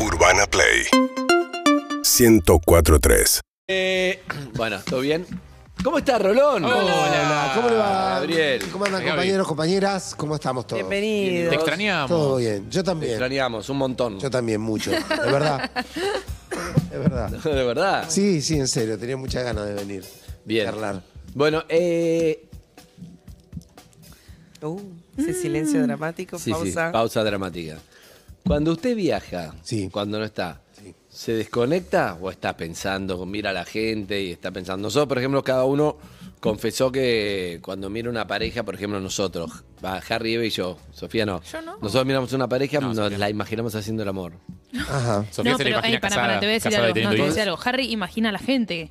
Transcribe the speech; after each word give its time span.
Urbana 0.00 0.46
Play 0.46 0.84
1043. 2.02 3.40
Eh, 3.68 4.22
bueno, 4.54 4.78
¿todo 4.88 5.00
bien? 5.00 5.26
¿Cómo 5.82 5.98
está 5.98 6.18
Rolón? 6.18 6.64
Hola, 6.64 7.52
¿cómo 7.54 7.68
le 7.68 7.76
va? 7.76 8.14
Gabriel. 8.20 8.62
¿Cómo 8.72 8.84
andan 8.84 9.00
Gaby. 9.00 9.10
compañeros, 9.10 9.46
compañeras? 9.48 10.14
¿Cómo 10.16 10.34
estamos 10.34 10.66
todos? 10.66 10.80
Bienvenido. 10.80 11.50
Te 11.50 11.56
extrañamos. 11.56 12.08
Todo 12.08 12.36
bien. 12.36 12.68
Yo 12.70 12.82
Te 12.82 12.86
también. 12.86 13.12
extrañamos 13.12 13.68
un 13.68 13.76
montón. 13.78 14.18
Yo 14.18 14.30
también 14.30 14.60
mucho. 14.60 14.90
De 14.90 14.98
verdad. 15.32 15.70
De 16.90 16.98
verdad. 16.98 17.30
¿De 17.30 17.64
verdad? 17.64 18.04
Sí, 18.08 18.40
sí, 18.42 18.58
en 18.58 18.66
serio. 18.66 18.98
Tenía 18.98 19.16
muchas 19.16 19.44
ganas 19.44 19.66
de 19.66 19.74
venir. 19.74 20.04
Bien. 20.44 20.66
Charlar. 20.66 21.02
Bueno, 21.34 21.64
eh, 21.68 22.44
Uh, 24.60 24.80
ese 25.16 25.34
silencio 25.34 25.80
dramático, 25.84 26.36
sí, 26.36 26.46
sí, 26.46 26.50
pausa. 26.50 26.90
pausa 26.90 27.22
dramática. 27.22 27.78
Cuando 28.48 28.72
usted 28.72 28.96
viaja, 28.96 29.54
Sí. 29.62 29.88
cuando 29.92 30.18
no 30.18 30.24
está, 30.24 30.62
Sí. 30.72 30.94
¿se 31.08 31.32
desconecta 31.32 32.16
o 32.20 32.30
está 32.30 32.56
pensando, 32.56 33.24
mira 33.26 33.50
a 33.50 33.52
la 33.52 33.64
gente 33.66 34.22
y 34.22 34.32
está 34.32 34.50
pensando? 34.50 34.84
Nosotros, 34.84 35.06
por 35.06 35.18
ejemplo, 35.18 35.44
cada 35.44 35.64
uno 35.64 35.98
confesó 36.40 36.90
que 36.90 37.58
cuando 37.62 37.90
mira 37.90 38.08
una 38.08 38.26
pareja, 38.26 38.62
por 38.62 38.74
ejemplo, 38.74 39.00
nosotros, 39.00 39.50
va, 39.84 40.00
Harry, 40.08 40.34
Eve 40.34 40.46
y 40.46 40.50
yo, 40.50 40.78
Sofía 40.92 41.26
no. 41.26 41.42
Yo 41.42 41.60
no. 41.60 41.76
Nosotros 41.82 42.06
miramos 42.06 42.32
una 42.32 42.48
pareja, 42.48 42.80
No, 42.80 42.88
nos 42.88 42.96
Sofía 42.96 43.18
la 43.18 43.28
imaginamos 43.28 43.74
haciendo 43.74 44.02
el 44.02 44.08
amor. 44.08 44.32
Ajá. 44.88 45.26
Sofía 45.30 45.52
no, 45.52 45.58
se 45.58 45.64
la 45.64 45.68
pero 45.68 45.68
imagina 45.70 45.94
ey, 45.94 46.00
para, 46.00 46.08
casada, 46.08 46.26
para, 46.28 46.40
te 46.40 46.46
voy 46.46 46.50
a 46.50 46.54
decir 46.54 46.76
algo. 46.76 46.88
No, 46.88 46.94
te 46.94 47.16
voy 47.16 47.20
a 47.20 47.26
decir 47.28 47.42
algo. 47.42 47.58
Harry 47.64 47.92
imagina 47.92 48.28
a 48.30 48.32
la 48.32 48.38
gente. 48.38 48.90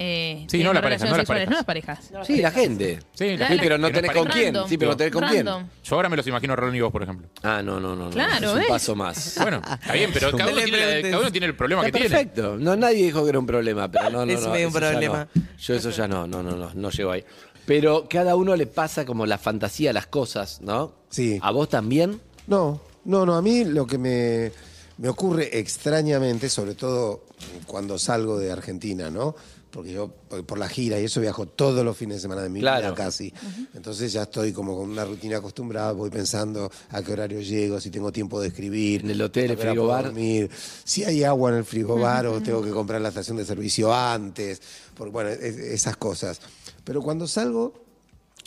Eh, 0.00 0.46
Sí, 0.48 0.62
no 0.62 0.72
pareja, 0.72 1.04
no 1.04 1.10
las 1.10 1.16
sexuales, 1.18 1.48
no 1.50 1.56
las 1.56 1.64
parejas. 1.64 2.10
Sí, 2.24 2.36
la 2.40 2.50
gente. 2.52 3.00
Sí, 3.14 3.36
la 3.36 3.48
gente 3.48 3.62
pero 3.64 3.78
no 3.78 3.90
tenés 3.90 4.10
es 4.12 4.16
con 4.16 4.28
quién. 4.28 4.54
Random. 4.54 4.68
Sí, 4.68 4.78
pero 4.78 4.90
no 4.92 4.96
tenés 4.96 5.12
con 5.12 5.24
quién. 5.24 5.46
Yo 5.46 5.96
ahora 5.96 6.08
me 6.08 6.16
los 6.16 6.26
imagino 6.26 6.52
a 6.52 6.56
Rolón 6.56 6.76
y 6.76 6.80
vos, 6.80 6.92
por 6.92 7.02
ejemplo. 7.02 7.28
Ah, 7.42 7.62
no, 7.62 7.80
no, 7.80 7.96
no. 7.96 8.04
no. 8.04 8.10
Claro, 8.10 8.56
es 8.56 8.62
un 8.62 8.68
paso 8.68 8.94
más. 8.94 9.38
Bueno, 9.42 9.60
está 9.80 9.92
bien, 9.92 10.10
pero 10.14 10.30
cada 10.32 10.52
uno, 10.52 10.60
No 10.60 10.62
tiene, 10.64 10.78
la- 10.78 10.84
preguntes. 10.86 11.10
cada 11.10 11.20
uno 11.22 11.32
tiene 11.32 11.46
el 11.46 11.56
problema 11.56 11.86
Está 11.86 11.98
que 11.98 12.04
tiene. 12.08 12.14
perfecto. 12.24 12.56
No, 12.58 12.76
nadie 12.76 13.04
dijo 13.04 13.22
que 13.24 13.30
era 13.30 13.38
un 13.38 13.46
problema, 13.46 13.90
pero 13.90 14.10
no, 14.10 14.24
no, 14.24 14.32
Es 14.32 14.42
no. 14.42 14.50
medio 14.50 14.68
un 14.68 14.72
problema. 14.74 15.28
no. 15.34 15.42
Yo 15.58 15.74
eso 15.74 15.90
ya 15.90 16.06
no, 16.06 16.26
no, 16.26 16.42
no, 16.42 16.52
no, 16.56 16.70
no 16.74 16.90
llego 16.90 17.10
ahí. 17.10 17.24
Pero 17.66 18.06
cada 18.08 18.36
uno 18.36 18.54
le 18.56 18.66
pasa 18.66 19.04
como 19.04 19.26
la 19.26 19.36
fantasía, 19.36 19.92
las 19.92 20.06
cosas, 20.06 20.60
¿no? 20.62 20.94
Sí. 21.10 21.38
¿A 21.42 21.50
vos 21.50 21.68
también? 21.68 22.20
No, 22.46 22.80
no, 23.04 23.26
no. 23.26 23.34
A 23.36 23.42
mí 23.42 23.64
lo 23.64 23.86
que 23.86 23.98
me, 23.98 24.52
me 24.96 25.08
ocurre 25.08 25.58
extrañamente, 25.58 26.48
sobre 26.48 26.74
todo 26.74 27.24
cuando 27.66 27.98
salgo 27.98 28.38
de 28.38 28.50
Argentina, 28.50 29.10
¿no? 29.10 29.34
Porque 29.78 29.92
yo 29.92 30.08
por 30.44 30.58
la 30.58 30.68
gira 30.68 30.98
y 30.98 31.04
eso 31.04 31.20
viajo 31.20 31.46
todos 31.46 31.84
los 31.84 31.96
fines 31.96 32.16
de 32.16 32.20
semana 32.22 32.42
de 32.42 32.48
mi 32.48 32.58
Claro. 32.58 32.86
vida 32.86 32.94
casi. 32.96 33.32
Entonces 33.74 34.12
ya 34.12 34.22
estoy 34.24 34.52
como 34.52 34.76
con 34.76 34.90
una 34.90 35.04
rutina 35.04 35.36
acostumbrada, 35.36 35.92
voy 35.92 36.10
pensando 36.10 36.68
a 36.90 37.00
qué 37.00 37.12
horario 37.12 37.40
llego, 37.40 37.80
si 37.80 37.88
tengo 37.88 38.10
tiempo 38.10 38.40
de 38.40 38.48
escribir. 38.48 39.02
En 39.04 39.10
el 39.12 39.22
hotel, 39.22 39.52
el 39.52 39.56
frigobar. 39.56 40.06
dormir, 40.06 40.50
si 40.82 41.04
hay 41.04 41.22
agua 41.22 41.50
en 41.50 41.58
el 41.58 41.64
frigobar 41.64 42.26
o 42.26 42.42
tengo 42.42 42.60
que 42.60 42.70
comprar 42.70 43.00
la 43.00 43.10
estación 43.10 43.36
de 43.36 43.44
servicio 43.44 43.94
antes, 43.94 44.60
por, 44.96 45.10
bueno, 45.10 45.30
es- 45.30 45.56
esas 45.58 45.96
cosas. 45.96 46.40
Pero 46.82 47.00
cuando 47.00 47.28
salgo 47.28 47.72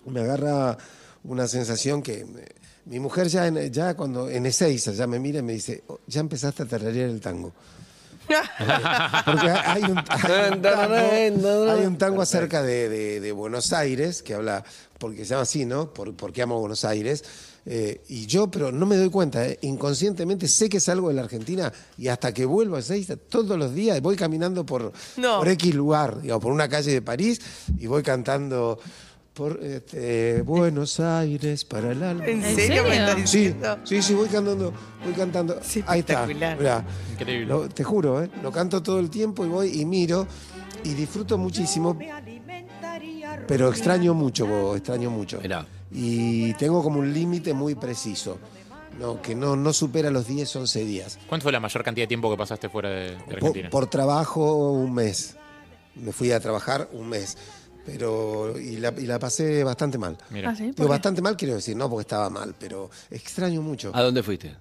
me 0.07 0.19
agarra 0.19 0.77
una 1.23 1.47
sensación 1.47 2.01
que 2.03 2.25
me- 2.25 2.45
mi 2.87 2.99
mujer 2.99 3.29
ya, 3.29 3.47
en, 3.47 3.71
ya 3.71 3.95
cuando 3.95 4.29
en 4.29 4.47
Ezeiza 4.47 4.91
ya 4.91 5.07
me 5.07 5.17
mira 5.17 5.39
y 5.39 5.43
me 5.43 5.53
dice, 5.53 5.81
"Oh, 5.87 5.97
ya 6.07 6.19
empezaste 6.19 6.63
a 6.63 6.65
tararear 6.65 7.09
el 7.09 7.21
tango. 7.21 7.53
Porque 9.25 9.49
hay 9.49 9.83
un, 9.83 9.97
hay 10.09 10.51
un 10.51 10.61
tango, 10.61 11.71
hay 11.71 11.85
un 11.85 11.97
tango 11.97 12.21
acerca 12.21 12.61
de, 12.61 12.89
de- 12.89 13.19
de 13.19 13.31
Buenos 13.31 13.73
Aires 13.73 14.21
que 14.23 14.33
habla, 14.33 14.63
porque 14.97 15.23
se 15.25 15.31
llama 15.31 15.43
así, 15.43 15.65
¿no? 15.65 15.93
Por, 15.93 16.13
porque 16.15 16.41
amo 16.41 16.59
Buenos 16.59 16.85
Aires. 16.85 17.23
Eh, 17.63 18.01
y 18.09 18.25
yo, 18.25 18.49
pero 18.49 18.71
no 18.71 18.87
me 18.87 18.97
doy 18.97 19.11
cuenta, 19.11 19.45
¿eh? 19.45 19.59
inconscientemente 19.61 20.47
sé 20.47 20.67
que 20.67 20.79
salgo 20.79 21.09
de 21.09 21.13
la 21.13 21.21
Argentina 21.21 21.71
y 21.95 22.07
hasta 22.07 22.33
que 22.33 22.43
vuelvo 22.43 22.75
a 22.75 22.79
Ezeiza, 22.79 23.17
todos 23.17 23.55
los 23.55 23.75
días 23.75 24.01
voy 24.01 24.15
caminando 24.15 24.65
por, 24.65 24.91
No. 25.17 25.37
por 25.37 25.47
X 25.47 25.75
lugar, 25.75 26.21
digamos, 26.21 26.41
por 26.41 26.51
una 26.51 26.67
calle 26.67 26.91
de 26.91 27.01
París 27.03 27.39
y 27.77 27.85
voy 27.85 28.01
cantando 28.01 28.79
por 29.33 29.59
este, 29.63 30.41
Buenos 30.41 30.99
Aires 30.99 31.63
para 31.65 31.91
el 31.91 32.03
alma. 32.03 32.25
¿En 32.25 32.43
¿En 32.43 32.55
serio 32.55 32.83
me 32.83 32.95
estás 32.97 33.15
Sí, 33.29 33.37
diciendo? 33.39 33.77
sí, 33.83 34.01
sí, 34.01 34.13
voy 34.13 34.27
cantando, 34.27 34.73
voy 35.03 35.13
cantando. 35.13 35.59
Sí, 35.63 35.83
Ahí 35.87 36.01
está. 36.01 36.13
espectacular. 36.21 36.57
mirá. 36.57 36.85
Increíble. 37.13 37.45
Lo- 37.47 37.69
te 37.69 37.83
juro, 37.83 38.21
¿eh? 38.23 38.29
Lo 38.43 38.51
canto 38.51 38.83
todo 38.83 38.99
el 38.99 39.09
tiempo 39.09 39.45
y 39.45 39.47
voy 39.49 39.79
y 39.81 39.85
miro 39.85 40.27
y 40.83 40.93
disfruto 40.93 41.37
muchísimo. 41.37 41.97
Pero 43.47 43.69
extraño 43.69 44.13
mucho, 44.13 44.45
Bobo, 44.45 44.75
extraño 44.75 45.09
mucho. 45.09 45.39
Mirá. 45.41 45.65
Y 45.91 46.53
tengo 46.55 46.83
como 46.83 46.99
un 46.99 47.13
límite 47.13 47.53
muy 47.53 47.75
preciso. 47.75 48.37
No, 48.99 49.21
que 49.21 49.33
no, 49.35 49.55
no 49.55 49.71
supera 49.73 50.11
los 50.11 50.27
10, 50.27 50.53
11 50.57 50.83
días. 50.85 51.17
¿Cuánto 51.27 51.43
fue 51.43 51.51
la 51.51 51.59
mayor 51.59 51.83
cantidad 51.83 52.03
de 52.03 52.07
tiempo 52.09 52.29
que 52.29 52.37
pasaste 52.37 52.69
fuera 52.69 52.89
de, 52.89 53.11
de 53.11 53.17
Por, 53.17 53.33
Argentina? 53.35 53.69
por 53.69 53.87
trabajo, 53.87 54.71
un 54.73 54.93
mes. 54.93 55.35
Me 55.95 56.11
fui 56.11 56.31
a 56.31 56.39
trabajar 56.39 56.89
un 56.91 57.09
mes. 57.09 57.37
Pero, 57.85 58.57
y 58.59 58.77
la, 58.77 58.93
y 58.97 59.07
la 59.07 59.17
pasé 59.19 59.63
bastante 59.63 59.97
mal. 59.97 60.17
Mira. 60.29 60.49
Ah, 60.51 60.55
¿sí? 60.55 60.63
Digo, 60.65 60.75
¿Por 60.75 60.85
qué? 60.85 60.89
bastante 60.89 61.21
mal 61.21 61.35
quiero 61.35 61.55
decir, 61.55 61.75
no 61.75 61.89
porque 61.89 62.01
estaba 62.01 62.29
mal, 62.29 62.53
pero 62.59 62.89
extraño 63.09 63.61
mucho. 63.61 63.91
¿A 63.93 64.01
dónde 64.03 64.21
fuiste? 64.23 64.55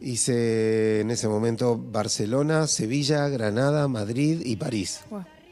Hice 0.00 1.00
en 1.00 1.10
ese 1.10 1.28
momento 1.28 1.78
Barcelona, 1.78 2.66
Sevilla, 2.66 3.28
Granada, 3.28 3.86
Madrid 3.88 4.40
y 4.44 4.56
París. 4.56 5.00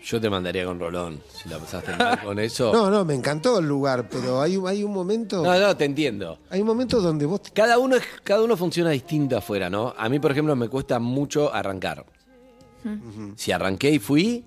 Yo 0.03 0.19
te 0.21 0.31
mandaría 0.31 0.65
con 0.65 0.81
Rolón, 0.81 1.21
si 1.41 1.49
la 1.51 1.59
pasaste 1.59 1.93
mal 1.99 2.21
con 2.23 2.39
eso. 2.39 2.73
No, 2.73 2.91
no, 2.91 3.05
me 3.05 3.15
encantó 3.15 3.59
el 3.59 3.67
lugar, 3.69 4.09
pero 4.11 4.41
hay, 4.41 4.57
un- 4.57 4.67
hay 4.67 4.83
un 4.83 4.93
momento, 4.93 5.45
no, 5.45 5.59
no, 5.59 5.77
te 5.77 5.85
entiendo. 5.85 6.39
hay 6.49 6.63
un 6.63 6.67
momento 6.67 7.01
donde 7.03 7.27
vos 7.27 7.43
Cada 7.53 7.79
uno, 7.79 7.97
es- 7.97 8.03
cada 8.25 8.43
uno 8.43 8.57
funciona 8.57 8.91
distinto 8.91 9.37
afuera, 9.37 9.69
¿no? 9.71 9.95
A 9.97 10.09
mí, 10.09 10.19
por 10.19 10.33
ejemplo, 10.33 10.57
me 10.57 10.69
cuesta 10.69 10.99
mucho 10.99 11.53
arrancar. 11.55 12.05
Si 13.37 13.53
arranqué 13.53 13.91
y 13.91 13.99
fui, 13.99 14.45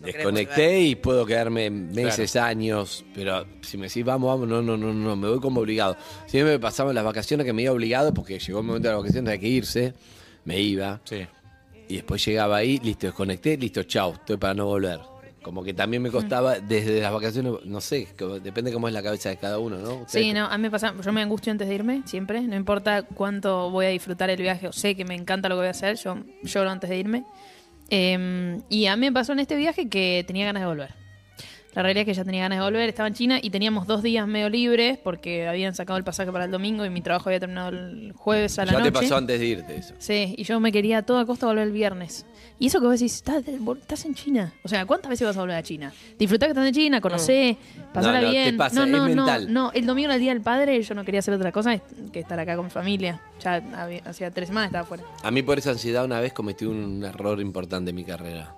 desconecté 0.00 0.80
y 0.80 0.94
puedo 0.94 1.26
quedarme 1.26 1.70
meses, 1.70 2.36
años, 2.36 3.04
pero 3.14 3.46
si 3.62 3.76
me 3.76 3.88
decís 3.88 4.04
vamos, 4.04 4.28
vamos, 4.28 4.48
no, 4.48 4.62
no, 4.62 4.76
no, 4.76 4.92
no, 4.92 5.16
me 5.16 5.28
voy 5.28 5.40
como 5.40 5.60
obligado. 5.60 5.96
Siempre 6.26 6.54
me 6.54 6.58
pasaban 6.58 6.94
las 6.94 7.04
vacaciones 7.04 7.46
que 7.46 7.52
me 7.52 7.62
iba 7.62 7.72
obligado 7.72 8.12
porque 8.14 8.38
llegó 8.38 8.60
el 8.60 8.66
momento 8.66 8.88
de 8.88 8.94
las 8.94 9.02
vacaciones, 9.02 9.32
hay 9.32 9.38
que 9.38 9.48
irse, 9.48 9.94
me 10.44 10.60
iba. 10.60 11.00
Sí. 11.04 11.26
Y 11.88 11.96
después 11.96 12.24
llegaba 12.24 12.56
ahí, 12.56 12.78
listo, 12.78 13.06
desconecté, 13.06 13.56
listo, 13.56 13.82
chau, 13.82 14.14
estoy 14.14 14.36
para 14.36 14.54
no 14.54 14.66
volver. 14.66 15.00
Como 15.42 15.64
que 15.64 15.72
también 15.72 16.02
me 16.02 16.10
costaba 16.10 16.60
desde 16.60 17.00
las 17.00 17.12
vacaciones, 17.12 17.54
no 17.64 17.80
sé, 17.80 18.08
depende 18.42 18.72
cómo 18.72 18.88
es 18.88 18.94
la 18.94 19.02
cabeza 19.02 19.30
de 19.30 19.38
cada 19.38 19.58
uno, 19.58 19.78
¿no? 19.78 20.04
Sí, 20.06 20.34
no, 20.34 20.44
a 20.44 20.58
mí 20.58 20.62
me 20.62 20.70
pasa, 20.70 20.94
yo 21.02 21.12
me 21.12 21.22
angustio 21.22 21.50
antes 21.50 21.66
de 21.66 21.74
irme, 21.74 22.02
siempre, 22.04 22.42
no 22.42 22.56
importa 22.56 23.02
cuánto 23.02 23.70
voy 23.70 23.86
a 23.86 23.88
disfrutar 23.88 24.28
el 24.28 24.40
viaje, 24.40 24.68
o 24.68 24.72
sé 24.72 24.94
que 24.94 25.06
me 25.06 25.14
encanta 25.14 25.48
lo 25.48 25.54
que 25.54 25.60
voy 25.60 25.68
a 25.68 25.70
hacer, 25.70 25.96
yo 25.96 26.18
lloro 26.42 26.70
antes 26.70 26.90
de 26.90 26.98
irme. 26.98 27.24
Eh, 27.90 28.60
y 28.68 28.86
a 28.86 28.96
mí 28.96 29.06
me 29.06 29.12
pasó 29.12 29.32
en 29.32 29.40
este 29.40 29.56
viaje 29.56 29.88
que 29.88 30.24
tenía 30.26 30.46
ganas 30.46 30.62
de 30.62 30.68
volver. 30.68 30.94
La 31.74 31.82
realidad 31.82 32.00
es 32.02 32.06
que 32.06 32.14
ya 32.14 32.24
tenía 32.24 32.42
ganas 32.42 32.58
de 32.58 32.64
volver, 32.64 32.88
estaba 32.88 33.06
en 33.06 33.14
China 33.14 33.38
y 33.40 33.48
teníamos 33.50 33.86
dos 33.86 34.02
días 34.02 34.26
medio 34.26 34.48
libres 34.48 34.98
porque 34.98 35.46
habían 35.46 35.72
sacado 35.72 35.98
el 35.98 36.04
pasaje 36.04 36.32
para 36.32 36.46
el 36.46 36.50
domingo 36.50 36.84
y 36.84 36.90
mi 36.90 37.00
trabajo 37.00 37.28
había 37.28 37.38
terminado 37.38 37.68
el 37.68 38.12
jueves 38.16 38.58
a 38.58 38.64
la 38.64 38.72
Ya 38.72 38.78
noche. 38.78 38.90
te 38.90 38.98
pasó 39.00 39.16
antes 39.16 39.38
de 39.38 39.46
irte 39.46 39.76
eso. 39.76 39.94
Sí, 39.98 40.34
y 40.36 40.42
yo 40.42 40.58
me 40.58 40.72
quería 40.72 40.98
a 40.98 41.02
toda 41.02 41.24
costa 41.24 41.46
volver 41.46 41.68
el 41.68 41.72
viernes. 41.72 42.26
Y 42.58 42.66
eso 42.66 42.80
que 42.80 42.86
vos 42.86 42.98
decís, 42.98 43.14
estás, 43.14 43.44
estás 43.46 44.04
en 44.04 44.14
China. 44.14 44.52
O 44.64 44.68
sea, 44.68 44.84
¿cuántas 44.84 45.10
veces 45.10 45.26
vas 45.28 45.36
a 45.36 45.40
volver 45.40 45.56
a 45.56 45.62
China? 45.62 45.92
Disfrutá 46.18 46.46
que 46.46 46.50
estás 46.50 46.66
en 46.66 46.74
China, 46.74 47.00
conocé, 47.00 47.56
pasala 47.94 48.20
No, 48.20 48.26
no, 48.26 48.32
te 48.32 48.38
bien. 48.40 48.56
pasa, 48.56 48.74
no, 48.80 48.86
no, 48.86 48.98
no, 49.08 49.14
mental. 49.24 49.52
no. 49.52 49.70
El 49.72 49.86
domingo 49.86 50.06
era 50.06 50.16
el 50.16 50.20
día 50.20 50.32
del 50.34 50.42
padre, 50.42 50.82
yo 50.82 50.94
no 50.96 51.04
quería 51.04 51.20
hacer 51.20 51.34
otra 51.34 51.52
cosa 51.52 51.78
que 52.12 52.18
estar 52.18 52.38
acá 52.40 52.56
con 52.56 52.64
mi 52.66 52.70
familia. 52.72 53.20
Ya 53.44 53.62
hacía 54.06 54.30
tres 54.32 54.48
semanas 54.48 54.68
estaba 54.70 54.82
afuera. 54.82 55.04
A 55.22 55.30
mí 55.30 55.42
por 55.42 55.56
esa 55.58 55.70
ansiedad 55.70 56.04
una 56.04 56.18
vez 56.20 56.32
cometí 56.32 56.64
un 56.64 57.04
error 57.04 57.40
importante 57.40 57.90
en 57.90 57.96
mi 57.96 58.04
carrera. 58.04 58.56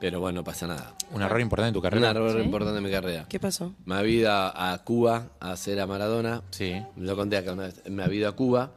Pero 0.00 0.20
bueno, 0.20 0.40
no 0.40 0.44
pasa 0.44 0.66
nada. 0.66 0.94
Un 1.10 1.22
error 1.22 1.40
importante 1.40 1.68
en 1.68 1.72
tu 1.74 1.78
Un 1.80 1.82
carrera. 1.82 2.10
error 2.10 2.32
¿Sí? 2.32 2.38
importante 2.44 2.78
en 2.78 2.84
mi 2.84 2.90
carrera. 2.90 3.26
¿Qué 3.28 3.40
pasó? 3.40 3.74
Me 3.84 3.96
había 3.96 4.12
ido 4.20 4.30
a 4.32 4.80
Cuba 4.84 5.30
a 5.40 5.50
hacer 5.52 5.80
a 5.80 5.86
Maradona. 5.88 6.42
Sí. 6.50 6.80
Lo 6.96 7.16
conté 7.16 7.36
acá 7.36 7.52
una 7.52 7.64
vez. 7.64 7.82
Me 7.88 8.04
había 8.04 8.20
ido 8.20 8.28
a 8.28 8.32
Cuba. 8.36 8.70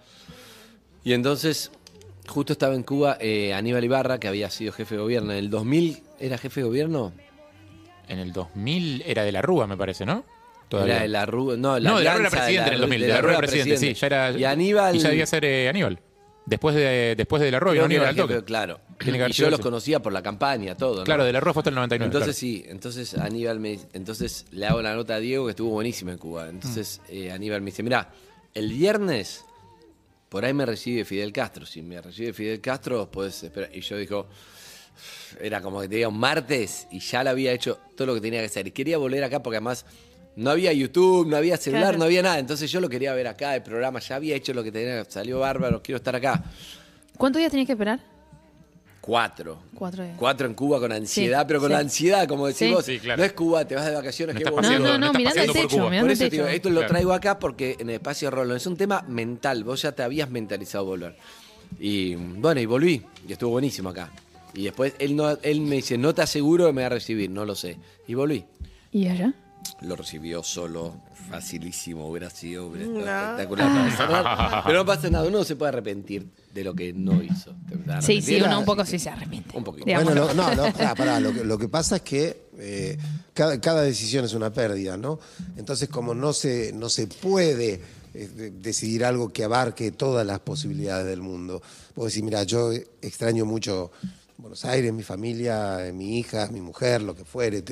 Y 1.03 1.13
entonces, 1.13 1.71
justo 2.27 2.53
estaba 2.53 2.73
en 2.73 2.81
Cuba 2.83 3.17
eh, 3.19 3.53
Aníbal 3.53 3.83
Ibarra, 3.83 4.19
que 4.19 4.27
había 4.27 4.49
sido 4.49 4.71
jefe 4.73 4.95
de 4.95 5.01
gobierno. 5.01 5.31
En 5.31 5.37
el 5.37 5.49
2000, 5.51 6.01
¿era 6.19 6.37
jefe 6.39 6.61
de 6.61 6.67
gobierno? 6.67 7.13
En 8.07 8.17
el 8.19 8.33
2000 8.33 9.03
era 9.05 9.23
de 9.23 9.31
la 9.31 9.41
Rúa, 9.43 9.67
me 9.67 9.77
parece, 9.77 10.05
¿no? 10.05 10.25
Todavía. 10.69 10.95
Era 10.95 11.01
de 11.03 11.07
la 11.09 11.25
Rúa. 11.27 11.55
No, 11.57 11.77
la 11.79 11.89
no, 11.91 11.97
de 11.99 12.03
la 12.03 12.13
Rúa 12.13 12.21
era 12.21 12.29
presidente 12.31 12.67
en 12.69 12.73
el 12.75 12.81
2000. 12.81 13.01
De 13.01 13.07
la 13.07 13.21
Rúa 13.21 13.31
era 13.31 13.39
presidente, 13.39 13.77
sí. 13.77 13.93
Ya 13.93 14.07
era, 14.07 14.31
Y 14.31 14.43
Aníbal. 14.43 14.95
Y 14.95 14.99
ya 14.99 15.09
debía 15.09 15.25
ser 15.27 15.45
eh, 15.45 15.69
Aníbal. 15.69 15.99
Después 16.45 16.75
de, 16.75 17.13
después 17.15 17.41
de 17.41 17.51
la 17.51 17.59
Rúa, 17.59 17.73
vino 17.73 17.83
que 17.83 17.85
Aníbal 17.85 18.01
era 18.03 18.09
al 18.09 18.15
toque. 18.15 18.33
jefe, 18.33 18.45
Claro. 18.45 18.79
Tiene 19.03 19.17
que 19.17 19.23
haber 19.23 19.31
Y 19.35 19.37
yo 19.39 19.49
los 19.49 19.59
conocía 19.59 20.01
por 20.01 20.13
la 20.13 20.21
campaña, 20.23 20.75
todo. 20.75 20.99
¿no? 20.99 21.03
Claro, 21.03 21.23
de 21.23 21.33
la 21.33 21.39
Rúa 21.39 21.53
fue 21.53 21.61
hasta 21.61 21.69
el 21.69 21.75
99. 21.75 22.05
Entonces 22.07 22.37
claro. 22.39 22.39
sí, 22.39 22.65
entonces 22.67 23.13
Aníbal 23.15 23.59
me 23.59 23.79
entonces 23.93 24.45
le 24.51 24.65
hago 24.65 24.81
la 24.81 24.93
nota 24.95 25.15
a 25.15 25.19
Diego 25.19 25.45
que 25.45 25.51
estuvo 25.51 25.69
buenísima 25.71 26.11
en 26.11 26.17
Cuba. 26.17 26.49
Entonces 26.49 26.99
Mm. 27.09 27.13
eh, 27.13 27.31
Aníbal 27.31 27.61
me 27.61 27.71
dice, 27.71 27.83
mira, 27.83 28.09
el 28.53 28.71
viernes 28.73 29.43
por 30.29 30.45
ahí 30.45 30.53
me 30.53 30.65
recibe 30.65 31.03
Fidel 31.05 31.33
Castro. 31.33 31.65
Si 31.65 31.81
me 31.81 32.01
recibe 32.01 32.31
Fidel 32.33 32.61
Castro, 32.61 33.09
puedes 33.11 33.43
esperar. 33.43 33.69
Y 33.75 33.81
yo 33.81 33.97
digo, 33.97 34.27
era 35.39 35.61
como 35.61 35.81
que 35.81 35.89
tenía 35.89 36.07
un 36.07 36.17
martes 36.19 36.87
y 36.91 36.99
ya 36.99 37.23
le 37.23 37.29
había 37.31 37.51
hecho 37.51 37.79
todo 37.95 38.07
lo 38.07 38.13
que 38.15 38.21
tenía 38.21 38.39
que 38.39 38.45
hacer. 38.45 38.67
Y 38.67 38.71
quería 38.71 38.97
volver 38.97 39.23
acá 39.23 39.41
porque 39.43 39.57
además 39.57 39.85
no 40.35 40.51
había 40.51 40.71
YouTube, 40.71 41.27
no 41.27 41.35
había 41.35 41.57
celular, 41.57 41.83
Claro. 41.83 41.97
no 41.97 42.05
había 42.05 42.21
nada. 42.21 42.39
Entonces 42.39 42.71
yo 42.71 42.79
lo 42.79 42.87
quería 42.87 43.13
ver 43.13 43.27
acá, 43.27 43.55
el 43.55 43.63
programa 43.63 43.99
ya 43.99 44.15
había 44.15 44.35
hecho 44.35 44.53
lo 44.53 44.63
que 44.63 44.71
tenía, 44.71 45.03
salió 45.05 45.39
bárbaro, 45.39 45.81
quiero 45.83 45.97
estar 45.97 46.15
acá. 46.15 46.43
¿Cuántos 47.17 47.39
días 47.39 47.51
tenías 47.51 47.67
que 47.67 47.73
esperar? 47.73 47.99
Cuatro. 49.01 49.57
Cuatro 49.73 50.03
días. 50.03 50.15
Cuatro 50.19 50.45
en 50.47 50.53
Cuba 50.53 50.79
con 50.79 50.91
ansiedad, 50.91 51.39
Sí, 51.41 51.45
pero 51.47 51.59
con 51.59 51.69
sí. 51.69 51.75
ansiedad, 51.75 52.27
como 52.27 52.45
decís 52.45 52.59
Sí. 52.67 52.71
vos. 52.73 52.85
Sí, 52.85 52.99
claro. 52.99 53.19
No 53.19 53.25
es 53.25 53.33
Cuba, 53.33 53.65
te 53.65 53.73
vas 53.75 53.85
de 53.87 53.95
vacaciones, 53.95 54.35
No 54.35 54.39
qué 54.39 54.45
No, 54.45 54.61
no, 54.79 54.97
no, 54.99 55.05
estás 55.07 55.17
mirando 55.17 55.41
el 55.41 55.51
techo, 55.53 55.77
mirando 55.77 55.99
Por 56.01 56.05
el 56.05 56.11
eso 56.11 56.23
te 56.25 56.29
digo, 56.29 56.43
techo. 56.45 56.55
esto 56.55 56.69
lo 56.69 56.75
Claro. 56.81 56.87
traigo 56.93 57.13
acá 57.13 57.39
porque 57.39 57.75
en 57.79 57.89
el 57.89 57.95
espacio 57.95 58.29
Rollo 58.29 58.55
es 58.55 58.65
un 58.67 58.77
tema 58.77 59.03
mental. 59.07 59.63
Vos 59.63 59.81
ya 59.81 59.91
te 59.91 60.03
habías 60.03 60.29
mentalizado 60.29 60.85
volver. 60.85 61.15
Y 61.79 62.13
bueno, 62.15 62.61
y 62.61 62.65
volví. 62.67 63.01
Y 63.27 63.31
estuvo 63.33 63.51
buenísimo 63.51 63.89
acá. 63.89 64.11
Y 64.53 64.65
después 64.65 64.93
él, 64.99 65.15
no, 65.15 65.31
él 65.41 65.61
me 65.61 65.77
dice, 65.77 65.97
no 65.97 66.13
te 66.13 66.21
aseguro 66.21 66.67
que 66.67 66.73
me 66.73 66.81
va 66.81 66.87
a 66.87 66.89
recibir, 66.89 67.29
no 67.31 67.43
lo 67.45 67.55
sé. 67.55 67.77
Y 68.07 68.13
volví. 68.13 68.43
¿Y 68.91 69.07
allá? 69.07 69.33
Lo 69.81 69.95
recibió 69.95 70.43
solo, 70.43 70.95
facilísimo, 71.29 72.07
hubiera 72.07 72.29
sido 72.29 72.67
hubiera 72.67 72.85
espectacular 72.85 73.97
para. 73.97 74.63
Pero 74.65 74.79
no 74.79 74.85
pasa 74.85 75.09
nada, 75.09 75.27
uno 75.27 75.43
se 75.43 75.55
puede 75.55 75.69
arrepentir 75.69 76.27
de 76.53 76.63
lo 76.63 76.73
que 76.75 76.93
no 76.93 77.21
hizo. 77.23 77.53
¿Te 77.67 77.75
vas 77.77 77.97
a 77.97 78.01
Sí, 78.01 78.21
sí, 78.21 78.39
uno 78.41 78.59
un 78.59 78.65
poco 78.65 78.85
sí 78.85 78.99
se 78.99 79.09
arrepiente. 79.09 79.57
Un 79.57 79.63
poquito. 79.63 79.85
Bueno, 79.85 80.13
no, 80.13 80.33
no, 80.33 80.55
no, 80.55 80.63
pará, 80.73 80.95
pará. 80.95 81.19
Lo, 81.19 81.33
que, 81.33 81.43
lo 81.43 81.57
que 81.57 81.67
pasa 81.67 81.97
es 81.97 82.01
que 82.03 82.49
eh, 82.59 82.97
cada, 83.33 83.59
cada 83.59 83.81
decisión 83.81 84.25
es 84.25 84.33
una 84.33 84.51
pérdida, 84.51 84.97
¿no? 84.97 85.19
Entonces, 85.57 85.89
como 85.89 86.13
no 86.13 86.33
se, 86.33 86.73
no 86.73 86.89
se 86.89 87.07
puede 87.07 87.81
eh, 88.13 88.27
de- 88.27 88.51
decidir 88.51 89.03
algo 89.05 89.29
que 89.33 89.43
abarque 89.43 89.91
todas 89.91 90.25
las 90.27 90.39
posibilidades 90.41 91.07
del 91.07 91.21
mundo, 91.21 91.61
vos 91.95 92.07
decís, 92.07 92.23
mira, 92.23 92.43
yo 92.43 92.71
extraño 93.01 93.45
mucho 93.45 93.91
Buenos 94.41 94.65
Aires, 94.65 94.91
mi 94.91 95.03
familia, 95.03 95.91
mi 95.93 96.17
hija, 96.17 96.47
mi 96.47 96.61
mujer, 96.61 97.03
lo 97.03 97.15
que 97.15 97.23
fuere, 97.23 97.63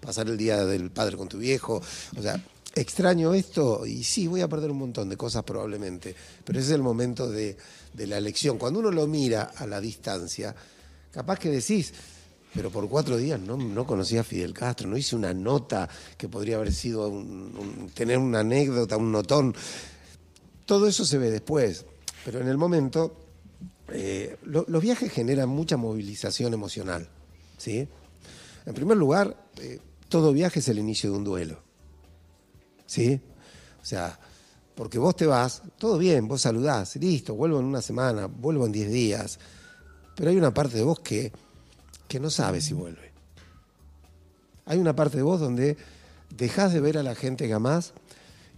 pasar 0.00 0.26
el 0.28 0.38
día 0.38 0.64
del 0.64 0.90
padre 0.90 1.14
con 1.14 1.28
tu 1.28 1.38
viejo, 1.38 1.82
o 2.16 2.22
sea... 2.22 2.42
Extraño 2.74 3.32
esto 3.32 3.86
y 3.86 4.04
sí, 4.04 4.26
voy 4.26 4.42
a 4.42 4.48
perder 4.48 4.70
un 4.70 4.76
montón 4.76 5.08
de 5.08 5.16
cosas 5.16 5.44
probablemente, 5.44 6.14
pero 6.44 6.58
ese 6.58 6.68
es 6.68 6.74
el 6.74 6.82
momento 6.82 7.30
de, 7.30 7.56
de 7.94 8.06
la 8.06 8.18
elección. 8.18 8.58
Cuando 8.58 8.80
uno 8.80 8.90
lo 8.90 9.06
mira 9.06 9.50
a 9.56 9.66
la 9.66 9.80
distancia, 9.80 10.54
capaz 11.10 11.38
que 11.38 11.48
decís, 11.48 11.94
pero 12.54 12.70
por 12.70 12.86
cuatro 12.86 13.16
días 13.16 13.40
no, 13.40 13.56
no 13.56 13.86
conocía 13.86 14.20
a 14.20 14.24
Fidel 14.24 14.52
Castro, 14.52 14.88
no 14.88 14.98
hice 14.98 15.16
una 15.16 15.32
nota 15.32 15.88
que 16.18 16.28
podría 16.28 16.56
haber 16.56 16.70
sido 16.70 17.10
tener 17.94 18.18
una 18.18 18.40
anécdota, 18.40 18.98
un 18.98 19.10
notón. 19.10 19.54
Todo 20.66 20.86
eso 20.86 21.06
se 21.06 21.16
ve 21.16 21.30
después, 21.30 21.86
pero 22.26 22.40
en 22.40 22.48
el 22.48 22.58
momento 22.58 23.25
eh, 23.88 24.36
lo- 24.44 24.64
los 24.68 24.82
viajes 24.82 25.12
generan 25.12 25.48
mucha 25.48 25.76
movilización 25.76 26.52
emocional. 26.54 27.08
¿sí? 27.58 27.88
En 28.66 28.74
primer 28.74 28.96
lugar, 28.96 29.36
eh, 29.60 29.78
todo 30.08 30.32
viaje 30.32 30.60
es 30.60 30.68
el 30.68 30.78
inicio 30.78 31.10
de 31.12 31.16
un 31.18 31.24
duelo. 31.24 31.58
¿sí? 32.86 33.20
O 33.82 33.84
sea, 33.84 34.18
porque 34.74 34.98
vos 34.98 35.16
te 35.16 35.26
vas, 35.26 35.62
todo 35.78 35.98
bien, 35.98 36.28
vos 36.28 36.42
saludás, 36.42 36.96
listo, 36.96 37.34
vuelvo 37.34 37.58
en 37.60 37.64
una 37.66 37.80
semana, 37.82 38.26
vuelvo 38.26 38.66
en 38.66 38.72
diez 38.72 38.90
días, 38.90 39.38
pero 40.14 40.30
hay 40.30 40.36
una 40.36 40.52
parte 40.52 40.76
de 40.76 40.82
vos 40.82 41.00
que, 41.00 41.32
que 42.08 42.20
no 42.20 42.30
sabe 42.30 42.60
si 42.60 42.74
vuelve. 42.74 43.12
Hay 44.66 44.78
una 44.78 44.94
parte 44.96 45.16
de 45.18 45.22
vos 45.22 45.40
donde 45.40 45.76
dejás 46.36 46.72
de 46.72 46.80
ver 46.80 46.98
a 46.98 47.02
la 47.02 47.14
gente 47.14 47.46
que 47.46 47.52
amás 47.54 47.92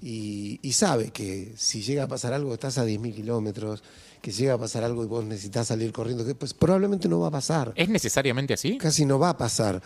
y, 0.03 0.61
y 0.62 0.73
sabe 0.73 1.11
que 1.11 1.53
si 1.56 1.83
llega 1.83 2.05
a 2.05 2.09
pasar 2.09 2.33
algo, 2.33 2.55
estás 2.55 2.79
a 2.79 2.85
10.000 2.87 3.15
kilómetros, 3.15 3.83
que 4.23 4.33
si 4.33 4.43
llega 4.43 4.55
a 4.55 4.59
pasar 4.59 4.85
algo 4.85 5.05
y 5.05 5.06
vos 5.06 5.25
necesitas 5.25 5.69
salir 5.69 5.93
corriendo, 5.93 6.25
que 6.25 6.35
pues 6.35 6.55
probablemente 6.55 7.09
no 7.09 7.21
va 7.21 7.29
a 7.29 7.31
pasar 7.31 7.73
¿Es 7.77 7.89
necesariamente 7.89 8.55
así? 8.55 8.79
casi 8.79 9.05
no 9.05 9.19
va 9.19 9.31
a 9.31 9.37
pasar. 9.39 9.83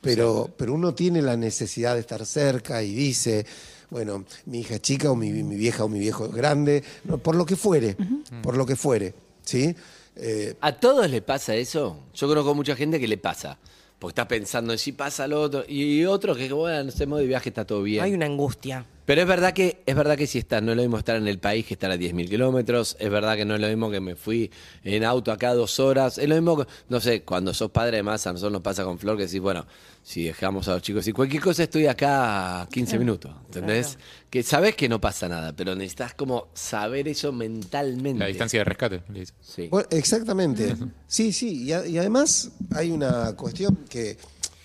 Pero, 0.00 0.50
pero 0.56 0.74
uno 0.74 0.94
tiene 0.94 1.20
la 1.22 1.36
necesidad 1.36 1.94
de 1.94 2.00
estar 2.00 2.24
cerca 2.26 2.82
y 2.82 2.94
dice, 2.94 3.44
bueno, 3.90 4.24
mi 4.44 4.60
hija 4.60 4.74
es 4.76 4.82
chica 4.82 5.10
o 5.10 5.16
mi, 5.16 5.30
mi 5.30 5.56
vieja 5.56 5.84
o 5.84 5.88
mi 5.88 5.98
viejo 5.98 6.26
es 6.26 6.32
grande, 6.32 6.84
no, 7.04 7.18
por 7.18 7.34
lo 7.34 7.44
que 7.44 7.56
fuere, 7.56 7.96
por 8.42 8.56
lo 8.56 8.66
que 8.66 8.76
fuere, 8.76 9.14
¿sí? 9.42 9.74
Eh, 10.14 10.54
¿A 10.60 10.72
todos 10.72 11.10
les 11.10 11.22
pasa 11.22 11.56
eso? 11.56 12.04
Yo 12.14 12.28
conozco 12.28 12.54
mucha 12.54 12.76
gente 12.76 13.00
que 13.00 13.08
le 13.08 13.18
pasa. 13.18 13.58
Porque 13.98 14.12
está 14.12 14.28
pensando 14.28 14.72
en 14.72 14.78
si 14.78 14.92
pasa 14.92 15.26
lo 15.26 15.40
otro. 15.40 15.64
Y 15.66 16.04
otros 16.04 16.36
que, 16.36 16.52
bueno, 16.52 16.84
no 16.84 16.90
sé, 16.90 17.06
modo 17.06 17.20
de 17.20 17.26
viaje 17.26 17.48
está 17.48 17.64
todo 17.64 17.82
bien. 17.82 18.02
Hay 18.04 18.12
una 18.12 18.26
angustia. 18.26 18.84
Pero 19.06 19.22
es 19.22 19.28
verdad 19.28 19.52
que 19.54 19.82
es 19.86 19.94
verdad 19.94 20.16
que 20.18 20.26
si 20.26 20.38
estás, 20.38 20.62
no 20.62 20.72
es 20.72 20.76
lo 20.76 20.82
mismo 20.82 20.98
estar 20.98 21.16
en 21.16 21.28
el 21.28 21.38
país 21.38 21.64
que 21.64 21.74
estar 21.74 21.90
a 21.90 21.96
10.000 21.96 22.28
kilómetros. 22.28 22.96
Es 22.98 23.08
verdad 23.08 23.36
que 23.36 23.44
no 23.44 23.54
es 23.54 23.60
lo 23.60 23.68
mismo 23.68 23.88
que 23.90 24.00
me 24.00 24.16
fui 24.16 24.50
en 24.84 25.04
auto 25.04 25.30
acá 25.30 25.54
dos 25.54 25.78
horas. 25.78 26.18
Es 26.18 26.28
lo 26.28 26.34
mismo 26.34 26.56
que, 26.58 26.66
no 26.88 27.00
sé, 27.00 27.22
cuando 27.22 27.54
sos 27.54 27.70
padre 27.70 27.98
de 27.98 28.02
masa, 28.02 28.30
a 28.30 28.32
nosotros 28.32 28.52
nos 28.52 28.62
pasa 28.62 28.82
con 28.84 28.98
Flor 28.98 29.16
que 29.16 29.26
decís, 29.26 29.40
bueno, 29.40 29.64
si 30.02 30.24
dejamos 30.24 30.66
a 30.68 30.72
los 30.74 30.82
chicos 30.82 31.06
y 31.06 31.12
cualquier 31.12 31.40
cosa 31.42 31.62
estoy 31.62 31.86
acá 31.86 32.62
a 32.62 32.68
15 32.68 32.98
minutos. 32.98 33.32
¿Entendés? 33.46 33.86
Claro. 33.94 34.00
Que 34.28 34.42
sabes 34.42 34.74
que 34.74 34.88
no 34.88 35.00
pasa 35.00 35.28
nada, 35.28 35.52
pero 35.54 35.74
necesitas 35.76 36.14
como 36.14 36.48
saber 36.54 37.06
eso 37.06 37.30
mentalmente. 37.32 38.18
La 38.18 38.26
distancia 38.26 38.58
de 38.60 38.64
rescate. 38.64 39.02
le. 39.12 39.24
Sí. 39.40 39.68
Bueno, 39.70 39.86
exactamente. 39.92 40.74
Sí, 41.06 41.32
sí. 41.32 41.62
Y, 41.64 41.72
a- 41.72 41.86
y 41.86 41.96
además 41.98 42.50
hay 42.74 42.90
una 42.90 43.34
cuestión 43.36 43.84
que, 43.88 44.16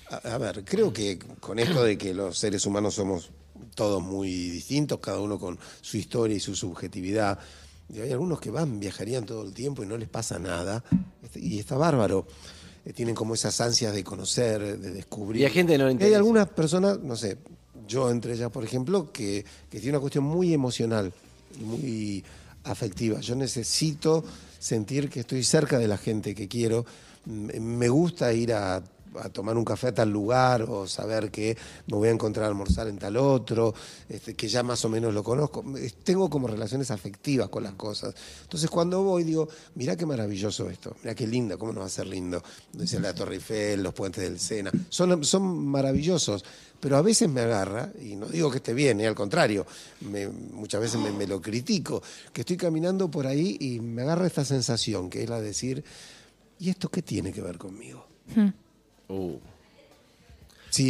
a, 0.10 0.16
a 0.34 0.38
ver, 0.40 0.64
creo 0.66 0.92
que 0.92 1.20
con 1.40 1.60
esto 1.60 1.84
de 1.84 1.96
que 1.98 2.14
los 2.16 2.38
seres 2.40 2.66
humanos 2.66 2.96
somos 2.96 3.30
todos 3.76 4.02
muy 4.02 4.30
distintos, 4.50 5.00
cada 5.00 5.20
uno 5.20 5.40
con 5.40 5.58
su 5.82 5.98
historia 5.98 6.36
y 6.36 6.40
su 6.40 6.56
subjetividad, 6.56 7.40
y 7.94 8.00
hay 8.00 8.12
algunos 8.12 8.40
que 8.40 8.52
van, 8.52 8.80
viajarían 8.80 9.26
todo 9.26 9.44
el 9.44 9.54
tiempo 9.54 9.84
y 9.84 9.86
no 9.86 9.98
les 9.98 10.08
pasa 10.10 10.40
nada, 10.40 10.84
este, 11.24 11.40
y 11.40 11.60
está 11.60 11.76
bárbaro. 11.78 12.26
Eh, 12.86 12.94
Tienen 12.94 13.14
como 13.16 13.34
esas 13.34 13.60
ansias 13.62 13.94
de 13.94 14.04
conocer, 14.04 14.80
de 14.80 14.92
descubrir. 14.92 15.42
Y 15.42 15.46
hay 15.46 15.52
gente 15.52 15.78
no 15.78 15.84
Y 15.86 15.88
hay 15.88 15.94
interesa. 15.94 16.18
algunas 16.18 16.48
personas, 16.50 17.00
no 17.00 17.16
sé, 17.16 17.38
yo 17.88 18.10
entre 18.10 18.34
ellas, 18.34 18.50
por 18.50 18.64
ejemplo, 18.64 19.12
que, 19.12 19.44
que 19.70 19.80
tiene 19.80 19.98
una 19.98 20.00
cuestión 20.00 20.24
muy 20.24 20.54
emocional 20.54 21.12
muy 21.60 22.24
afectiva. 22.64 23.20
Yo 23.20 23.36
necesito 23.36 24.24
sentir 24.60 25.10
que 25.10 25.22
estoy 25.22 25.44
cerca 25.44 25.78
de 25.80 25.88
la 25.88 25.98
gente 25.98 26.34
que 26.34 26.48
quiero. 26.48 26.86
Me 27.26 27.90
gusta 27.90 28.32
ir 28.34 28.54
a, 28.54 28.82
a 29.20 29.30
tomar 29.30 29.58
un 29.58 29.66
café 29.66 29.88
a 29.88 29.94
tal 29.94 30.10
lugar 30.10 30.64
o 30.64 30.88
saber 30.88 31.32
que 31.32 31.58
me 31.88 31.98
voy 31.98 32.10
a 32.10 32.12
encontrar 32.12 32.46
a 32.46 32.48
almorzar 32.50 32.88
en 32.88 32.98
tal 32.98 33.18
otro, 33.18 33.74
este, 34.08 34.34
que 34.36 34.48
ya 34.48 34.64
más 34.64 34.84
o 34.86 34.90
menos 34.90 35.14
lo 35.14 35.24
conozco. 35.24 35.64
Tengo 36.04 36.30
como 36.30 36.48
relaciones 36.48 36.92
afectivas 36.92 37.50
con 37.50 37.64
las 37.64 37.74
cosas. 37.74 38.14
Entonces 38.44 38.70
cuando 38.70 39.04
voy 39.04 39.24
digo, 39.24 39.48
mirá 39.76 39.96
qué 39.96 40.06
maravilloso 40.06 40.70
esto, 40.70 40.96
mirá 41.04 41.16
qué 41.16 41.28
lindo, 41.28 41.58
cómo 41.58 41.74
no 41.74 41.82
va 41.82 41.88
a 41.88 41.90
ser 41.90 42.08
lindo. 42.08 42.42
Dice 42.74 43.00
la 43.00 43.14
Torre 43.14 43.36
Eiffel, 43.36 43.84
los 43.84 43.94
puentes 43.94 44.24
del 44.24 44.40
Sena, 44.40 44.72
son, 44.90 45.24
son 45.24 45.68
maravillosos. 45.68 46.44
Pero 46.80 46.98
a 46.98 47.04
veces 47.04 47.30
me 47.30 47.42
agarra, 47.42 47.92
y 48.02 48.16
no 48.16 48.26
digo 48.26 48.50
que 48.50 48.58
esté 48.58 48.74
bien, 48.74 49.00
eh, 49.02 49.08
al 49.08 49.14
contrario, 49.14 49.68
muchas 50.52 50.82
veces 50.82 51.00
me, 51.00 51.12
me 51.12 51.28
lo 51.28 51.40
critico, 51.40 52.02
que 52.34 52.42
estoy 52.42 52.58
caminando 52.58 53.10
por 53.10 53.28
ahí 53.28 53.56
y 53.60 53.80
me 53.80 54.02
agarra 54.02 54.26
esta 54.26 54.44
sensación, 54.44 55.08
que 55.08 55.22
es 55.22 55.30
la 55.30 55.40
de 55.40 55.48
decir, 55.48 55.84
¿y 56.60 56.72
esto 56.72 56.90
qué 56.90 57.04
tiene 57.04 57.32
que 57.32 57.42
ver 57.42 57.60
conmigo? 57.60 58.08
Uh. 59.12 59.38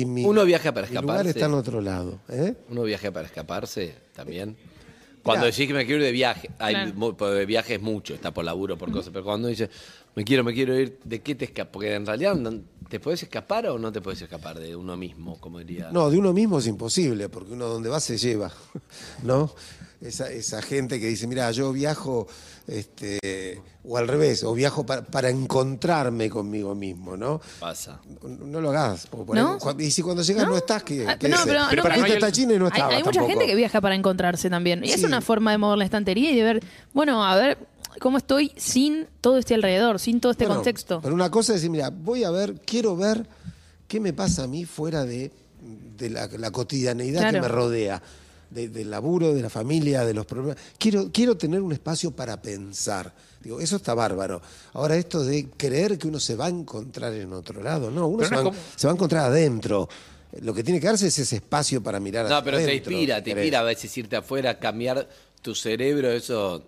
Mi, 0.06 0.24
Uno 0.25 0.46
viaja 0.46 0.72
para 0.74 0.88
mi 0.88 0.96
lugar 0.96 1.25
está 1.25 1.46
en 1.48 1.54
otro 1.56 1.82
lado. 1.82 2.20
¿eh? 2.30 2.54
Uno 2.70 2.84
viaja 2.84 3.12
para 3.12 3.25
escaparse 3.25 3.96
también. 4.16 4.56
Cuando 5.24 5.46
Mirá. 5.46 5.51
decís 5.51 5.68
que 5.68 5.74
me 5.74 5.86
quiero 5.86 6.01
ir 6.01 6.06
de 6.06 6.12
viaje, 6.12 6.50
hay 6.60 6.74
Claro. 6.75 6.94
mu- 6.96 7.12
de 7.13 7.46
viaje 7.46 7.75
es 7.75 7.82
mucho, 7.82 8.13
está 8.13 8.32
por 8.32 8.44
laburo, 8.46 8.78
por 8.78 8.92
cosas, 8.92 9.12
pero 9.12 9.24
cuando 9.25 9.48
dice, 9.48 9.70
me 10.16 10.24
quiero, 10.24 10.44
me 10.44 10.54
quiero 10.54 10.78
ir, 10.80 10.98
¿de 11.04 11.20
qué 11.22 11.36
te 11.36 11.46
escapas? 11.46 11.72
Porque 11.74 11.94
en 11.96 12.06
realidad, 12.06 12.36
¿te 12.91 13.00
puedes 13.00 13.24
escapar 13.24 13.65
o 13.67 13.79
no 13.79 13.89
te 13.91 14.01
puedes 14.01 14.21
escapar 14.21 14.60
de 14.60 14.75
uno 14.75 14.98
mismo, 14.98 15.39
como 15.39 15.60
diría? 15.60 15.89
No, 15.91 16.10
de 16.10 16.17
uno 16.19 16.33
mismo 16.33 16.60
es 16.60 16.67
imposible, 16.67 17.29
porque 17.29 17.53
uno 17.53 17.67
donde 17.67 17.88
va 17.89 18.01
se 18.01 18.17
lleva, 18.17 18.51
¿no? 19.24 19.50
Esa, 20.01 20.29
esa 20.31 20.62
gente 20.63 21.00
que 21.00 21.07
dice, 21.07 21.27
mira, 21.27 21.50
yo 21.51 21.71
viajo, 21.71 22.27
este, 22.67 23.62
o 23.83 23.98
al 23.98 24.07
revés, 24.07 24.43
o 24.43 24.53
viajo 24.53 24.83
para, 24.86 25.03
para 25.03 25.29
encontrarme 25.29 26.27
conmigo 26.29 26.74
mismo, 26.74 27.15
¿no? 27.15 27.39
Pasa. 27.60 28.01
No 28.27 28.60
lo 28.62 28.71
hagas. 28.71 29.05
por 29.07 29.36
¿No? 29.36 29.57
ahí- 29.63 29.86
y 29.86 29.91
si 29.91 30.01
cuando 30.01 30.24
llegas 30.24 30.48
no, 30.48 30.57
estás, 30.57 30.81
¿qué, 30.83 31.05
Ah, 31.07 31.17
qué 31.19 31.29
no, 31.29 31.38
pero- 31.45 31.83
para 31.83 31.95
el- 31.95 32.31
China 32.31 32.53
y 32.55 32.60
no 32.60 32.65
Hay, 32.71 32.81
hay 32.81 33.03
mucha 33.03 33.12
tampoco. 33.12 33.27
gente 33.29 33.45
que 33.45 33.55
viaja 33.55 33.79
para 33.79 33.93
encontrarse 33.93 34.50
también. 34.50 34.83
Y 34.83 34.91
es 34.91 35.03
una 35.03 35.21
forma 35.21 35.51
de 35.51 35.60
mover 35.60 35.77
la 35.77 35.86
estantería 35.86 36.31
y 36.31 36.36
de 36.36 36.43
ver, 36.43 36.63
bueno, 36.93 37.24
a 37.24 37.36
ver 37.36 37.57
cómo 38.01 38.17
estoy 38.17 38.51
sin 38.58 39.05
todo 39.22 39.38
este 39.38 39.53
alrededor, 39.53 40.00
sin 40.00 40.20
todo 40.20 40.31
este 40.31 40.46
Bueno, 40.46 40.55
contexto. 40.62 41.00
Pero 41.01 41.13
una 41.13 41.29
cosa 41.29 41.53
es 41.53 41.62
decir, 41.62 41.70
mira, 41.70 41.89
voy 41.91 42.24
a 42.24 42.31
ver, 42.31 42.55
quiero 42.65 42.98
ver 42.98 43.25
qué 43.88 44.00
me 44.00 44.12
pasa 44.12 44.43
a 44.43 44.48
mí 44.48 44.65
fuera 44.65 45.05
de, 45.05 45.31
de 45.98 46.10
la, 46.10 46.27
la 46.27 46.51
cotidianeidad 46.51 47.31
que 47.31 47.39
me 47.39 47.48
rodea, 47.48 48.01
de- 48.50 48.70
del 48.70 48.89
laburo, 48.89 49.34
de 49.34 49.41
la 49.41 49.50
familia, 49.50 50.03
de 50.03 50.13
los 50.15 50.25
problemas. 50.25 50.58
Quiero, 50.79 51.12
quiero 51.13 51.38
tener 51.38 51.62
un 51.62 51.72
espacio 51.72 52.12
para 52.12 52.41
pensar. 52.41 53.13
Digo, 53.43 53.60
eso 53.62 53.75
está 53.75 53.93
bárbaro. 53.93 54.41
Ahora, 54.74 54.96
esto 54.98 55.24
de 55.24 55.50
creer 55.55 55.98
que 55.98 56.08
uno 56.08 56.20
se 56.20 56.36
va 56.36 56.48
a 56.48 56.50
encontrar 56.50 57.13
en 57.13 57.31
otro 57.34 57.62
lado, 57.63 57.91
no, 57.91 58.08
uno 58.08 58.24
se, 58.25 58.31
no 58.31 58.36
va, 58.38 58.41
es 58.50 58.50
como- 58.55 58.60
se 58.75 58.88
va 58.88 58.91
a 58.93 58.96
encontrar 58.96 59.25
adentro. 59.25 59.88
Lo 60.41 60.53
que 60.53 60.63
tiene 60.63 60.79
que 60.79 60.88
darse 60.88 61.08
es 61.08 61.20
ese 61.20 61.36
espacio 61.36 61.84
para 61.84 62.00
mirar 62.00 62.27
No, 62.29 62.43
pero 62.43 62.58
te 62.58 62.63
adentro, 62.63 62.91
inspira, 62.91 63.24
te 63.24 63.31
inspira 63.31 63.60
a 63.60 63.63
veces 63.63 63.96
irte 63.98 64.15
afuera, 64.15 64.58
cambiar 64.60 65.08
tu 65.41 65.53
cerebro, 65.53 66.10
eso. 66.12 66.65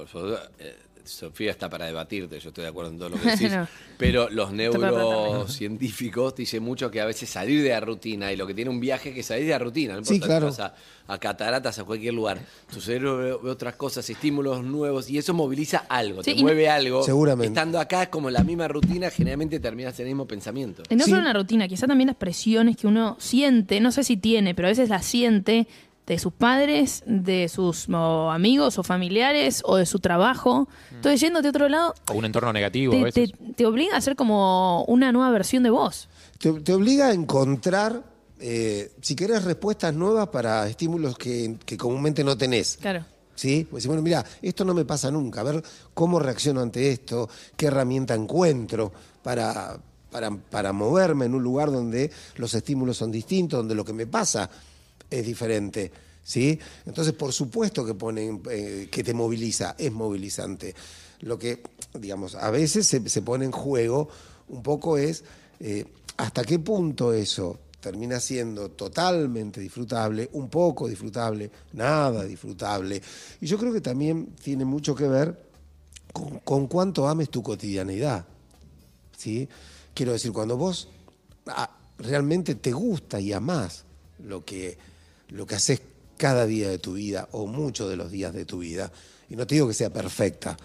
Por 0.00 0.08
favor, 0.08 0.38
eh, 0.58 0.76
Sofía 1.02 1.50
está 1.50 1.68
para 1.70 1.86
debatirte, 1.86 2.38
yo 2.38 2.50
estoy 2.50 2.62
de 2.62 2.68
acuerdo 2.68 2.90
en 2.90 2.98
todo 2.98 3.08
lo 3.08 3.16
que 3.20 3.30
decís, 3.30 3.50
No. 3.50 3.66
pero 3.96 4.28
los 4.28 4.52
neurocientíficos 4.52 6.34
dicen 6.34 6.62
mucho 6.62 6.90
que 6.90 7.00
a 7.00 7.06
veces 7.06 7.28
salir 7.28 7.62
de 7.62 7.70
la 7.70 7.80
rutina 7.80 8.30
y 8.32 8.36
lo 8.36 8.46
que 8.46 8.54
tiene 8.54 8.70
un 8.70 8.80
viaje 8.80 9.08
es 9.10 9.14
que 9.14 9.22
salir 9.22 9.44
de 9.46 9.50
la 9.50 9.58
rutina, 9.58 9.96
no 9.96 10.04
Sí, 10.04 10.14
importa 10.14 10.38
claro. 10.38 10.52
si 10.52 10.60
vas 10.60 10.72
a, 11.08 11.12
a 11.14 11.18
cataratas, 11.18 11.78
a 11.78 11.84
cualquier 11.84 12.14
lugar, 12.14 12.38
tu 12.72 12.80
cerebro 12.80 13.16
ve, 13.16 13.36
ve 13.42 13.50
otras 13.50 13.74
cosas, 13.76 14.08
estímulos 14.10 14.62
nuevos 14.62 15.08
y 15.10 15.18
eso 15.18 15.34
moviliza 15.34 15.84
algo, 15.88 16.22
Sí, 16.22 16.32
te 16.32 16.36
no- 16.36 16.42
mueve 16.42 16.68
algo. 16.68 17.02
Seguramente. 17.02 17.48
Estando 17.48 17.80
acá 17.80 18.10
como 18.10 18.28
en 18.28 18.34
la 18.34 18.44
misma 18.44 18.68
rutina, 18.68 19.10
generalmente 19.10 19.58
terminas 19.58 19.98
en 20.00 20.06
el 20.06 20.12
mismo 20.12 20.26
pensamiento. 20.26 20.82
Y 20.90 20.96
no 20.96 21.04
Sí. 21.04 21.10
solo 21.10 21.22
una 21.22 21.32
rutina, 21.32 21.66
quizá 21.66 21.86
también 21.86 22.08
las 22.08 22.16
presiones 22.16 22.76
que 22.76 22.86
uno 22.86 23.16
siente, 23.18 23.80
no 23.80 23.90
sé 23.90 24.04
si 24.04 24.16
tiene, 24.16 24.54
pero 24.54 24.68
a 24.68 24.70
veces 24.70 24.88
las 24.88 25.04
siente 25.06 25.66
de 26.10 26.18
sus 26.18 26.32
padres, 26.32 27.04
de 27.06 27.48
sus 27.48 27.88
o, 27.88 28.30
amigos 28.32 28.78
o 28.78 28.82
familiares 28.82 29.62
o 29.64 29.76
de 29.76 29.86
su 29.86 30.00
trabajo. 30.00 30.68
Entonces, 30.90 31.20
yéndote 31.20 31.46
a 31.46 31.50
otro 31.50 31.68
lado, 31.68 31.94
O 32.10 32.14
un 32.14 32.24
entorno 32.24 32.52
negativo 32.52 32.92
a 32.92 32.96
te, 32.96 33.04
veces. 33.04 33.32
te- 33.32 33.52
te 33.54 33.64
obliga 33.66 33.96
a 33.96 34.00
ser 34.00 34.16
como 34.16 34.84
una 34.86 35.12
nueva 35.12 35.30
versión 35.30 35.62
de 35.62 35.70
vos. 35.70 36.08
Te, 36.38 36.52
te 36.52 36.72
obliga 36.74 37.06
a 37.08 37.12
encontrar, 37.12 38.02
eh, 38.40 38.90
si 39.00 39.14
querés, 39.14 39.44
respuestas 39.44 39.94
nuevas 39.94 40.28
para 40.30 40.66
estímulos 40.68 41.16
que, 41.16 41.56
que 41.64 41.76
comúnmente 41.76 42.24
no 42.24 42.36
tenés. 42.36 42.76
Claro. 42.80 43.04
¿Sí? 43.36 43.66
Pues 43.70 43.86
bueno, 43.86 44.02
mira, 44.02 44.24
esto 44.42 44.64
no 44.64 44.74
me 44.74 44.84
pasa 44.84 45.10
nunca. 45.12 45.40
A 45.40 45.44
ver 45.44 45.62
cómo 45.94 46.18
reacciono 46.18 46.60
ante 46.60 46.90
esto, 46.90 47.28
qué 47.56 47.66
herramienta 47.66 48.14
encuentro 48.14 48.92
para, 49.22 49.78
para, 50.10 50.30
para 50.32 50.72
moverme 50.72 51.26
en 51.26 51.34
un 51.36 51.42
lugar 51.44 51.70
donde 51.70 52.10
los 52.34 52.52
estímulos 52.52 52.96
son 52.96 53.12
distintos, 53.12 53.58
donde 53.60 53.74
lo 53.76 53.84
que 53.84 53.92
me 53.92 54.06
pasa 54.08 54.50
es 55.10 55.26
diferente. 55.26 55.90
¿Sí? 56.22 56.58
Entonces, 56.86 57.14
por 57.14 57.32
supuesto 57.32 57.84
que 57.84 57.94
ponen, 57.94 58.42
eh, 58.50 58.88
que 58.90 59.02
te 59.02 59.14
moviliza, 59.14 59.74
es 59.78 59.90
movilizante. 59.90 60.74
Lo 61.20 61.38
que, 61.38 61.62
digamos, 61.94 62.34
a 62.34 62.50
veces 62.50 62.86
se, 62.86 63.22
pone 63.22 63.46
en 63.46 63.52
juego 63.52 64.08
un 64.48 64.62
poco 64.62 64.96
es 64.96 65.24
eh, 65.58 65.86
hasta 66.18 66.44
qué 66.44 66.58
punto 66.58 67.12
eso 67.12 67.58
termina 67.80 68.20
siendo 68.20 68.70
totalmente 68.70 69.60
disfrutable, 69.60 70.28
un 70.34 70.48
poco 70.50 70.86
disfrutable, 70.86 71.50
nada 71.72 72.24
disfrutable. 72.24 73.02
Y 73.40 73.46
yo 73.46 73.58
creo 73.58 73.72
que 73.72 73.80
también 73.80 74.34
tiene 74.42 74.64
mucho 74.64 74.94
que 74.94 75.08
ver 75.08 75.36
con, 76.12 76.38
con 76.40 76.66
cuánto 76.66 77.08
ames 77.08 77.30
tu 77.30 77.42
cotidianidad. 77.42 78.26
¿sí? 79.16 79.48
Quiero 79.94 80.12
decir, 80.12 80.32
cuando 80.32 80.56
vos 80.56 80.88
ah, 81.46 81.70
realmente 81.98 82.54
te 82.54 82.72
gusta 82.72 83.20
y 83.20 83.32
amás 83.32 83.84
lo 84.24 84.44
que, 84.44 84.78
lo 85.30 85.46
que 85.46 85.54
haces 85.56 85.80
cada 86.16 86.46
día 86.46 86.68
de 86.68 86.78
tu 86.78 86.94
vida 86.94 87.28
o 87.32 87.46
muchos 87.46 87.88
de 87.88 87.96
los 87.96 88.10
días 88.10 88.32
de 88.34 88.44
tu 88.44 88.58
vida, 88.58 88.90
y 89.28 89.36
no 89.36 89.46
te 89.46 89.54
digo 89.54 89.68
que 89.68 89.74
sea 89.74 89.90
perfecta, 89.90 90.56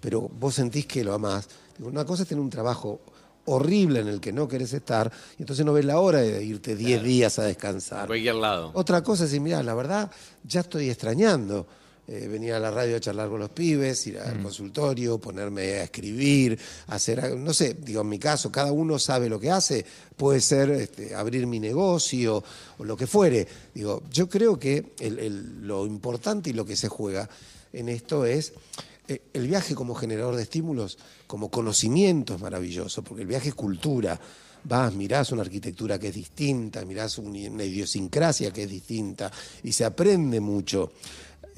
pero 0.00 0.20
vos 0.22 0.54
sentís 0.54 0.86
que 0.86 1.02
lo 1.04 1.12
amás, 1.14 1.48
una 1.80 2.04
cosa 2.04 2.22
es 2.22 2.28
tener 2.28 2.42
un 2.42 2.50
trabajo 2.50 3.00
horrible 3.46 4.00
en 4.00 4.08
el 4.08 4.20
que 4.20 4.32
no 4.32 4.46
querés 4.46 4.72
estar, 4.74 5.10
y 5.38 5.42
entonces 5.42 5.64
no 5.64 5.72
ves 5.72 5.84
la 5.84 5.98
hora 5.98 6.20
de 6.20 6.44
irte 6.44 6.76
10 6.76 7.02
días 7.02 7.38
a 7.38 7.42
A 7.42 7.46
descansar. 7.46 8.06
cualquier 8.06 8.34
lado. 8.36 8.70
Otra 8.74 9.02
cosa 9.02 9.24
es 9.24 9.30
decir, 9.30 9.40
mira, 9.40 9.62
la 9.62 9.74
verdad, 9.74 10.10
ya 10.44 10.60
estoy 10.60 10.90
extrañando 10.90 11.66
eh, 12.12 12.26
venir 12.26 12.52
a 12.54 12.58
la 12.58 12.72
radio 12.72 12.96
a 12.96 13.00
charlar 13.00 13.28
con 13.28 13.38
los 13.38 13.50
pibes, 13.50 14.04
ir 14.08 14.18
al 14.18 14.42
consultorio, 14.42 15.18
ponerme 15.18 15.62
a 15.74 15.84
escribir, 15.84 16.58
hacer, 16.88 17.36
no 17.36 17.54
sé, 17.54 17.74
digo, 17.74 18.00
en 18.00 18.08
mi 18.08 18.18
caso, 18.18 18.50
cada 18.50 18.72
uno 18.72 18.98
sabe 18.98 19.28
lo 19.28 19.38
que 19.38 19.48
hace, 19.50 19.84
puede 20.16 20.40
ser 20.40 20.70
este, 20.72 21.14
abrir 21.14 21.46
mi 21.46 21.60
negocio 21.60 22.42
o 22.78 22.84
lo 22.84 22.96
que 22.96 23.06
fuere. 23.06 23.46
Digo, 23.72 24.02
yo 24.10 24.28
creo 24.28 24.58
que 24.58 24.92
el- 24.98 25.20
el- 25.20 25.66
lo 25.66 25.86
importante 25.86 26.50
y 26.50 26.52
lo 26.52 26.64
que 26.66 26.74
se 26.74 26.88
juega 26.88 27.30
en 27.72 27.88
esto 27.88 28.24
es 28.26 28.52
eh, 29.06 29.22
el 29.32 29.46
viaje 29.46 29.74
como 29.76 29.94
generador 29.94 30.34
de 30.36 30.42
estímulos, 30.42 30.98
como 31.28 31.48
conocimiento 31.50 32.34
es 32.34 32.40
maravilloso, 32.40 33.02
porque 33.02 33.22
el 33.22 33.28
viaje 33.28 33.50
es 33.50 33.54
cultura. 33.54 34.20
Vas, 34.62 34.92
mirás 34.94 35.32
una 35.32 35.40
arquitectura 35.42 35.98
que 35.98 36.08
es 36.08 36.14
distinta, 36.14 36.84
mirás 36.84 37.18
un- 37.18 37.28
una 37.34 37.64
idiosincrasia 37.64 38.52
que 38.52 38.64
es 38.64 38.70
distinta 38.70 39.30
y 39.62 39.72
se 39.72 39.84
aprende 39.84 40.38
mucho. 40.40 40.92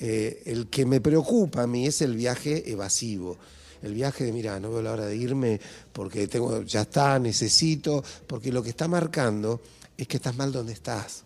Eh, 0.05 0.43
el 0.47 0.67
que 0.67 0.85
me 0.85 1.01
preocupa 1.01 1.63
a 1.63 1.67
mí 1.69 1.87
es 1.87 2.03
el 2.03 2.17
viaje 2.17 2.69
evasivo. 2.69 3.37
El 3.85 3.95
viaje 3.95 4.25
de, 4.25 4.33
mira, 4.33 4.59
no 4.59 4.73
veo 4.73 4.83
la 4.83 4.91
hora 4.91 5.07
de 5.07 5.15
irme 5.15 5.61
porque 5.93 6.27
tengo, 6.27 6.63
ya 6.63 6.83
está, 6.83 7.21
necesito, 7.21 8.03
porque 8.27 8.51
lo 8.51 8.65
que 8.65 8.71
está 8.71 8.89
marcando 8.89 9.61
es 9.97 10.09
que 10.09 10.17
estás 10.17 10.37
mal 10.37 10.51
donde 10.51 10.73
estás, 10.73 11.23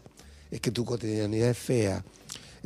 es 0.50 0.60
que 0.60 0.72
tu 0.72 0.84
cotidianidad 0.84 1.48
es 1.48 1.58
fea, 1.58 2.04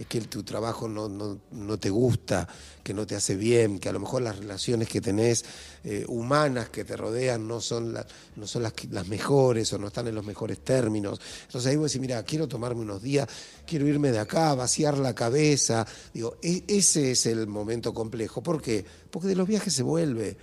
es 0.00 0.06
que 0.06 0.18
tu 0.22 0.42
trabajo 0.42 0.88
no, 0.88 1.10
no, 1.10 1.38
no 1.50 1.78
te 1.78 1.90
gusta, 1.90 2.48
que 2.82 2.94
no 2.94 3.06
te 3.06 3.14
hace 3.16 3.36
bien, 3.36 3.78
que 3.78 3.90
a 3.90 3.92
lo 3.92 4.00
mejor 4.00 4.22
las 4.22 4.38
relaciones 4.38 4.88
que 4.88 5.02
tenés 5.02 5.44
eh, 5.84 6.06
humanas 6.08 6.70
que 6.70 6.84
te 6.86 6.96
rodean 6.96 7.46
no 7.46 7.60
son, 7.60 7.92
la- 7.92 8.06
no 8.36 8.46
son 8.46 8.62
las, 8.62 8.72
las 8.90 9.06
mejores 9.08 9.70
o 9.74 9.78
no 9.78 9.88
están 9.88 10.08
en 10.08 10.14
los 10.14 10.24
mejores 10.24 10.60
términos. 10.60 11.20
Entonces 11.42 11.70
ahí 11.70 11.76
vos 11.76 11.90
decís, 11.92 12.00
mira, 12.00 12.22
quiero 12.22 12.48
tomarme 12.48 12.80
unos 12.80 13.02
días, 13.02 13.28
quiero 13.66 13.86
irme 13.86 14.10
de 14.10 14.20
acá, 14.20 14.54
vaciar 14.54 14.96
la 14.96 15.14
cabeza. 15.14 15.86
Digo, 16.14 16.38
e- 16.40 16.64
ese 16.66 17.10
es 17.10 17.26
el 17.26 17.46
momento 17.46 17.92
complejo. 17.92 18.42
¿Por 18.42 18.62
qué? 18.62 18.82
Porque 19.10 19.28
de 19.28 19.36
los 19.36 19.46
viajes 19.46 19.74
se 19.74 19.82
vuelve. 19.82 20.34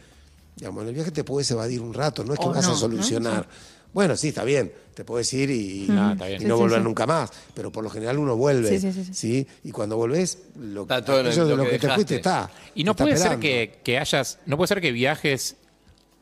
Digamos, 0.56 0.84
en 0.84 0.90
el 0.90 0.94
viaje 0.94 1.10
te 1.12 1.24
puedes 1.24 1.50
evadir 1.50 1.82
un 1.82 1.96
rato, 1.96 2.24
no 2.24 2.34
es 2.34 2.40
que 2.40 2.46
vas 2.58 2.64
no, 2.68 2.74
a 2.74 2.76
¿no? 3.24 3.48
Bueno, 3.94 4.16
sí, 4.16 4.30
está 4.30 4.44
bien, 4.44 4.72
te 4.94 5.04
puedes 5.04 5.32
ir 5.34 5.50
y, 5.50 5.88
Ah, 5.90 6.12
está 6.14 6.28
bien. 6.28 6.42
y 6.42 6.44
Sí, 6.44 6.48
no 6.48 6.56
sí, 6.56 6.62
volver 6.62 6.80
sí. 6.80 6.84
nunca 6.84 7.06
más, 7.08 7.32
pero 7.54 7.72
por 7.72 7.84
lo 7.84 7.90
general 7.90 8.20
uno 8.20 8.36
vuelve, 8.36 8.80
Sí, 8.80 8.92
sí, 8.92 9.06
sí. 9.14 9.48
Y 9.64 9.72
cuando 9.72 9.98
volvés, 9.98 10.40
lo, 10.60 10.84
Está 10.84 11.04
todo 11.04 11.24
lo 11.24 11.56
lo 11.56 11.64
que 11.66 11.72
que, 11.72 11.80
te 11.80 11.90
fuiste 11.90 12.16
está. 12.16 12.50
Y 12.76 12.84
no 12.84 12.92
está 12.92 13.04
puede 13.06 13.18
ser 13.18 13.40
que, 13.40 13.80
que 13.84 13.98
hayas, 13.98 14.40
no 14.46 14.58
puede 14.58 14.68
ser 14.68 14.82
que 14.82 14.92
viajes 14.92 15.56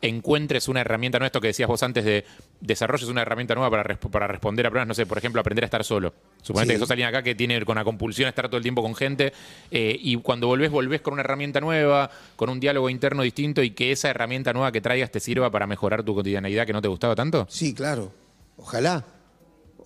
encuentres 0.07 0.67
una 0.67 0.81
herramienta 0.81 1.17
nueva, 1.19 1.27
esto 1.27 1.41
que 1.41 1.47
decías 1.47 1.67
vos 1.67 1.81
antes 1.83 2.03
de 2.05 2.25
desarrolles 2.61 3.07
una 3.09 3.21
herramienta 3.21 3.55
nueva 3.55 3.69
para, 3.69 3.83
resp- 3.83 4.09
para 4.09 4.27
responder 4.27 4.65
a 4.67 4.69
pruebas, 4.69 4.87
no 4.87 4.93
sé, 4.93 5.05
por 5.05 5.17
ejemplo, 5.17 5.39
aprender 5.41 5.63
a 5.63 5.67
estar 5.67 5.83
solo. 5.83 6.13
Suponete 6.41 6.73
Sí. 6.73 6.75
que 6.75 6.79
sos 6.79 6.91
alguien 6.91 7.07
acá 7.07 7.23
que 7.23 7.35
tiene 7.35 7.63
con 7.65 7.75
la 7.75 7.83
compulsión 7.83 8.27
estar 8.29 8.47
todo 8.47 8.57
el 8.57 8.63
tiempo 8.63 8.81
con 8.81 8.95
gente 8.95 9.33
eh, 9.71 9.97
y 9.99 10.15
cuando 10.17 10.47
volvés, 10.47 10.71
volvés 10.71 11.01
con 11.01 11.13
una 11.13 11.21
herramienta 11.21 11.59
nueva, 11.59 12.09
con 12.35 12.49
un 12.49 12.59
diálogo 12.59 12.89
interno 12.89 13.23
distinto 13.23 13.61
y 13.63 13.71
que 13.71 13.91
esa 13.91 14.09
herramienta 14.09 14.53
nueva 14.53 14.71
que 14.71 14.81
traigas 14.81 15.11
te 15.11 15.19
sirva 15.19 15.49
para 15.51 15.67
mejorar 15.67 16.03
tu 16.03 16.13
cotidianeidad 16.15 16.65
que 16.65 16.73
no 16.73 16.81
te 16.81 16.87
gustaba 16.87 17.15
tanto. 17.15 17.45
Sí, 17.49 17.73
claro. 17.73 18.11
Ojalá. 18.57 19.03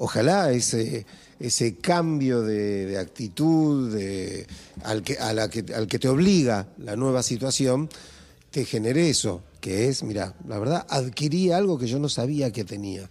Ojalá 0.02 0.52
ese, 0.52 1.06
ese 1.42 1.76
cambio 1.78 2.42
de, 2.42 2.86
de 2.86 2.98
actitud 2.98 3.94
de, 3.94 4.48
al, 4.86 5.04
que, 5.04 5.18
a 5.18 5.34
la 5.34 5.50
que, 5.50 5.66
al 5.76 5.88
que 5.88 6.00
te 6.00 6.08
obliga 6.08 6.68
la 6.78 6.96
nueva 6.96 7.22
situación 7.22 7.90
te 8.50 8.64
genere 8.64 9.10
eso, 9.10 9.44
que 9.60 9.88
es, 9.88 10.04
mira, 10.04 10.36
la 10.48 10.60
verdad, 10.60 10.86
adquirí 10.90 11.52
algo 11.52 11.78
que 11.78 11.88
yo 11.88 12.00
no 12.00 12.10
sabía 12.10 12.52
que 12.52 12.64
tenía. 12.64 13.10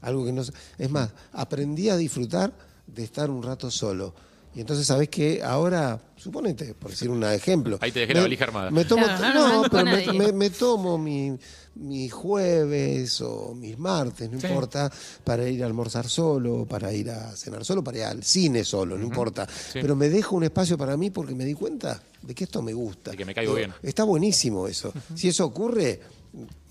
Algo 0.00 0.24
que 0.24 0.32
no 0.32 0.42
Es 0.78 0.90
más, 0.90 1.10
aprendí 1.32 1.88
a 1.88 1.96
disfrutar 1.96 2.52
de 2.86 3.04
estar 3.04 3.30
un 3.30 3.42
rato 3.42 3.70
solo. 3.70 4.14
Y 4.54 4.60
entonces, 4.60 4.86
¿sabes 4.86 5.08
qué? 5.08 5.40
Ahora, 5.42 6.00
suponete, 6.16 6.74
por 6.74 6.90
decir 6.90 7.08
un 7.10 7.22
ejemplo. 7.22 7.78
Ahí 7.80 7.92
te 7.92 8.00
dejé 8.00 8.14
la 8.14 8.22
valija 8.22 8.44
armada. 8.44 8.70
Me 8.70 8.84
tomo, 8.84 9.04
Claro, 9.04 9.20
no, 9.20 9.34
no 9.34 9.48
no, 9.48 9.52
mando 9.62 9.68
pero 9.70 9.84
me, 9.84 9.90
nadie. 10.06 10.12
me- 10.18 10.32
me 10.32 10.50
tomo 10.50 10.98
mi, 10.98 11.38
mi 11.76 12.08
jueves 12.08 13.20
o 13.20 13.54
mis 13.54 13.78
martes, 13.78 14.28
no 14.30 14.40
Sí. 14.40 14.46
importa, 14.48 14.90
para 15.22 15.48
ir 15.48 15.62
a 15.62 15.66
almorzar 15.66 16.08
solo, 16.08 16.66
para 16.66 16.92
ir 16.92 17.10
a 17.10 17.36
cenar 17.36 17.64
solo, 17.64 17.84
para 17.84 17.98
ir 17.98 18.04
al 18.04 18.24
cine 18.24 18.64
solo, 18.64 18.96
no 18.98 19.04
importa. 19.04 19.46
Pero 19.74 19.94
me 19.94 20.08
dejo 20.08 20.34
un 20.34 20.44
espacio 20.44 20.76
para 20.76 20.96
mí 20.96 21.10
porque 21.10 21.34
me 21.36 21.44
di 21.44 21.54
cuenta 21.54 22.02
de 22.22 22.34
que 22.34 22.44
esto 22.44 22.60
me 22.62 22.72
gusta. 22.72 23.12
De 23.12 23.16
que 23.16 23.24
me 23.24 23.34
caigo 23.34 23.54
bien. 23.54 23.72
Está 23.82 24.02
buenísimo 24.02 24.66
eso. 24.66 24.92
Si 25.14 25.28
eso 25.28 25.44
ocurre, 25.44 26.00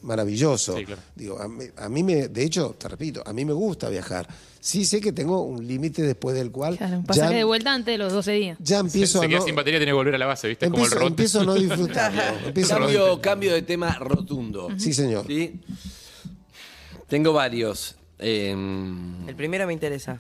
maravilloso. 0.08 0.76
Sí, 0.78 0.86
claro. 0.86 1.02
Digo, 1.16 1.40
a 1.40 1.48
mí, 1.48 1.66
a 1.78 1.90
mí 1.90 2.04
me, 2.04 2.28
de 2.30 2.44
hecho, 2.44 2.76
te 2.78 2.88
repito, 2.88 3.22
a 3.26 3.34
mí 3.34 3.46
me 3.46 3.54
gusta 3.54 3.90
viajar. 3.90 4.28
Sí 4.60 4.86
sé 4.86 5.00
que 5.00 5.12
tengo 5.12 5.44
un 5.44 5.66
límite 5.66 6.02
después 6.02 6.36
del 6.36 6.52
cual 6.52 6.78
Claro, 6.78 6.98
un 6.98 7.04
ya, 7.04 7.08
pasaje 7.08 7.36
de 7.36 7.44
vuelta 7.44 7.74
antes 7.74 7.94
de 7.94 7.98
los 8.00 8.12
12 8.12 8.32
días. 8.32 8.58
ya 8.60 8.80
empiezo 8.80 9.20
se 9.20 9.26
a 9.26 9.30
queda 9.30 9.40
no, 9.40 9.46
sin 9.46 9.56
batería, 9.56 9.80
tiene 9.80 9.92
que 9.92 9.96
volver 9.96 10.16
a 10.16 10.18
la 10.18 10.26
base, 10.26 10.48
¿viste? 10.48 10.66
Es 10.66 10.72
como 10.72 10.84
el 10.86 10.92
empiezo, 10.92 11.08
empiezo 11.08 11.40
a 11.42 11.46
no 11.46 11.54
disfrutarlo. 11.76 12.22
empiezo 12.48 12.76
a 12.76 12.80
no 12.80 13.22
Cambio, 13.22 13.54
de 13.54 13.62
tema 13.62 13.94
rotundo. 14.00 14.70
Sí, 14.78 14.94
señor. 14.94 15.26
¿Sí? 15.28 15.60
Tengo 17.08 17.32
varios. 17.34 17.96
Eh, 18.20 18.52
El 19.28 19.36
primero 19.36 19.68
me 19.68 19.74
interesa. 19.74 20.20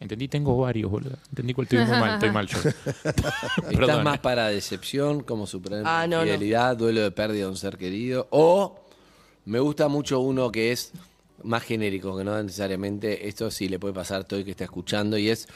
Entendí, 0.00 0.28
tengo 0.28 0.56
varios, 0.58 0.90
boludo. 0.90 1.18
Entendí 1.28 1.52
cuál 1.52 1.66
estoy 1.66 1.80
muy 1.80 1.90
mal, 1.98 2.14
estoy 2.14 2.30
mal 2.30 2.46
yo. 2.46 2.58
¿Estás 3.04 3.62
Perdón. 3.64 4.02
más 4.04 4.18
para 4.20 4.48
decepción, 4.48 5.22
como 5.22 5.46
superar 5.46 5.82
Ah, 5.84 6.06
no, 6.06 6.16
no. 6.16 6.22
infidelidad, 6.22 6.74
duelo 6.76 7.02
de 7.02 7.10
pérdida 7.10 7.44
de 7.44 7.50
un 7.50 7.56
ser 7.58 7.76
querido? 7.76 8.26
O 8.30 8.80
me 9.44 9.58
gusta 9.60 9.88
mucho 9.88 10.20
uno 10.20 10.50
que 10.50 10.72
es 10.72 10.92
más 11.42 11.62
genérico, 11.64 12.16
que 12.16 12.24
no 12.24 12.42
necesariamente 12.42 13.28
esto 13.28 13.50
sí 13.50 13.68
le 13.68 13.78
puede 13.78 13.92
pasar 13.94 14.22
a 14.22 14.24
todo 14.24 14.38
el 14.40 14.44
que 14.46 14.50
está 14.52 14.64
escuchando, 14.64 15.18
y 15.18 15.28
es, 15.28 15.48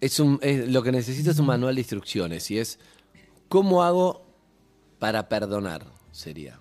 es 0.00 0.20
un, 0.20 0.38
es- 0.42 0.68
lo 0.68 0.82
que 0.82 0.92
necesito 0.92 1.30
es 1.30 1.38
un 1.38 1.46
manual 1.46 1.74
de 1.74 1.80
instrucciones, 1.80 2.50
y 2.50 2.58
es 2.58 2.78
¿cómo 3.48 3.82
hago 3.84 4.26
para 4.98 5.28
perdonar? 5.28 5.84
Sería. 6.12 6.60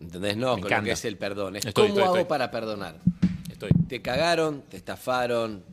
¿Entendés? 0.00 0.36
No, 0.36 0.54
Me 0.56 0.60
con 0.60 0.60
lo 0.62 0.66
encanta. 0.68 0.84
que 0.86 0.92
es 0.92 1.04
el 1.04 1.16
perdón. 1.18 1.56
Es 1.56 1.66
Estoy, 1.66 1.88
¿Cómo 1.88 1.94
estoy, 2.00 2.04
hago 2.04 2.16
estoy. 2.16 2.28
para 2.28 2.50
perdonar? 2.50 3.00
Estoy. 3.58 3.70
Te 3.88 4.00
cagaron, 4.00 4.62
te 4.70 4.76
estafaron, 4.76 5.64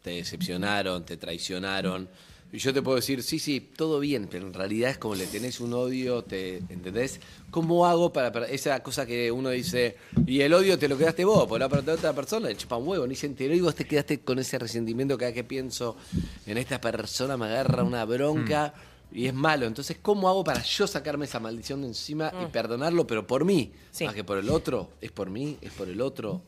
te 0.00 0.12
decepcionaron, 0.12 1.04
te 1.04 1.18
traicionaron, 1.18 2.08
Y 2.50 2.56
yo 2.56 2.72
te 2.72 2.80
puedo 2.80 2.96
decir, 2.96 3.22
sí, 3.22 3.38
sí, 3.38 3.60
todo 3.60 4.00
bien, 4.00 4.28
pero 4.30 4.46
en 4.46 4.54
realidad 4.54 4.90
es 4.90 4.96
como 4.96 5.14
le 5.14 5.26
tenés 5.26 5.60
un 5.60 5.74
odio, 5.74 6.24
te, 6.24 6.58
¿entendés? 6.70 7.20
¿Cómo 7.50 7.86
hago 7.86 8.14
para, 8.14 8.32
para 8.32 8.46
esa 8.46 8.82
cosa 8.82 9.04
que 9.04 9.30
uno 9.30 9.50
dice, 9.50 9.96
y 10.26 10.40
el 10.40 10.54
odio 10.54 10.78
te 10.78 10.88
lo 10.88 10.96
quedaste 10.96 11.26
vos, 11.26 11.46
por 11.46 11.60
la 11.60 11.68
parte 11.68 11.90
de 11.90 11.98
otra 11.98 12.14
persona, 12.14 12.48
le 12.48 12.56
chupa 12.56 12.76
un 12.76 12.88
huevo, 12.88 13.06
ni 13.06 13.14
se 13.14 13.26
enteró 13.26 13.54
y 13.54 13.60
vos 13.60 13.74
te 13.74 13.84
quedaste 13.84 14.20
con 14.20 14.38
ese 14.38 14.58
resentimiento 14.58 15.18
cada 15.18 15.34
que 15.34 15.44
pienso 15.44 15.98
en 16.46 16.56
esta 16.56 16.80
persona, 16.80 17.36
me 17.36 17.44
agarra 17.44 17.82
una 17.82 18.06
bronca 18.06 18.72
y 19.12 19.26
es 19.26 19.34
malo. 19.34 19.66
Entonces, 19.66 19.98
¿cómo 20.00 20.30
hago 20.30 20.44
para 20.44 20.62
yo 20.62 20.86
sacarme 20.86 21.26
esa 21.26 21.40
maldición 21.40 21.82
de 21.82 21.88
encima 21.88 22.32
y 22.42 22.50
perdonarlo, 22.50 23.06
pero 23.06 23.26
por 23.26 23.44
mí? 23.44 23.70
Sí. 23.90 24.06
Más 24.06 24.14
que 24.14 24.24
por 24.24 24.38
el 24.38 24.48
otro, 24.48 24.92
es 25.02 25.10
por 25.10 25.28
mí, 25.28 25.58
es 25.60 25.72
por 25.72 25.88
el 25.88 26.00
otro. 26.00 26.40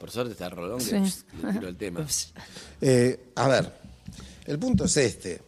Por 0.00 0.10
suerte 0.10 0.32
está 0.32 0.48
Rolón 0.48 0.78
que 0.78 0.84
Sí. 1.06 1.22
le 1.60 1.68
el 1.68 1.76
tema. 1.76 2.04
Eh, 2.80 3.30
a 3.36 3.46
ver, 3.48 3.72
el 4.46 4.58
punto 4.58 4.86
es 4.86 4.96
este. 4.96 5.42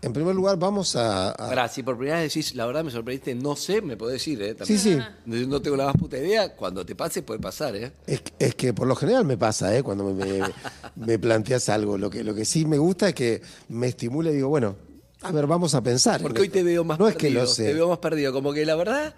En 0.00 0.12
primer 0.12 0.34
lugar, 0.34 0.56
vamos 0.56 0.94
a. 0.96 1.30
a- 1.30 1.32
Ahora, 1.32 1.68
si 1.68 1.82
por 1.82 1.96
primera 1.98 2.20
vez 2.20 2.32
decís, 2.32 2.54
la 2.54 2.64
verdad 2.66 2.84
me 2.84 2.90
sorprendiste, 2.90 3.34
no 3.34 3.54
sé, 3.56 3.82
me 3.82 3.96
podés 3.96 4.14
decir, 4.14 4.40
¿eh? 4.40 4.54
También. 4.54 4.78
Sí, 4.78 4.94
sí. 4.94 5.00
No 5.46 5.60
tengo 5.60 5.76
la 5.76 5.86
más 5.86 5.96
puta 5.96 6.16
idea. 6.16 6.54
Cuando 6.54 6.86
te 6.86 6.94
pase, 6.94 7.22
puede 7.22 7.40
pasar, 7.40 7.74
¿eh? 7.76 7.92
Es, 8.06 8.22
es 8.38 8.54
que 8.54 8.72
por 8.72 8.86
lo 8.86 8.94
general 8.96 9.24
me 9.24 9.36
pasa, 9.36 9.76
¿eh? 9.76 9.82
Cuando 9.82 10.04
me, 10.04 10.14
me- 10.24 10.40
me 10.96 11.18
planteas 11.18 11.68
algo. 11.68 11.98
Lo 11.98 12.08
que, 12.10 12.22
lo 12.24 12.32
que 12.34 12.44
sí 12.44 12.64
me 12.64 12.78
gusta 12.78 13.08
es 13.08 13.14
que 13.14 13.42
me 13.68 13.88
estimula 13.88 14.30
y 14.30 14.36
digo, 14.36 14.48
bueno, 14.48 14.76
a 15.20 15.32
ver, 15.32 15.46
vamos 15.48 15.74
a 15.74 15.82
pensar. 15.82 16.22
Porque 16.22 16.42
hoy 16.42 16.48
te 16.48 16.62
veo 16.62 16.84
más 16.84 16.98
No 16.98 17.08
es 17.08 17.14
perdido. 17.16 17.40
que 17.40 17.40
lo 17.40 17.46
sé. 17.48 17.64
Te 17.64 17.74
veo 17.74 17.88
más 17.88 17.98
perdido. 17.98 18.32
Como 18.32 18.52
que 18.52 18.64
la 18.64 18.76
verdad. 18.76 19.14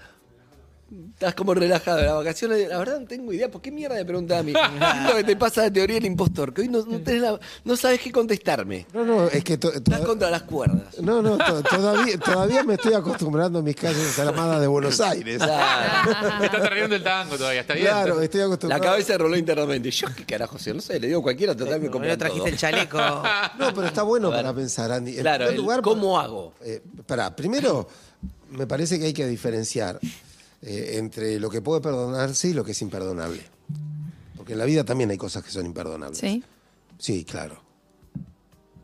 Estás 1.13 1.35
como 1.37 1.55
relajado 1.55 1.99
de 1.99 2.05
las 2.07 2.15
vacaciones. 2.15 2.69
La 2.69 2.79
verdad 2.79 2.99
no 2.99 3.07
tengo 3.07 3.33
idea. 3.33 3.49
¿Por 3.49 3.61
qué 3.63 3.71
mierda 3.71 3.95
me 3.95 4.05
preguntas 4.05 4.41
a 4.41 4.43
mí? 4.43 4.53
¿Qué 4.53 4.59
es 4.61 5.05
lo 5.11 5.15
que 5.17 5.25
te 5.25 5.37
pasa 5.37 5.63
de 5.63 5.71
teoría 5.71 5.95
del 5.95 6.07
impostor? 6.07 6.53
Que 6.53 6.63
hoy 6.63 6.69
no, 6.69 6.85
no, 6.85 6.99
tenés 6.99 7.23
la- 7.23 7.39
no 7.65 7.77
sabes 7.77 8.01
qué 8.01 8.11
contestarme. 8.11 8.87
No, 8.93 9.05
no, 9.05 9.27
es 9.29 9.45
que. 9.45 9.57
to- 9.57 9.73
Estás 9.73 10.01
contra 10.01 10.31
las 10.31 10.43
cuerdas. 10.43 10.99
no, 11.01 11.23
no, 11.23 11.39
to- 11.39 11.63
todavía, 11.63 12.19
todavía 12.19 12.65
me 12.65 12.75
estoy 12.75 12.95
acostumbrando 12.95 13.61
a 13.61 13.63
mis 13.63 13.77
calles 13.77 14.19
armadas 14.19 14.61
de 14.61 14.67
Buenos 14.67 15.01
Aires. 15.01 15.37
Claro. 15.39 16.45
Está 16.45 16.61
terminando 16.63 16.97
el 16.97 17.05
tango 17.05 17.37
todavía, 17.37 17.61
está 17.61 17.75
bien. 17.75 17.87
Claro, 17.87 18.21
estoy 18.21 18.41
La 18.41 18.47
acostumbrado. 18.47 18.83
cabeza 18.83 19.17
roló 19.19 19.37
internamente. 19.37 19.91
Yo 19.93 20.09
qué 20.17 20.25
carajo 20.25 20.59
sé, 20.59 20.75
no 20.75 20.81
sé, 20.81 20.99
le 20.99 21.07
digo 21.07 21.21
a 21.21 21.23
cualquiera, 21.23 21.55
total 21.57 21.79
me 21.81 21.87
No 21.87 21.93
compran 21.93 22.19
trajiste 22.19 22.41
todo. 22.41 22.49
el 22.49 22.57
chaleco. 22.59 22.99
No, 22.99 23.75
pero 23.75 23.87
está 23.87 24.03
bueno 24.03 24.31
para 24.31 24.53
pensar, 24.53 24.91
Andy. 24.91 25.15
Claro, 25.19 25.49
el 25.51 25.57
lugar, 25.57 25.83
¿cómo 25.83 26.19
hago? 26.19 26.55
Eh, 26.65 26.83
pará, 27.07 27.35
primero, 27.37 27.87
me 28.51 28.67
parece 28.67 28.99
que 28.99 29.05
hay 29.07 29.13
que 29.13 29.27
diferenciar 29.27 30.01
eh, 30.62 30.93
entre 30.95 31.40
lo 31.40 31.49
que 31.50 31.62
puede 31.62 31.81
perdonarse 31.81 32.49
y 32.49 32.52
lo 32.52 32.64
que 32.64 32.73
es 32.73 32.83
imperdonable. 32.83 33.43
Porque 34.37 34.52
en 34.52 34.59
la 34.59 34.64
vida 34.64 34.85
también 34.85 35.11
hay 35.11 35.17
cosas 35.19 35.43
que 35.45 35.50
son 35.50 35.67
imperdonables. 35.67 36.19
Sí. 36.19 36.43
Sí, 36.99 37.25
claro. 37.25 37.62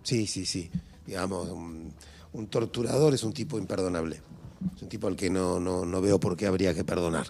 Sí, 0.02 0.26
sí, 0.26 0.46
sí. 0.46 0.70
Digamos, 1.06 1.48
un, 1.50 1.92
un 2.32 2.46
torturador 2.48 3.14
es 3.14 3.24
un 3.24 3.32
tipo 3.32 3.58
imperdonable. 3.58 4.20
Es 4.74 4.82
un 4.82 4.88
tipo 4.88 5.06
al 5.06 5.16
que 5.16 5.28
no, 5.30 5.60
no, 5.60 5.84
no 5.84 6.00
veo 6.00 6.18
por 6.18 6.36
qué 6.36 6.46
habría 6.46 6.74
que 6.74 6.84
perdonar. 6.84 7.26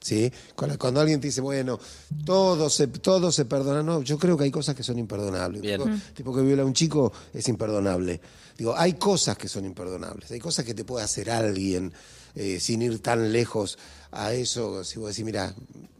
¿Sí? 0.00 0.32
Cuando, 0.56 0.78
cuando 0.78 1.00
alguien 1.00 1.20
te 1.20 1.28
dice, 1.28 1.40
bueno, 1.40 1.78
todo 2.24 2.68
se, 2.68 2.88
todo 2.88 3.30
se 3.30 3.44
perdona, 3.44 3.84
no, 3.84 4.02
yo 4.02 4.18
creo 4.18 4.36
que 4.36 4.44
hay 4.44 4.50
cosas 4.50 4.74
que 4.74 4.82
son 4.82 4.98
imperdonables. 4.98 5.62
Tipo, 5.62 5.84
tipo 6.12 6.34
que 6.34 6.42
viola 6.42 6.62
a 6.62 6.66
un 6.66 6.72
chico 6.72 7.12
es 7.32 7.48
imperdonable. 7.48 8.20
Digo, 8.58 8.74
hay 8.76 8.94
cosas 8.94 9.36
que 9.36 9.48
son 9.48 9.64
imperdonables, 9.64 10.30
hay 10.32 10.40
cosas 10.40 10.64
que 10.64 10.74
te 10.74 10.84
puede 10.84 11.04
hacer 11.04 11.30
alguien 11.30 11.92
eh, 12.34 12.60
sin 12.60 12.82
ir 12.82 13.00
tan 13.00 13.32
lejos 13.32 13.78
a 14.10 14.32
eso. 14.32 14.84
Si 14.84 14.98
vos 14.98 15.10
decís, 15.10 15.24
mira, 15.24 15.54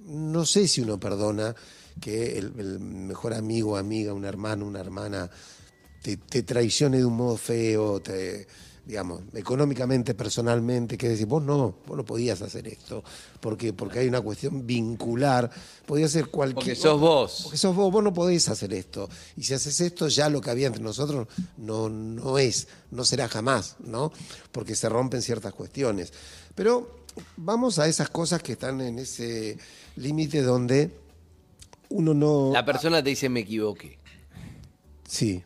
no 0.07 0.47
sé 0.47 0.69
si 0.69 0.81
uno 0.81 0.99
perdona 0.99 1.55
que 2.01 2.39
el, 2.39 2.53
mejor 2.81 3.35
amigo, 3.35 3.77
amiga, 3.77 4.13
un 4.13 4.25
hermano, 4.25 4.67
una 4.67 4.81
hermana 4.81 5.31
te, 6.03 6.17
te 6.17 6.43
traicione 6.43 6.99
de 6.99 7.05
un 7.05 7.17
modo 7.17 7.37
feo, 7.37 8.01
te, 8.01 8.47
digamos, 8.85 9.23
económicamente, 9.35 10.15
personalmente, 10.15 10.99
que 10.99 11.09
decir, 11.09 11.27
vos 11.27 11.43
no, 11.43 11.77
vos 11.87 11.97
no 11.97 12.05
podías 12.05 12.43
hacer 12.43 12.67
esto, 12.67 13.05
porque, 13.41 13.73
porque 13.73 14.01
hay 14.01 14.09
una 14.09 14.21
cuestión 14.21 14.67
vincular, 14.67 15.51
podía 15.87 16.09
ser 16.09 16.29
cualquier... 16.29 16.75
Porque 16.75 16.75
sos 16.75 17.01
vos. 17.01 17.41
Porque 17.45 17.59
sos 17.59 17.77
vos, 17.77 17.93
vos 17.93 18.03
no 18.03 18.13
podés 18.13 18.49
hacer 18.49 18.73
esto. 18.75 19.09
Y 19.37 19.45
si 19.45 19.55
haces 19.55 19.81
esto, 19.81 20.09
ya 20.09 20.29
lo 20.29 20.41
que 20.41 20.51
había 20.51 20.67
entre 20.67 20.83
nosotros 20.83 21.29
no, 21.57 21.89
no 21.89 22.39
es, 22.39 22.67
no 22.91 23.05
será 23.05 23.29
jamás, 23.29 23.77
¿no? 23.85 24.13
Porque 24.51 24.75
se 24.75 24.89
rompen 24.89 25.23
ciertas 25.23 25.55
cuestiones. 25.55 26.13
Pero 26.55 27.05
vamos 27.37 27.79
a 27.79 27.87
esas 27.87 28.11
cosas 28.11 28.43
que 28.43 28.53
están 28.53 28.81
en 28.81 28.99
ese 28.99 29.59
límite 29.97 30.43
donde 30.43 30.91
uno 31.91 32.15
no... 32.15 32.51
La 32.53 32.65
persona 32.65 33.03
te 33.03 33.11
dice, 33.11 33.29
me 33.29 33.41
equivoqué. 33.41 33.99
Sí. 35.07 35.45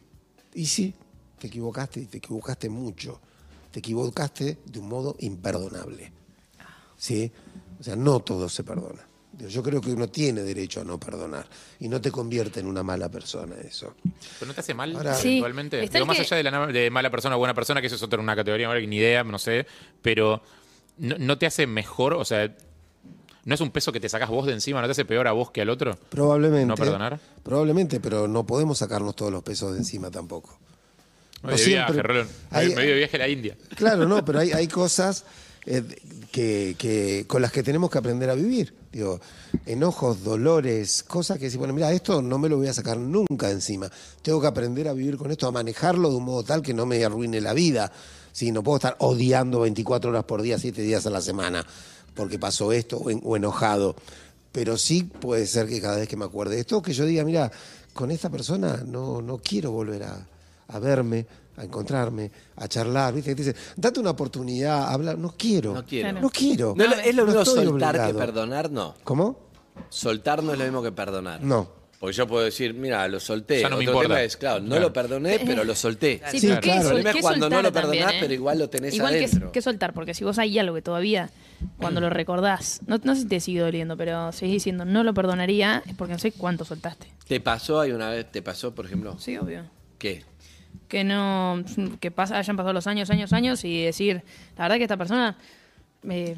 Y 0.54 0.66
sí, 0.66 0.94
te 1.38 1.46
equivocaste 1.48 2.00
y 2.00 2.06
te 2.06 2.18
equivocaste 2.18 2.68
mucho. 2.68 3.20
Te 3.70 3.80
equivocaste 3.80 4.58
de 4.64 4.78
un 4.78 4.88
modo 4.88 5.16
imperdonable. 5.20 6.12
¿Sí? 6.96 7.30
O 7.78 7.82
sea, 7.82 7.94
no 7.96 8.20
todo 8.20 8.48
se 8.48 8.64
perdona. 8.64 9.02
Yo 9.50 9.62
creo 9.62 9.82
que 9.82 9.90
uno 9.92 10.08
tiene 10.08 10.42
derecho 10.42 10.80
a 10.80 10.84
no 10.84 10.98
perdonar 10.98 11.46
y 11.78 11.88
no 11.88 12.00
te 12.00 12.10
convierte 12.10 12.60
en 12.60 12.66
una 12.66 12.82
mala 12.82 13.10
persona 13.10 13.54
eso. 13.62 13.94
Pero 14.38 14.46
no 14.48 14.54
te 14.54 14.60
hace 14.60 14.72
mal 14.72 14.96
Ahora- 14.96 15.14
Sí, 15.14 15.28
eventualmente. 15.28 15.86
Digo, 15.88 16.06
más 16.06 16.16
que- 16.16 16.22
allá 16.22 16.36
de 16.38 16.42
la 16.42 16.66
de 16.68 16.90
mala 16.90 17.10
persona 17.10 17.36
o 17.36 17.38
buena 17.38 17.52
persona, 17.52 17.82
que 17.82 17.88
eso 17.88 17.96
es 17.96 18.02
otra 18.02 18.18
una 18.18 18.34
categoría 18.34 18.66
ahora 18.66 18.80
que 18.80 18.86
ni 18.86 18.96
idea, 18.96 19.22
no 19.24 19.38
sé, 19.38 19.66
pero 20.00 20.40
no, 20.96 21.16
no 21.18 21.36
te 21.36 21.44
hace 21.44 21.66
mejor, 21.66 22.14
o 22.14 22.24
sea, 22.24 22.56
no 23.44 23.54
es 23.54 23.60
un 23.60 23.70
peso 23.70 23.92
que 23.92 24.00
te 24.00 24.08
sacas 24.08 24.30
vos 24.30 24.46
de 24.46 24.54
encima, 24.54 24.80
no 24.80 24.86
te 24.86 24.92
hace 24.92 25.04
peor 25.04 25.28
a 25.28 25.32
vos 25.32 25.50
que 25.50 25.60
al 25.60 25.68
otro. 25.68 25.98
Probablemente. 26.08 26.66
¿No 26.68 26.74
perdonar? 26.74 27.20
Probablemente, 27.42 28.00
pero 28.00 28.26
no 28.28 28.46
podemos 28.46 28.78
sacarnos 28.78 29.14
todos 29.14 29.30
los 29.30 29.42
pesos 29.42 29.72
de 29.72 29.78
encima 29.80 30.10
tampoco. 30.10 30.58
Me 31.46 31.52
No 31.52 31.58
siempre- 31.58 32.02
viaje, 32.12 32.28
hay- 32.50 32.68
me 32.68 32.74
voy 32.74 32.86
de 32.86 32.94
viaje 32.94 33.16
a 33.16 33.18
la 33.20 33.28
India. 33.28 33.56
Claro, 33.76 34.06
no, 34.06 34.24
pero 34.24 34.38
hay, 34.40 34.52
hay 34.52 34.68
cosas 34.68 35.24
eh, 35.68 35.82
que, 36.30 36.76
que- 36.78 37.24
con 37.26 37.42
las 37.42 37.50
que 37.50 37.62
tenemos 37.62 37.90
que 37.90 37.98
aprender 37.98 38.30
a 38.30 38.34
vivir. 38.34 38.72
Digo, 38.92 39.20
enojos, 39.66 40.22
dolores, 40.22 41.02
cosas 41.02 41.38
que 41.38 41.44
decir, 41.46 41.58
bueno, 41.58 41.74
mira, 41.74 41.90
esto 41.92 42.22
no 42.22 42.38
me 42.38 42.48
lo 42.48 42.56
voy 42.56 42.68
a 42.68 42.72
sacar 42.72 42.96
nunca 42.98 43.50
encima. 43.50 43.90
Tengo 44.22 44.40
que 44.40 44.46
aprender 44.46 44.86
a 44.88 44.92
vivir 44.92 45.16
con 45.16 45.30
esto, 45.30 45.46
a 45.48 45.52
manejarlo 45.52 46.10
de 46.10 46.16
un 46.16 46.24
modo 46.24 46.44
tal 46.44 46.62
que 46.62 46.72
no 46.72 46.86
me 46.86 47.04
arruine 47.04 47.40
la 47.40 47.52
vida. 47.52 47.90
Sí, 48.32 48.52
no 48.52 48.62
puedo 48.62 48.76
estar 48.76 48.96
odiando 49.00 49.60
24 49.60 50.10
horas 50.10 50.24
por 50.24 50.40
día, 50.42 50.58
7 50.58 50.82
días 50.82 51.04
a 51.06 51.10
la 51.10 51.20
semana, 51.20 51.66
porque 52.14 52.38
pasó 52.38 52.70
esto 52.72 52.98
o, 52.98 53.10
en- 53.10 53.20
o 53.24 53.36
enojado. 53.36 53.96
Pero 54.52 54.78
sí 54.78 55.02
puede 55.02 55.46
ser 55.46 55.66
que 55.66 55.80
cada 55.80 55.96
vez 55.96 56.08
que 56.08 56.16
me 56.16 56.24
acuerde 56.26 56.54
de 56.54 56.60
esto, 56.60 56.80
que 56.80 56.92
yo 56.92 57.04
diga, 57.06 57.24
mira, 57.24 57.50
con 57.92 58.10
esta 58.10 58.30
persona 58.30 58.82
no, 58.86 59.20
no 59.20 59.38
quiero 59.38 59.70
volver 59.72 60.04
a, 60.04 60.26
a 60.68 60.78
verme, 60.78 61.26
a 61.56 61.64
encontrarme, 61.64 62.30
a 62.56 62.68
charlar, 62.68 63.14
¿viste? 63.14 63.30
Que 63.34 63.42
te 63.42 63.50
dice, 63.50 63.56
date 63.76 64.00
una 64.00 64.10
oportunidad, 64.10 64.92
habla, 64.92 65.14
no 65.14 65.34
quiero. 65.36 65.74
No 65.74 65.84
quiero. 65.84 66.12
No 66.20 66.30
quiero. 66.30 66.74
No, 66.76 66.84
es 66.84 66.90
lo- 66.90 66.96
es 66.96 67.14
lo 67.14 67.22
No 67.22 67.26
mismo 67.26 67.42
estoy 67.42 67.64
soltar 67.64 67.94
que 67.94 68.00
obligado. 68.02 68.18
perdonar, 68.18 68.70
no. 68.70 68.94
¿Cómo? 69.04 69.46
Soltar 69.88 70.42
no 70.42 70.52
es 70.52 70.58
lo 70.58 70.64
mismo 70.64 70.82
que 70.82 70.92
perdonar. 70.92 71.42
No. 71.42 71.76
Porque 71.98 72.14
yo 72.14 72.26
puedo 72.26 72.44
decir, 72.44 72.74
mira, 72.74 73.08
lo 73.08 73.18
solté. 73.18 73.60
Ya 73.62 73.70
no 73.70 73.78
me 73.78 73.84
Otro 73.84 73.92
importa. 73.92 74.08
tema 74.08 74.22
es, 74.22 74.36
claro, 74.36 74.60
no 74.60 74.66
Claro. 74.68 74.82
lo 74.82 74.92
perdoné, 74.92 75.40
pero 75.46 75.64
lo 75.64 75.74
solté. 75.74 76.20
Sí, 76.30 76.40
Sí, 76.40 76.48
pero 76.48 76.60
¿qué 76.60 76.70
El 76.76 77.02
qué 77.04 77.10
es 77.10 77.22
cuando 77.22 77.48
no 77.48 77.56
soltar 77.56 77.64
lo 77.64 77.72
perdonás, 77.72 77.98
también, 78.00 78.08
eh? 78.10 78.18
pero 78.20 78.34
igual 78.34 78.58
lo 78.58 78.68
tenés 78.68 78.94
Igual 78.94 79.14
adentro. 79.14 79.46
Que, 79.46 79.52
que 79.52 79.62
soltar, 79.62 79.94
porque 79.94 80.12
si 80.12 80.22
vos 80.22 80.38
hay 80.38 80.58
algo 80.58 80.74
que 80.74 80.82
todavía, 80.82 81.30
cuando 81.78 82.02
lo 82.02 82.10
recordás, 82.10 82.80
no, 82.86 82.98
no 83.02 83.14
sé 83.14 83.22
si 83.22 83.28
te 83.28 83.40
sigue 83.40 83.60
doliendo, 83.60 83.96
pero 83.96 84.30
seguís 84.32 84.56
diciendo 84.56 84.84
no 84.84 85.04
lo 85.04 85.14
perdonaría, 85.14 85.82
es 85.86 85.94
porque 85.94 86.12
no 86.12 86.18
sé 86.18 86.32
cuánto 86.32 86.66
soltaste. 86.66 87.06
¿Te 87.26 87.40
pasó 87.40 87.80
hay 87.80 87.92
una 87.92 88.10
vez, 88.10 88.30
te 88.30 88.42
pasó, 88.42 88.74
por 88.74 88.84
ejemplo? 88.84 89.16
Sí, 89.18 89.38
obvio. 89.38 89.64
¿Qué? 89.98 90.22
Que 90.88 91.02
no, 91.04 91.62
que 92.00 92.10
pasa, 92.10 92.38
hayan 92.38 92.56
pasado 92.56 92.72
los 92.72 92.86
años, 92.86 93.10
años, 93.10 93.32
años 93.32 93.64
y 93.64 93.82
decir, 93.82 94.22
la 94.56 94.64
verdad 94.64 94.76
que 94.76 94.82
esta 94.84 94.96
persona, 94.96 95.36
eh, 96.08 96.36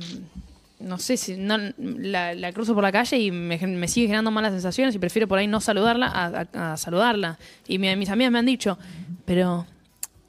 no 0.80 0.98
sé 0.98 1.16
si 1.16 1.36
no, 1.36 1.58
la, 1.76 2.34
la 2.34 2.52
cruzo 2.52 2.72
por 2.74 2.82
la 2.82 2.90
calle 2.92 3.18
y 3.18 3.30
me, 3.30 3.58
gen- 3.58 3.78
me 3.78 3.88
sigue 3.88 4.06
generando 4.06 4.30
malas 4.30 4.52
sensaciones 4.52 4.94
y 4.94 4.98
prefiero 4.98 5.28
por 5.28 5.38
ahí 5.38 5.46
no 5.46 5.60
saludarla 5.60 6.06
a, 6.06 6.46
a- 6.54 6.72
a 6.72 6.76
saludarla. 6.78 7.38
Y 7.66 7.78
mi- 7.78 7.94
mis 7.96 8.08
amigas 8.08 8.32
me 8.32 8.38
han 8.38 8.46
dicho, 8.46 8.78
pero 9.26 9.66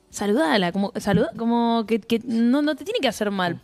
saludala, 0.10 0.72
como, 0.72 0.92
saluda, 0.98 1.30
como 1.38 1.86
que, 1.88 2.00
que 2.00 2.20
no, 2.26 2.62
no 2.62 2.76
te 2.76 2.84
tiene 2.84 3.00
que 3.00 3.08
hacer 3.08 3.32
mal. 3.32 3.62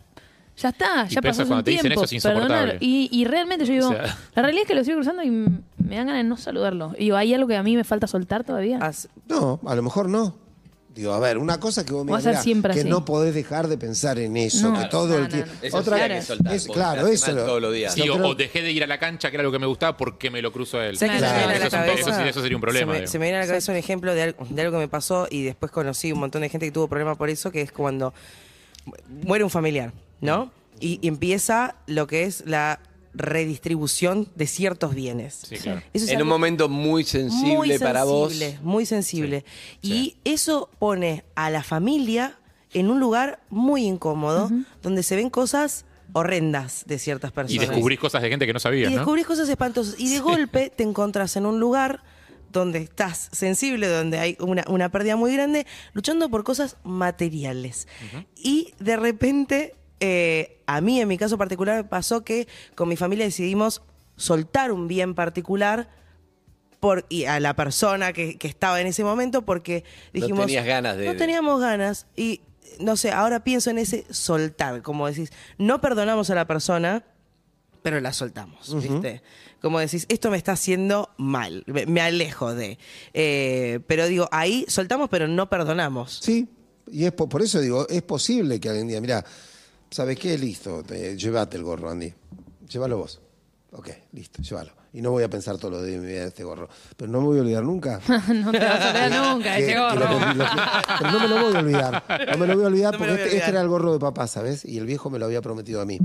Ya 0.58 0.70
está, 0.70 1.06
Y 1.10 1.14
ya 1.14 1.20
pasó 1.20 1.42
cuando 1.42 1.56
un 1.56 1.64
te 1.64 1.70
dicen 1.72 1.82
tiempo. 1.88 2.00
eso 2.00 2.04
es 2.06 2.12
insoportable. 2.14 2.78
Y, 2.80 3.10
y 3.12 3.24
realmente 3.26 3.66
yo 3.66 3.72
digo, 3.74 3.88
O 3.88 3.92
sea- 3.92 4.16
la 4.34 4.42
realidad 4.42 4.62
es 4.62 4.68
que 4.68 4.74
lo 4.74 4.84
sigo 4.84 4.96
cruzando 4.96 5.22
y 5.22 5.30
me 5.30 5.96
dan 5.96 6.06
ganas 6.06 6.22
de 6.22 6.24
no 6.24 6.38
saludarlo. 6.38 6.92
Y 6.96 7.04
digo, 7.04 7.16
¿hay 7.18 7.34
algo 7.34 7.46
que 7.46 7.56
a 7.56 7.62
mí 7.62 7.76
me 7.76 7.84
falta 7.84 8.06
soltar 8.06 8.42
todavía? 8.44 8.78
Haz- 8.78 9.08
No, 9.28 9.60
a 9.66 9.74
lo 9.74 9.82
mejor 9.82 10.08
no. 10.08 10.34
Digo, 10.96 11.12
a 11.12 11.20
ver, 11.20 11.36
una 11.36 11.60
cosa 11.60 11.84
que 11.84 11.92
vos 11.92 12.06
me 12.06 12.18
siempre 12.42 12.72
que 12.72 12.80
así. 12.80 12.88
no 12.88 13.04
podés 13.04 13.34
dejar 13.34 13.68
de 13.68 13.76
pensar 13.76 14.18
en 14.18 14.34
eso, 14.38 14.72
No. 14.72 14.80
que 14.80 14.86
todo 14.88 15.08
No, 15.08 15.14
el 15.16 15.22
no, 15.24 15.28
tiempo. 15.28 15.52
no. 15.60 15.66
Eso 15.68 15.76
Otra 15.76 15.96
sí 15.98 16.02
hay 16.02 16.08
que 16.08 16.22
soltar, 16.22 16.54
es- 16.54 16.66
porque 16.66 16.80
claro, 16.80 17.02
hace 17.04 17.12
eso 17.14 17.26
mal 17.26 17.34
lo- 17.36 17.44
todos 17.44 17.60
los 17.62 17.74
días. 17.74 17.92
Sí, 17.94 18.02
yo 18.06 18.14
o, 18.14 18.16
creo- 18.16 18.28
o 18.30 18.34
dejé 18.34 18.62
de 18.62 18.72
ir 18.72 18.82
a 18.82 18.86
la 18.86 18.98
cancha, 18.98 19.28
que 19.30 19.36
era 19.36 19.42
lo 19.42 19.52
que 19.52 19.58
me 19.58 19.66
gustaba, 19.66 19.94
porque 19.98 20.30
me 20.30 20.40
lo 20.40 20.50
cruzo 20.52 20.78
a 20.78 20.86
él. 20.86 20.96
¿Sabes 20.96 21.12
qué 21.12 21.18
Claro. 21.18 21.34
se 21.34 21.46
me 21.46 21.52
viene 21.52 21.54
a 21.54 21.58
la 21.58 21.66
Eso 21.66 21.66
es 21.66 21.72
un- 21.82 21.86
cabeza? 21.90 22.10
eso 22.10 22.22
sí- 22.22 22.28
eso 22.30 22.40
sería 22.42 22.56
un 22.56 22.60
problema, 22.62 22.80
Se 22.80 22.86
me, 22.94 23.00
digo. 23.00 23.12
se 23.12 23.18
me 23.18 23.24
viene 23.26 23.36
a 23.36 23.40
la 23.42 23.46
cabeza 23.46 23.72
un 23.72 23.78
ejemplo 23.78 24.14
de 24.14 24.22
algo, 24.22 24.46
de 24.48 24.62
algo 24.62 24.72
que 24.72 24.78
me 24.78 24.88
pasó 24.88 25.28
y 25.30 25.42
después 25.44 25.70
conocí 25.70 26.12
un 26.12 26.18
montón 26.20 26.40
de 26.40 26.48
gente 26.48 26.64
que 26.66 26.72
tuvo 26.72 26.88
problemas 26.88 27.18
por 27.18 27.28
eso, 27.28 27.50
que 27.52 27.60
es 27.60 27.72
cuando 27.72 28.14
muere 29.24 29.44
un 29.44 29.50
familiar, 29.50 29.92
¿no? 30.22 30.50
Y, 30.80 30.98
y 31.02 31.08
empieza 31.08 31.76
lo 31.86 32.06
que 32.06 32.24
es 32.24 32.42
la 32.46 32.80
redistribución 33.16 34.28
de 34.34 34.46
ciertos 34.46 34.94
bienes. 34.94 35.42
Sí, 35.48 35.56
claro. 35.56 35.82
Eso 35.92 36.04
es 36.06 36.10
En 36.12 36.22
un 36.22 36.28
momento 36.28 36.68
muy 36.68 37.04
sensible, 37.04 37.54
muy 37.56 37.78
para 37.78 38.04
vos. 38.04 38.32
sensible, 38.32 38.58
Muy 38.62 38.86
sensible. 38.86 39.44
Y 39.82 40.16
eso 40.24 40.70
pone 40.78 41.24
a 41.34 41.50
la 41.50 41.62
familia 41.62 42.38
en 42.72 42.90
un 42.90 43.00
lugar 43.00 43.40
muy 43.48 43.84
incómodo, 43.84 44.50
donde 44.82 45.02
se 45.02 45.16
ven 45.16 45.30
cosas 45.30 45.84
horrendas 46.12 46.84
de 46.86 46.98
ciertas 46.98 47.30
Y 47.30 47.34
personas. 47.34 47.68
descubrís 47.68 47.98
cosas 47.98 48.22
de 48.22 48.28
gente 48.28 48.46
que 48.46 48.52
no 48.52 48.58
sabías, 48.60 48.90
Y 48.90 48.94
¿no? 48.94 49.00
descubrís 49.00 49.26
cosas 49.26 49.48
espantosas. 49.48 49.94
Y 49.98 50.08
de 50.12 50.20
golpe 50.20 50.70
te 50.74 50.82
encontrás 50.82 51.36
en 51.36 51.46
un 51.46 51.58
lugar 51.60 52.02
donde 52.52 52.78
estás 52.78 53.28
sensible, 53.32 53.86
donde 53.88 54.18
hay 54.18 54.36
una, 54.40 54.64
una 54.68 54.88
pérdida 54.90 55.16
muy 55.16 55.32
grande, 55.32 55.66
luchando 55.92 56.30
por 56.30 56.44
cosas 56.44 56.76
materiales. 56.84 57.86
Y 58.36 58.72
de 58.78 58.96
repente, 58.96 59.74
eh, 60.00 60.60
a 60.66 60.80
mí 60.80 61.00
en 61.00 61.08
mi 61.08 61.16
caso 61.18 61.38
particular 61.38 61.76
me 61.76 61.84
pasó 61.88 62.24
que 62.24 62.46
con 62.74 62.88
mi 62.88 62.96
familia 62.96 63.24
decidimos 63.24 63.82
soltar 64.16 64.72
un 64.72 64.88
bien 64.88 65.14
particular 65.14 65.88
por, 66.80 67.06
y 67.08 67.24
a 67.24 67.40
la 67.40 67.54
persona 67.56 68.12
que, 68.12 68.36
que 68.36 68.48
estaba 68.48 68.80
en 68.80 68.86
ese 68.86 69.02
momento 69.04 69.42
porque 69.42 69.84
No 70.12 70.20
dijimos... 70.20 70.46
tenías 70.46 70.66
ganas 70.66 70.96
de- 70.96 71.06
No 71.06 71.16
teníamos 71.16 71.60
ganas. 71.60 72.06
Y 72.16 72.40
no 72.80 72.96
sé, 72.96 73.10
ahora 73.12 73.42
pienso 73.44 73.70
en 73.70 73.78
ese 73.78 74.04
soltar, 74.10 74.82
como 74.82 75.06
decís, 75.06 75.30
no 75.58 75.80
perdonamos 75.80 76.28
a 76.30 76.34
la 76.34 76.46
persona, 76.46 77.04
pero 77.82 78.00
la 78.00 78.12
soltamos, 78.12 78.74
¿viste? 78.82 79.22
Como 79.62 79.78
decís, 79.78 80.04
esto 80.10 80.30
me 80.30 80.36
está 80.36 80.52
haciendo 80.52 81.10
mal, 81.16 81.64
me, 81.66 82.00
alejo 82.00 82.54
de. 82.54 82.78
Eh, 83.14 83.80
pero 83.86 84.06
digo, 84.06 84.28
ahí 84.32 84.64
soltamos, 84.68 85.08
pero 85.08 85.28
no 85.28 85.48
perdonamos. 85.48 86.18
Sí, 86.22 86.48
y 86.90 87.04
es 87.04 87.12
po- 87.12 87.28
por, 87.28 87.42
eso 87.42 87.60
digo, 87.60 87.86
es 87.88 88.02
posible 88.02 88.60
que 88.60 88.68
alguien 88.68 88.88
diga, 88.88 89.00
mira, 89.00 89.24
¿sabes 89.96 90.18
qué? 90.18 90.36
Listo, 90.36 90.82
te- 90.82 91.16
llévate 91.16 91.56
el 91.56 91.62
gorro, 91.62 91.88
Andy. 91.88 92.12
Llévalo 92.68 92.98
vos. 92.98 93.18
Ok, 93.72 93.88
listo, 94.12 94.42
llévalo. 94.42 94.72
Y 94.92 95.00
no 95.00 95.10
voy 95.10 95.22
a 95.22 95.30
pensar 95.30 95.56
todo 95.56 95.70
lo 95.70 95.82
de 95.82 95.98
mi 95.98 96.06
vida 96.06 96.20
de 96.20 96.28
este 96.28 96.44
gorro. 96.44 96.68
Pero 96.98 97.10
no 97.10 97.20
me 97.20 97.26
voy 97.28 97.38
a 97.38 97.40
olvidar 97.40 97.64
nunca. 97.64 97.98
no 98.28 98.52
te 98.52 98.58
vas 98.58 98.80
a 98.80 98.88
olvidar 98.90 99.34
nunca 99.34 99.58
ese 99.58 99.74
lo 99.74 99.82
gorro. 99.88 100.34
lo 100.34 100.44
pero 100.98 101.10
no 101.12 101.20
me 101.20 101.28
lo 101.28 101.42
voy 101.42 101.54
a 101.54 101.58
olvidar. 101.60 102.04
No 102.30 102.38
me 102.38 102.46
lo 102.46 102.54
voy 102.56 102.64
a 102.64 102.66
olvidar 102.66 102.92
No 102.92 102.98
porque 102.98 103.14
este, 103.14 103.36
este 103.38 103.50
era 103.50 103.62
el 103.62 103.68
gorro 103.68 103.94
de 103.94 103.98
papá, 103.98 104.26
¿sabes? 104.26 104.66
Y 104.66 104.76
el 104.76 104.84
viejo 104.84 105.08
me 105.08 105.18
lo 105.18 105.24
había 105.24 105.40
prometido 105.40 105.80
a 105.80 105.86
mí. 105.86 105.98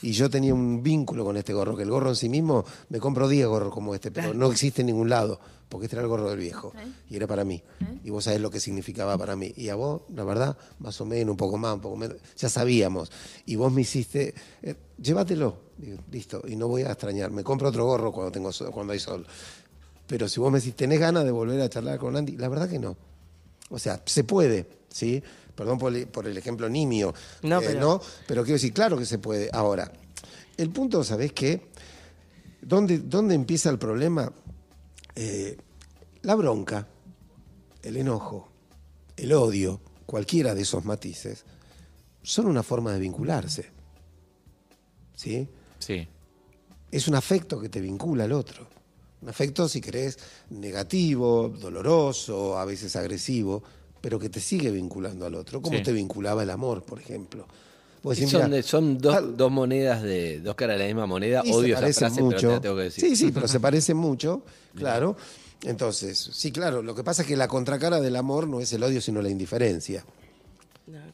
Y 0.00 0.12
yo 0.12 0.30
tenía 0.30 0.54
un 0.54 0.84
vínculo 0.84 1.24
con 1.24 1.36
este 1.36 1.52
gorro, 1.52 1.76
que 1.76 1.82
el 1.82 1.90
gorro 1.90 2.10
en 2.10 2.16
sí 2.16 2.28
mismo, 2.28 2.64
me 2.88 3.00
compro 3.00 3.26
10 3.28 3.48
gorros 3.48 3.72
como 3.74 3.94
este, 3.96 4.12
pero 4.12 4.32
no 4.32 4.50
existe 4.50 4.82
en 4.82 4.86
ningún 4.86 5.08
lado, 5.08 5.40
porque 5.74 5.86
este 5.86 5.96
era 5.96 6.02
el 6.04 6.08
gorro 6.08 6.30
del 6.30 6.38
viejo. 6.38 6.72
Y 7.10 7.16
era 7.16 7.26
para 7.26 7.42
mí. 7.44 7.60
Y 8.04 8.10
vos 8.10 8.22
sabés 8.22 8.40
lo 8.40 8.48
que 8.48 8.60
significaba 8.60 9.18
para 9.18 9.34
mí. 9.34 9.52
Y 9.56 9.70
a 9.70 9.74
vos, 9.74 10.02
la 10.14 10.22
verdad, 10.22 10.56
más 10.78 11.00
o 11.00 11.04
menos, 11.04 11.32
un 11.32 11.36
poco 11.36 11.58
más, 11.58 11.74
un 11.74 11.80
poco 11.80 11.96
menos, 11.96 12.16
ya 12.36 12.48
sabíamos. 12.48 13.10
Y 13.44 13.56
vos 13.56 13.72
me 13.72 13.80
hiciste, 13.80 14.34
eh, 14.62 14.76
llévatelo. 15.02 15.58
Digo, 15.76 15.98
listo, 16.12 16.42
y 16.46 16.54
no 16.54 16.68
voy 16.68 16.82
a 16.82 16.92
extrañar. 16.92 17.32
Me 17.32 17.42
compro 17.42 17.70
otro 17.70 17.84
gorro 17.86 18.12
cuando, 18.12 18.30
tengo 18.30 18.52
sol- 18.52 18.70
cuando 18.70 18.92
hay 18.92 19.00
sol. 19.00 19.26
Pero 20.06 20.28
si 20.28 20.38
vos 20.38 20.52
me 20.52 20.60
decís, 20.60 20.76
¿tenés 20.76 21.00
ganas 21.00 21.24
de 21.24 21.32
volver 21.32 21.60
a 21.60 21.68
charlar 21.68 21.98
con 21.98 22.14
Andy? 22.16 22.36
La 22.36 22.48
verdad 22.48 22.68
que 22.68 22.78
no. 22.78 22.96
O 23.70 23.78
sea, 23.80 24.00
se 24.06 24.22
puede, 24.22 24.68
¿sí? 24.88 25.20
Perdón 25.56 25.78
por 25.78 25.92
el, 25.92 26.06
por 26.06 26.28
el 26.28 26.38
ejemplo 26.38 26.68
nimio. 26.68 27.12
No, 27.42 27.58
eh, 27.60 27.64
pero- 27.66 27.80
¿no? 27.80 28.00
Pero 28.28 28.44
quiero 28.44 28.54
decir, 28.54 28.72
claro 28.72 28.96
que 28.96 29.06
se 29.06 29.18
puede. 29.18 29.50
Ahora, 29.52 29.90
el 30.56 30.70
punto, 30.70 31.02
¿sabés 31.02 31.32
qué? 31.32 31.66
¿Dónde, 32.62 32.98
dónde 33.00 33.34
empieza 33.34 33.68
el 33.70 33.78
problema? 33.78 34.32
Eh, 35.16 35.56
la 36.22 36.34
bronca, 36.34 36.86
el 37.82 37.96
enojo, 37.96 38.48
el 39.16 39.32
odio, 39.32 39.80
cualquiera 40.06 40.54
de 40.54 40.62
esos 40.62 40.84
matices, 40.84 41.44
son 42.22 42.46
una 42.46 42.62
forma 42.62 42.92
de 42.92 43.00
vincularse. 43.00 43.66
¿Sí? 45.14 45.48
Sí. 45.78 46.08
es 46.90 47.08
un 47.08 47.14
afecto 47.16 47.60
que 47.60 47.68
te 47.68 47.80
vincula 47.80 48.24
al 48.24 48.32
otro. 48.32 48.66
Un 49.20 49.28
afecto, 49.28 49.68
si 49.68 49.80
querés, 49.80 50.16
negativo, 50.50 51.48
doloroso, 51.48 52.56
a 52.58 52.64
veces 52.64 52.94
agresivo, 52.94 53.62
pero 54.00 54.18
que 54.18 54.28
te 54.28 54.38
sigue 54.40 54.70
vinculando 54.70 55.26
al 55.26 55.34
otro. 55.34 55.60
Como 55.60 55.78
Sí. 55.78 55.82
te 55.82 55.92
vinculaba 55.92 56.42
el 56.44 56.50
amor, 56.50 56.84
por 56.84 57.00
ejemplo. 57.00 57.46
Son 58.04 58.24
mirá, 58.26 58.48
de- 58.48 58.62
son 58.62 58.98
dos, 58.98 59.50
monedas 59.50 60.02
de 60.02 60.40
dos 60.40 60.54
caras 60.54 60.76
de 60.76 60.82
la 60.84 60.86
misma 60.88 61.06
moneda. 61.06 61.42
y 61.44 61.48
se 61.48 61.54
Odio 61.54 61.74
esa 61.78 62.10
frase, 62.10 62.22
pero 62.28 62.40
te 62.40 62.46
la 62.46 62.60
tengo 62.60 62.76
que 62.76 62.82
decir. 62.82 63.04
Sí, 63.08 63.16
sí, 63.16 63.30
pero 63.32 63.48
se 63.48 63.60
parecen 63.60 63.96
mucho, 63.96 64.42
claro. 64.76 65.16
Entonces, 65.64 66.18
sí, 66.32 66.52
claro, 66.52 66.82
lo 66.82 66.94
que 66.94 67.02
pasa 67.02 67.22
es 67.22 67.28
que 67.28 67.36
la 67.36 67.48
contracara 67.48 68.00
del 68.00 68.16
amor 68.16 68.46
no 68.46 68.60
es 68.60 68.70
el 68.74 68.82
odio, 68.82 69.00
sino 69.00 69.22
la 69.22 69.30
indiferencia. 69.30 70.04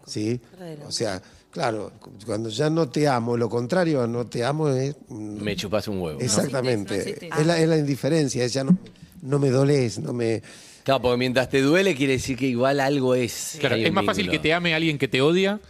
¿Sí? 0.06 0.40
O 0.86 0.90
sea, 0.90 1.22
claro, 1.52 1.92
cuando 2.26 2.48
ya 2.48 2.68
no 2.68 2.88
te 2.88 3.06
amo, 3.06 3.36
lo 3.36 3.48
contrario 3.48 4.02
a 4.02 4.08
no 4.08 4.26
te 4.26 4.44
amo 4.44 4.68
es... 4.70 4.96
mm, 5.08 5.40
Me 5.42 5.54
chupas 5.54 5.86
un 5.86 6.00
huevo. 6.00 6.18
¿no? 6.18 6.24
Exactamente. 6.24 6.94
No 6.96 7.00
existe. 7.00 7.28
Es, 7.38 7.46
la, 7.46 7.60
es 7.60 7.68
la 7.68 7.76
indiferencia, 7.78 8.44
es 8.44 8.52
ya 8.52 8.64
no, 8.64 8.76
no 9.22 9.38
me 9.38 9.50
dolés, 9.50 10.00
no 10.00 10.12
me... 10.12 10.42
Claro, 10.82 11.02
porque 11.02 11.18
mientras 11.18 11.48
te 11.48 11.60
duele 11.60 11.94
quiere 11.94 12.14
decir 12.14 12.36
que 12.36 12.46
igual 12.46 12.80
algo 12.80 13.14
es. 13.14 13.56
Claro, 13.60 13.76
es 13.76 13.92
más 13.92 14.04
fácil 14.04 14.28
que 14.30 14.38
te 14.40 14.52
ame 14.52 14.74
alguien 14.74 14.98
que 14.98 15.06
te 15.06 15.20
odia 15.20 15.60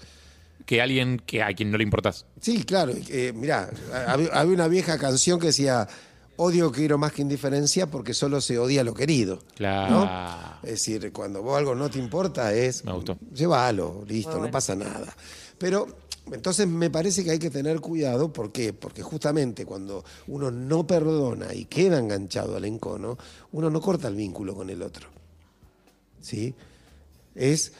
que 0.66 0.81
alguien 0.81 1.20
que 1.25 1.42
a 1.42 1.53
quien 1.55 1.70
no 1.70 1.79
le 1.79 1.85
importas. 1.85 2.27
Sí, 2.40 2.64
claro. 2.64 2.92
Eh, 3.09 3.33
mirá, 3.35 3.70
había, 4.07 4.29
había 4.33 4.55
una 4.55 4.68
vieja 4.68 4.99
canción 4.99 5.38
que 5.38 5.49
decía, 5.49 5.88
odio 6.37 6.73
quiero 6.73 6.96
más 6.96 7.12
que 7.12 7.23
indiferencia 7.23 7.90
porque 7.90 8.14
solo 8.14 8.40
se 8.40 8.59
odia 8.59 8.83
lo 8.83 8.94
querido. 8.94 9.40
Claro. 9.57 9.90
¿no? 9.90 10.59
Es 10.62 10.70
decir, 10.70 11.12
cuando 11.12 11.42
vos 11.42 11.59
algo 11.59 11.75
no 11.75 11.90
te 11.90 11.99
importa 11.99 12.55
es... 12.55 12.85
Me 12.85 12.92
gustó. 12.92 13.18
Llévalo, 13.35 14.05
listo, 14.09 14.38
no 14.38 14.51
pasa 14.51 14.75
nada. 14.75 15.14
Pero 15.59 15.87
entonces 16.33 16.66
me 16.66 16.88
parece 16.88 17.25
que 17.25 17.33
hay 17.33 17.38
que 17.38 17.51
tener 17.51 17.81
cuidado, 17.81 18.33
¿por 18.33 18.53
qué? 18.53 18.73
Porque 18.73 19.03
justamente 19.03 19.66
cuando 19.66 20.05
uno 20.29 20.51
no 20.51 20.87
perdona 20.87 21.53
y 21.53 21.66
queda 21.66 21.99
enganchado 21.99 22.57
al 22.57 22.64
encono, 22.64 23.18
uno 23.53 23.68
no 23.68 23.81
corta 23.81 24.09
el 24.09 24.14
vínculo 24.14 24.55
con 24.55 24.70
el 24.70 24.83
otro. 24.83 25.09
¿Sí? 26.20 26.55
Es 27.35 27.73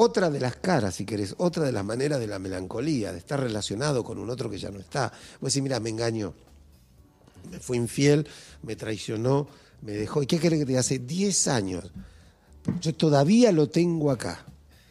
otra 0.00 0.30
de 0.30 0.40
las 0.40 0.56
caras, 0.56 0.94
si 0.94 1.04
querés, 1.04 1.34
otra 1.36 1.64
de 1.64 1.72
las 1.72 1.84
maneras 1.84 2.18
de 2.20 2.26
la 2.26 2.38
melancolía, 2.38 3.12
de 3.12 3.18
estar 3.18 3.38
relacionado 3.38 4.02
con 4.02 4.18
un 4.18 4.30
otro 4.30 4.48
que 4.48 4.58
ya 4.58 4.70
no 4.70 4.80
está. 4.80 5.12
Vos 5.40 5.52
decís, 5.52 5.62
mira, 5.62 5.78
me 5.78 5.90
engañó, 5.90 6.32
me 7.50 7.60
fue 7.60 7.76
infiel, 7.76 8.26
me 8.62 8.76
traicionó, 8.76 9.46
me 9.82 9.92
dejó. 9.92 10.22
¿Y 10.22 10.26
qué 10.26 10.38
querés 10.38 10.60
que 10.60 10.66
te? 10.66 10.78
Hace 10.78 11.00
10 11.00 11.48
años. 11.48 11.92
Yo 12.80 12.94
todavía 12.94 13.52
lo 13.52 13.68
tengo 13.68 14.10
acá. 14.10 14.46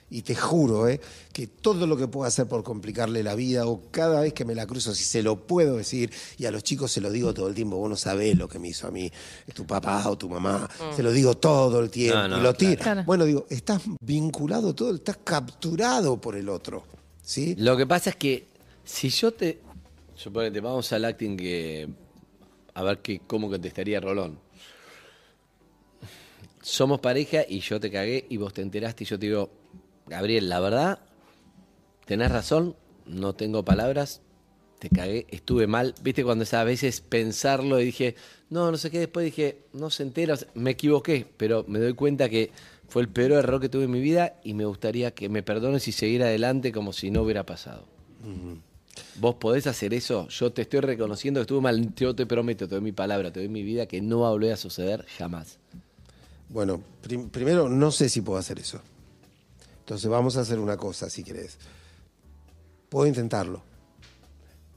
Y 0.09 0.23
te 0.23 0.35
juro 0.35 0.87
¿eh? 0.87 0.99
que 1.31 1.47
todo 1.47 1.85
lo 1.85 1.95
que 1.95 2.07
puedo 2.07 2.25
hacer 2.27 2.47
por 2.47 2.63
complicarle 2.63 3.21
la 3.21 3.35
vida 3.35 3.67
o 3.67 3.83
cada 3.91 4.21
vez 4.21 4.33
que 4.33 4.43
me 4.43 4.55
la 4.55 4.65
cruzo, 4.65 4.95
si 4.95 5.03
se 5.03 5.21
lo 5.21 5.47
puedo 5.47 5.77
decir, 5.77 6.11
y 6.37 6.45
a 6.45 6.51
los 6.51 6.63
chicos 6.63 6.91
se 6.91 7.01
lo 7.01 7.11
digo 7.11 7.33
todo 7.33 7.47
el 7.47 7.53
tiempo, 7.53 7.77
vos 7.77 7.89
no 7.89 7.95
sabés 7.95 8.37
lo 8.37 8.47
que 8.47 8.57
me 8.57 8.69
hizo 8.69 8.87
a 8.87 8.91
mí, 8.91 9.11
tu 9.53 9.65
papá 9.65 10.09
o 10.09 10.17
tu 10.17 10.27
mamá, 10.27 10.67
se 10.95 11.03
lo 11.03 11.11
digo 11.11 11.37
todo 11.37 11.79
el 11.79 11.89
tiempo. 11.89 12.17
No, 12.17 12.27
no, 12.27 12.37
y 12.39 12.41
lo 12.41 12.53
tiro. 12.53 12.81
claro. 12.81 13.03
Bueno, 13.05 13.25
digo, 13.25 13.45
estás 13.49 13.81
vinculado 14.01 14.73
todo, 14.73 14.95
estás 14.95 15.17
capturado 15.23 16.19
por 16.19 16.35
el 16.35 16.49
otro. 16.49 16.83
¿sí? 17.21 17.55
Lo 17.59 17.77
que 17.77 17.85
pasa 17.85 18.09
es 18.09 18.15
que 18.15 18.47
si 18.83 19.09
yo 19.09 19.31
te. 19.31 19.59
Suponete, 20.15 20.59
vamos 20.59 20.91
al 20.93 21.05
acting 21.05 21.37
que. 21.37 21.87
A 22.73 22.83
ver 22.83 22.99
qué, 22.99 23.21
cómo 23.27 23.49
contestaría 23.49 23.99
Rolón. 23.99 24.39
Somos 26.61 26.99
pareja 26.99 27.43
y 27.47 27.59
yo 27.59 27.79
te 27.79 27.91
cagué 27.91 28.25
y 28.29 28.37
vos 28.37 28.53
te 28.53 28.61
enteraste 28.61 29.03
y 29.03 29.07
yo 29.07 29.19
te 29.19 29.27
digo, 29.27 29.49
Gabriel, 30.09 30.49
la 30.49 30.59
verdad, 30.59 30.99
tenés 32.05 32.31
razón, 32.31 32.75
no 33.05 33.33
tengo 33.33 33.63
palabras, 33.63 34.21
te 34.79 34.89
cagué, 34.89 35.27
estuve 35.29 35.67
mal. 35.67 35.93
Viste 36.01 36.23
cuando 36.23 36.45
a 36.51 36.63
veces 36.63 37.01
pensarlo 37.01 37.79
y 37.79 37.85
dije, 37.85 38.15
no, 38.49 38.71
no 38.71 38.77
sé 38.77 38.89
qué, 38.89 38.99
después 38.99 39.25
dije, 39.25 39.59
no 39.73 39.89
se 39.89 40.03
entera, 40.03 40.33
o 40.33 40.37
sea, 40.37 40.47
me 40.55 40.71
equivoqué, 40.71 41.27
pero 41.37 41.63
me 41.67 41.79
doy 41.79 41.93
cuenta 41.93 42.27
que 42.29 42.51
fue 42.87 43.03
el 43.03 43.09
peor 43.09 43.33
error 43.33 43.61
que 43.61 43.69
tuve 43.69 43.83
en 43.83 43.91
mi 43.91 44.01
vida 44.01 44.39
y 44.43 44.53
me 44.55 44.65
gustaría 44.65 45.11
que 45.11 45.29
me 45.29 45.43
perdones 45.43 45.87
y 45.87 45.91
seguir 45.91 46.23
adelante 46.23 46.71
como 46.71 46.91
si 46.91 47.11
no 47.11 47.21
hubiera 47.21 47.45
pasado. 47.45 47.85
¿Vos 49.19 49.35
podés 49.35 49.67
hacer 49.67 49.93
eso? 49.93 50.27
Yo 50.29 50.51
te 50.51 50.63
estoy 50.63 50.79
reconociendo 50.79 51.39
que 51.39 51.43
estuve 51.43 51.61
mal. 51.61 51.93
Yo 51.95 52.15
te 52.15 52.25
prometo, 52.25 52.67
te 52.67 52.75
doy 52.75 52.83
mi 52.83 52.91
palabra, 52.91 53.31
te 53.31 53.39
doy 53.41 53.49
mi 53.49 53.63
vida, 53.63 53.85
que 53.85 54.01
no 54.01 54.21
va 54.21 54.29
a 54.29 54.31
volver 54.31 54.53
a 54.53 54.57
suceder 54.57 55.05
jamás. 55.17 55.57
Bueno, 56.49 56.81
prim- 57.01 57.29
primero 57.29 57.69
no 57.69 57.91
sé 57.91 58.09
si 58.09 58.21
puedo 58.21 58.39
hacer 58.39 58.59
eso. 58.59 58.81
Entonces 59.89 60.08
vamos 60.08 60.38
a 60.38 60.41
hacer 60.41 60.60
una 60.60 60.78
cosa, 60.78 61.10
si 61.10 61.23
querés. 61.23 61.58
Puedo 62.89 63.08
intentarlo. 63.08 63.63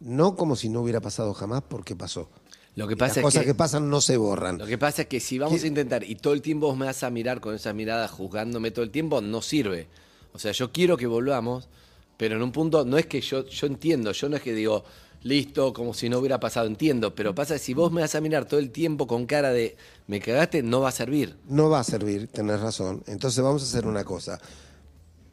No 0.01 0.37
como 0.37 0.57
si 0.57 0.71
no 0.71 0.81
hubiera 0.81 1.03
pasado 1.03 1.35
jamás, 1.35 1.63
porque 1.69 1.95
pasó. 1.95 2.31
Lo 2.77 2.89
que 2.89 2.97
pasa 2.97 3.09
Las 3.11 3.17
es 3.19 3.23
cosas 3.25 3.43
que, 3.43 3.49
que... 3.49 3.55
pasan 3.55 3.91
no 3.91 4.01
se 4.01 4.17
borran. 4.17 4.57
lo 4.57 4.65
que 4.65 4.79
pasa 4.79 5.03
es 5.03 5.09
que 5.09 5.21
si 5.21 5.39
vamos 5.39 5.61
¿Qué? 5.61 5.67
a 5.67 5.69
intentar 5.69 6.03
y 6.03 6.15
todo 6.15 6.33
el 6.33 6.41
tiempo 6.41 6.69
vos 6.69 6.79
me 6.79 6.87
vas 6.87 7.03
a 7.03 7.11
mirar 7.11 7.43
con 7.43 7.55
esa 7.55 7.75
mirada 7.75 8.09
juzgándome 8.09 8.71
todo 8.71 8.87
el 8.87 8.91
tiempo, 8.91 9.21
no 9.21 9.43
sirve. 9.43 9.87
O 10.33 10.39
sea, 10.39 10.53
yo 10.53 10.73
quiero 10.73 10.97
que 10.97 11.07
volvamos, 11.07 11.69
pero 12.17 12.37
en 12.37 12.43
un 12.43 12.51
punto 12.51 12.87
no 12.87 12.97
es 12.97 13.05
que 13.05 13.21
yo 13.21 13.45
yo 13.47 13.67
entiendo, 13.67 14.13
yo 14.13 14.31
no 14.31 14.37
es 14.37 14.43
que 14.43 14.55
digo 14.55 14.83
listo, 15.25 15.75
como 15.75 15.93
si 15.93 16.09
no 16.09 16.21
hubiera 16.21 16.41
pasado, 16.41 16.67
entiendo, 16.67 17.15
pero 17.15 17.35
pasa 17.35 17.53
que 17.57 17.61
si 17.61 17.75
vos 17.75 17.93
me 17.93 18.01
vas 18.01 18.15
a 18.15 18.23
mirar 18.23 18.47
todo 18.47 18.59
el 18.61 18.71
tiempo 18.71 19.07
con 19.07 19.27
cara 19.27 19.51
de 19.51 19.77
me 20.07 20.21
cagaste, 20.21 20.63
no 20.63 20.81
va 20.81 20.89
a 20.89 20.93
servir. 20.93 21.37
No 21.51 21.69
va 21.69 21.81
a 21.81 21.85
servir, 21.85 22.29
tenés 22.29 22.61
razón. 22.61 23.03
Entonces 23.07 23.45
vamos 23.45 23.61
a 23.63 23.67
hacer 23.67 23.87
una 23.87 24.05
cosa. 24.05 24.41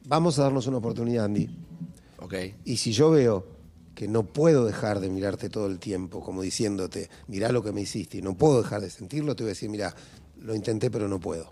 Vamos 0.05 0.39
a 0.39 0.43
darnos 0.43 0.67
una 0.67 0.77
oportunidad, 0.77 1.25
Andy. 1.25 1.49
¿Ok? 2.19 2.33
Y 2.65 2.77
si 2.77 2.91
yo 2.91 3.11
veo 3.11 3.45
que 3.95 4.07
no 4.07 4.23
puedo 4.23 4.65
dejar 4.65 4.99
de 4.99 5.09
mirarte 5.09 5.49
todo 5.49 5.67
el 5.67 5.77
tiempo, 5.79 6.21
como 6.21 6.41
diciéndote, 6.41 7.09
mirá 7.27 7.51
lo 7.51 7.61
que 7.63 7.71
me 7.71 7.81
hiciste, 7.81 8.17
y 8.17 8.21
no 8.21 8.35
puedo 8.37 8.61
dejar 8.61 8.81
de 8.81 8.89
sentirlo, 8.89 9.35
te 9.35 9.43
voy 9.43 9.49
a 9.49 9.53
decir, 9.53 9.69
mira, 9.69 9.93
lo 10.41 10.55
intenté 10.55 10.89
pero 10.89 11.07
no 11.07 11.19
puedo. 11.19 11.51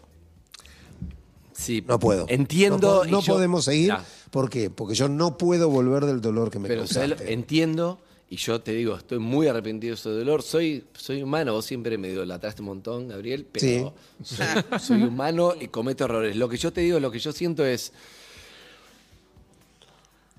Sí, 1.53 1.83
No 1.87 1.97
puedo. 1.99 2.25
Entiendo. 2.29 2.77
No, 2.77 2.99
po- 3.01 3.05
y 3.07 3.11
no 3.11 3.21
yo- 3.21 3.33
podemos 3.33 3.65
seguir. 3.65 3.93
¿Por 4.29 4.49
qué? 4.49 4.69
Porque 4.69 4.93
yo 4.95 5.09
no 5.09 5.37
puedo 5.37 5.69
volver 5.69 6.05
del 6.05 6.21
dolor 6.21 6.51
que 6.51 6.59
me 6.59 6.67
pero 6.67 6.81
causaste. 6.81 7.33
entiendo 7.33 7.99
y 8.29 8.35
yo 8.35 8.61
te 8.61 8.73
digo, 8.73 8.95
estoy 8.95 9.17
muy 9.19 9.47
arrepentido 9.47 9.95
de 9.95 9.99
ese 9.99 10.09
dolor. 10.09 10.43
Soy, 10.43 10.85
soy 10.93 11.23
humano, 11.23 11.53
vos 11.53 11.65
siempre 11.65 11.97
me 11.97 12.09
idolatraste 12.09 12.61
un 12.61 12.67
montón, 12.67 13.07
Gabriel, 13.07 13.47
pero 13.51 13.93
soy, 14.21 14.45
soy 14.79 15.01
humano 15.03 15.53
y 15.59 15.67
cometo 15.69 16.05
errores. 16.05 16.35
Lo 16.35 16.47
que 16.47 16.57
yo 16.57 16.71
te 16.71 16.81
digo, 16.81 16.99
lo 16.99 17.09
que 17.11 17.19
yo 17.19 17.31
siento 17.31 17.65
es. 17.65 17.91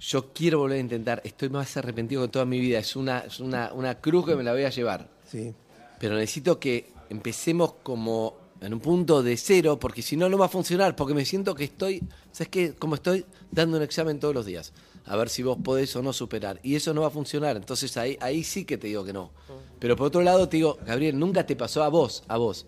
Yo 0.01 0.33
quiero 0.33 0.61
volver 0.61 0.79
a 0.79 0.81
intentar, 0.81 1.21
estoy 1.25 1.49
más 1.49 1.77
arrepentido 1.77 2.23
que 2.23 2.29
toda 2.29 2.45
mi 2.45 2.61
vida. 2.61 2.79
Es 2.79 2.95
una, 2.97 3.21
es 3.21 3.41
una, 3.41 3.73
una 3.73 3.97
cruz 3.97 4.27
que 4.27 4.37
me 4.37 4.43
la 4.43 4.53
voy 4.53 4.65
a 4.65 4.71
llevar. 4.71 5.09
Sí. 5.27 5.53
Pero 5.99 6.15
necesito 6.15 6.61
que 6.61 6.93
empecemos 7.11 7.75
como 7.83 8.37
en 8.61 8.75
un 8.75 8.81
punto 8.81 9.23
de 9.23 9.37
cero, 9.37 9.79
porque 9.79 10.03
si 10.03 10.17
no, 10.17 10.29
no 10.29 10.39
va 10.39 10.47
a 10.47 10.49
funcionar, 10.49 10.97
porque 10.97 11.15
me 11.15 11.25
siento 11.25 11.55
que 11.55 11.65
estoy, 11.65 12.03
¿sabes 12.33 12.49
qué? 12.49 12.75
Como 12.75 12.95
estoy 12.95 13.25
dando 13.51 13.77
un 13.77 13.83
examen 13.83 14.19
todos 14.19 14.35
los 14.35 14.47
días, 14.47 14.73
a 15.07 15.17
ver 15.17 15.29
si 15.29 15.43
vos 15.43 15.59
podés 15.63 15.95
o 15.97 16.03
no 16.03 16.13
superar. 16.13 16.59
Y 16.63 16.75
eso 16.75 16.93
no 16.93 17.03
va 17.03 17.09
a 17.09 17.11
funcionar, 17.11 17.57
entonces 17.57 17.97
ahí, 17.97 18.17
ahí 18.21 18.43
sí 18.45 18.65
que 18.65 18.79
te 18.79 18.89
digo 18.89 19.05
que 19.05 19.13
no. 19.13 19.31
Pero 19.79 19.97
por 19.97 20.09
otro 20.09 20.23
lado 20.23 20.49
te 20.49 20.57
digo, 20.57 20.79
Gabriel, 20.85 21.19
nunca 21.19 21.47
te 21.47 21.57
pasó 21.57 21.83
a 21.85 21.89
vos, 21.89 22.25
a 22.29 22.37
vos. 22.37 22.67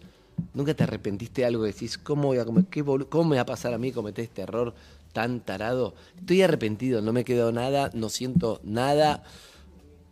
Nunca 0.54 0.72
te 0.72 0.84
arrepentiste 0.84 1.42
de 1.42 1.46
algo 1.46 1.64
decís, 1.64 1.98
¿cómo, 1.98 2.28
voy 2.28 2.38
a 2.38 2.44
comer, 2.44 2.64
qué 2.70 2.82
¿cómo 2.82 3.24
me 3.24 3.36
va 3.36 3.42
a 3.42 3.46
pasar 3.46 3.74
a 3.74 3.78
mí 3.78 3.92
cometer 3.92 4.24
este 4.24 4.42
error 4.42 4.74
tan 5.12 5.40
tarado? 5.40 5.94
Estoy 6.18 6.42
arrepentido, 6.42 7.02
no 7.02 7.12
me 7.12 7.24
quedó 7.24 7.52
nada, 7.52 7.90
no 7.94 8.08
siento 8.08 8.60
nada 8.64 9.22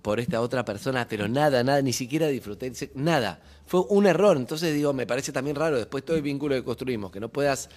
por 0.02 0.20
esta 0.20 0.40
otra 0.40 0.64
persona, 0.64 1.06
pero 1.08 1.28
nada, 1.28 1.62
nada, 1.64 1.82
ni 1.82 1.92
siquiera 1.92 2.28
disfruté, 2.28 2.72
nada. 2.94 3.40
Fue 3.66 3.82
un 3.88 4.06
error, 4.06 4.36
entonces 4.36 4.74
digo, 4.74 4.92
me 4.92 5.06
parece 5.06 5.32
también 5.32 5.56
raro 5.56 5.76
después 5.76 6.04
todo 6.04 6.16
el 6.16 6.22
vínculo 6.22 6.54
que 6.54 6.64
construimos, 6.64 7.10
que 7.10 7.20
no 7.20 7.28
puedas 7.28 7.68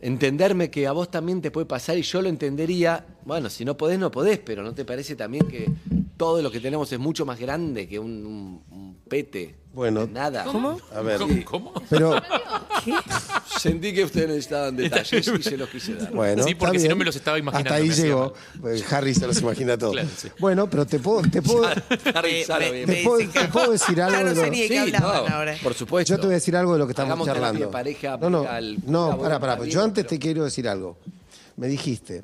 entenderme 0.00 0.70
que 0.70 0.86
a 0.86 0.92
vos 0.92 1.10
también 1.10 1.40
te 1.40 1.50
puede 1.50 1.66
pasar 1.66 1.96
y 1.96 2.02
yo 2.02 2.22
lo 2.22 2.28
entendería, 2.28 3.04
bueno, 3.24 3.48
si 3.48 3.64
no 3.64 3.76
podés, 3.76 3.98
no 3.98 4.10
podés, 4.10 4.38
pero 4.38 4.62
¿no 4.62 4.74
te 4.74 4.84
parece 4.84 5.14
también 5.14 5.46
que 5.46 5.70
todo 6.22 6.40
lo 6.40 6.52
que 6.52 6.60
tenemos 6.60 6.92
es 6.92 7.00
mucho 7.00 7.26
más 7.26 7.36
grande 7.40 7.88
que 7.88 7.98
un, 7.98 8.24
un- 8.24 8.62
un 8.70 8.96
pete? 9.08 9.56
Bueno. 9.74 10.06
Nada. 10.06 10.44
¿Cómo? 10.44 10.78
A 10.94 11.00
ver. 11.00 11.18
¿Cómo? 11.18 11.44
¿Cómo? 11.44 11.72
Pero, 11.90 12.14
Sentí 13.58 13.92
que 13.92 14.04
ustedes 14.04 14.28
necesitaban 14.28 14.76
detalles 14.76 15.26
y 15.26 15.42
se 15.42 15.56
los 15.56 15.68
quise 15.68 15.94
dar. 15.96 16.12
bueno. 16.12 16.44
Sí, 16.44 16.54
porque 16.54 16.76
está 16.76 16.82
si 16.82 16.88
no 16.88 16.94
bien. 16.94 16.98
me 16.98 17.04
los 17.06 17.16
estaba 17.16 17.38
imaginando, 17.40 17.68
Hasta 17.70 17.74
ahí 17.82 17.86
me 17.88 17.92
hacía 17.92 18.04
llegó. 18.04 18.34
Pues 18.60 18.92
Harry 18.92 19.14
se 19.14 19.26
los 19.26 19.40
imagina. 19.40 19.76
Claro, 19.76 20.08
sí. 20.16 20.28
Bueno, 20.38 20.70
pero 20.70 20.86
te 20.86 21.00
puedo, 21.00 21.22
te 21.22 21.42
puedo, 21.42 21.66
Harry 22.14 22.32
Me- 22.32 22.44
sabe 22.44 22.66
me- 22.66 22.72
bien. 22.72 22.86
te 22.86 22.92
me 22.92 23.02
puedo- 23.02 23.18
te 23.18 23.70
decir 23.72 24.00
algo 24.00 24.16
Ya 24.18 24.22
no 24.22 24.28
de 24.30 24.34
lo- 24.36 24.40
sé 24.42 24.50
ni 24.50 24.60
de 24.60 24.68
qué 24.68 24.74
Sí, 24.74 24.78
hablaban 24.78 25.24
no, 25.28 25.34
ahora. 25.36 25.56
por 25.60 25.74
supuesto. 25.74 26.12
Yo 26.12 26.20
te 26.20 26.26
voy 26.26 26.34
a 26.34 26.36
decir 26.36 26.54
algo 26.56 26.72
de 26.74 26.78
lo 26.78 26.86
que 26.86 26.92
estamos 26.92 27.08
Hagamos 27.10 27.26
terapia 27.26 27.42
charlando. 27.48 27.66
de 27.66 27.72
pareja, 27.72 28.16
no, 28.18 28.30
no, 28.30 28.48
al- 28.48 28.78
no, 28.86 29.12
al- 29.12 29.18
para, 29.18 29.40
para. 29.40 29.52
al- 29.54 29.68
Yo 29.68 29.82
antes 29.82 30.04
pero- 30.04 30.10
te 30.10 30.18
quiero 30.20 30.44
decir 30.44 30.68
algo. 30.68 30.98
Me 31.56 31.66
dijiste, 31.66 32.22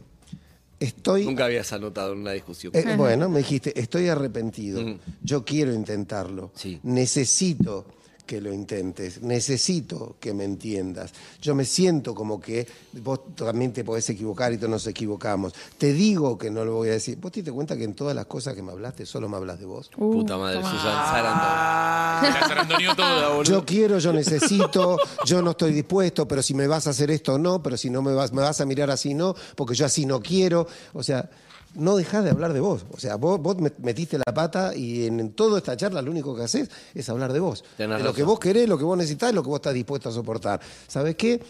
estoy. 0.80 1.24
Nunca 1.24 1.44
habías 1.46 1.72
anotado 1.72 2.12
en 2.12 2.20
una 2.20 2.32
discusión. 2.32 2.72
eh, 2.74 2.94
bueno, 2.96 3.28
me 3.28 3.38
dijiste, 3.38 3.78
estoy 3.78 4.08
arrepentido. 4.08 4.82
Mm. 4.82 4.98
Yo 5.22 5.44
quiero 5.44 5.72
intentarlo. 5.72 6.52
Sí. 6.54 6.80
Necesito 6.82 7.86
que 8.28 8.42
lo 8.42 8.52
intentes. 8.52 9.22
Necesito 9.22 10.16
que 10.20 10.34
me 10.34 10.44
entiendas. 10.44 11.12
Yo 11.40 11.54
me 11.54 11.64
siento 11.64 12.14
como 12.14 12.38
que 12.38 12.68
vos 13.00 13.34
también 13.34 13.72
te 13.72 13.84
podés 13.84 14.08
equivocar 14.10 14.52
y 14.52 14.58
todos 14.58 14.70
nos 14.70 14.86
equivocamos. 14.86 15.54
Te 15.78 15.94
digo 15.94 16.36
que 16.36 16.50
no 16.50 16.62
lo 16.62 16.74
voy 16.74 16.90
a 16.90 16.92
decir. 16.92 17.16
¿Vos 17.18 17.32
te 17.32 17.40
diste 17.40 17.50
cuenta 17.50 17.74
que 17.74 17.84
en 17.84 17.94
todas 17.94 18.14
las 18.14 18.26
cosas 18.26 18.54
que 18.54 18.62
me 18.62 18.70
hablaste 18.70 19.06
solo 19.06 19.30
me 19.30 19.38
hablas 19.38 19.58
de 19.58 19.64
vos? 19.64 19.88
Puta 19.88 20.36
madre, 20.36 20.58
Susan 20.58 20.78
Sarandon. 20.78 22.32
La 22.34 22.44
zarandoneó 22.46 22.94
toda, 22.94 23.28
boludo. 23.30 23.44
Yo 23.44 23.64
quiero, 23.64 23.98
yo 23.98 24.12
necesito, 24.12 24.98
yo 25.24 25.40
no 25.40 25.52
estoy 25.52 25.72
dispuesto, 25.72 26.28
pero 26.28 26.42
si 26.42 26.52
me 26.52 26.66
vas 26.66 26.86
a 26.86 26.90
hacer 26.90 27.10
esto, 27.10 27.38
no, 27.38 27.62
pero 27.62 27.78
si 27.78 27.88
no 27.88 28.02
me 28.02 28.12
vas, 28.12 28.30
me 28.34 28.42
vas 28.42 28.60
a 28.60 28.66
mirar 28.66 28.90
así, 28.90 29.14
no, 29.14 29.34
porque 29.56 29.74
yo 29.74 29.86
así 29.86 30.04
no 30.04 30.20
quiero. 30.20 30.66
O 30.92 31.02
sea, 31.02 31.30
no 31.74 31.96
dejás 31.96 32.24
de 32.24 32.31
hablar 32.31 32.52
de 32.52 32.61
vos. 32.61 32.87
O 32.92 32.98
sea, 32.98 33.16
vos, 33.16 33.40
vos 33.40 33.57
met- 33.59 33.78
metiste 33.78 34.18
la 34.18 34.33
pata 34.35 34.74
y 34.74 35.07
en, 35.07 35.20
en 35.20 35.33
toda 35.33 35.59
esta 35.59 35.76
charla 35.76 36.02
lo 36.02 36.11
único 36.11 36.35
que 36.35 36.42
haces 36.42 36.68
es 36.94 37.09
hablar 37.09 37.33
de 37.33 37.40
vos. 37.40 37.64
Tenés 37.76 37.98
de 37.98 38.04
lo 38.04 38.12
que 38.14 38.22
vos 38.24 38.38
querés, 38.40 38.68
lo 38.68 38.78
que 38.78 38.85
vos 38.85 38.96
necesitas, 38.96 39.33
lo 39.35 39.42
que 39.42 39.48
vos 39.48 39.59
estás 39.59 39.74
dispuesto 39.74 40.09
a 40.09 40.12
soportar. 40.12 40.61
¿Sabes 40.87 41.14
qué? 41.16 41.40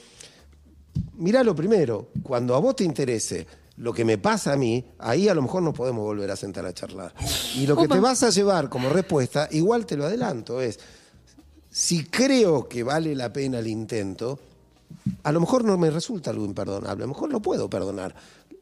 Mirá 1.16 1.42
lo 1.44 1.54
primero, 1.54 2.08
cuando 2.22 2.54
a 2.54 2.58
vos 2.58 2.76
te 2.76 2.84
interese 2.84 3.46
lo 3.76 3.92
que 3.92 4.04
me 4.04 4.18
pasa 4.18 4.54
a 4.54 4.56
mí, 4.56 4.84
ahí 4.98 5.28
a 5.28 5.34
lo 5.34 5.42
mejor 5.42 5.62
nos 5.62 5.72
podemos 5.74 6.02
volver 6.02 6.30
a 6.32 6.36
sentar 6.36 6.66
a 6.66 6.74
charlar. 6.74 7.14
Y 7.54 7.66
lo 7.66 7.76
que 7.76 7.86
te 7.86 8.00
vas 8.00 8.22
a 8.24 8.30
llevar 8.30 8.68
como 8.68 8.88
respuesta, 8.88 9.48
igual 9.52 9.86
te 9.86 9.96
lo 9.96 10.04
adelanto, 10.06 10.60
es, 10.60 10.80
si 11.70 12.04
creo 12.04 12.68
que 12.68 12.82
vale 12.82 13.14
la 13.14 13.32
pena 13.32 13.60
el 13.60 13.68
intento, 13.68 14.40
a 15.22 15.30
lo 15.30 15.38
mejor 15.40 15.64
no 15.64 15.78
me 15.78 15.90
resulta 15.90 16.30
algo 16.30 16.44
imperdonable, 16.44 17.04
a 17.04 17.06
lo 17.06 17.12
mejor 17.14 17.30
lo 17.30 17.40
puedo 17.40 17.70
perdonar 17.70 18.14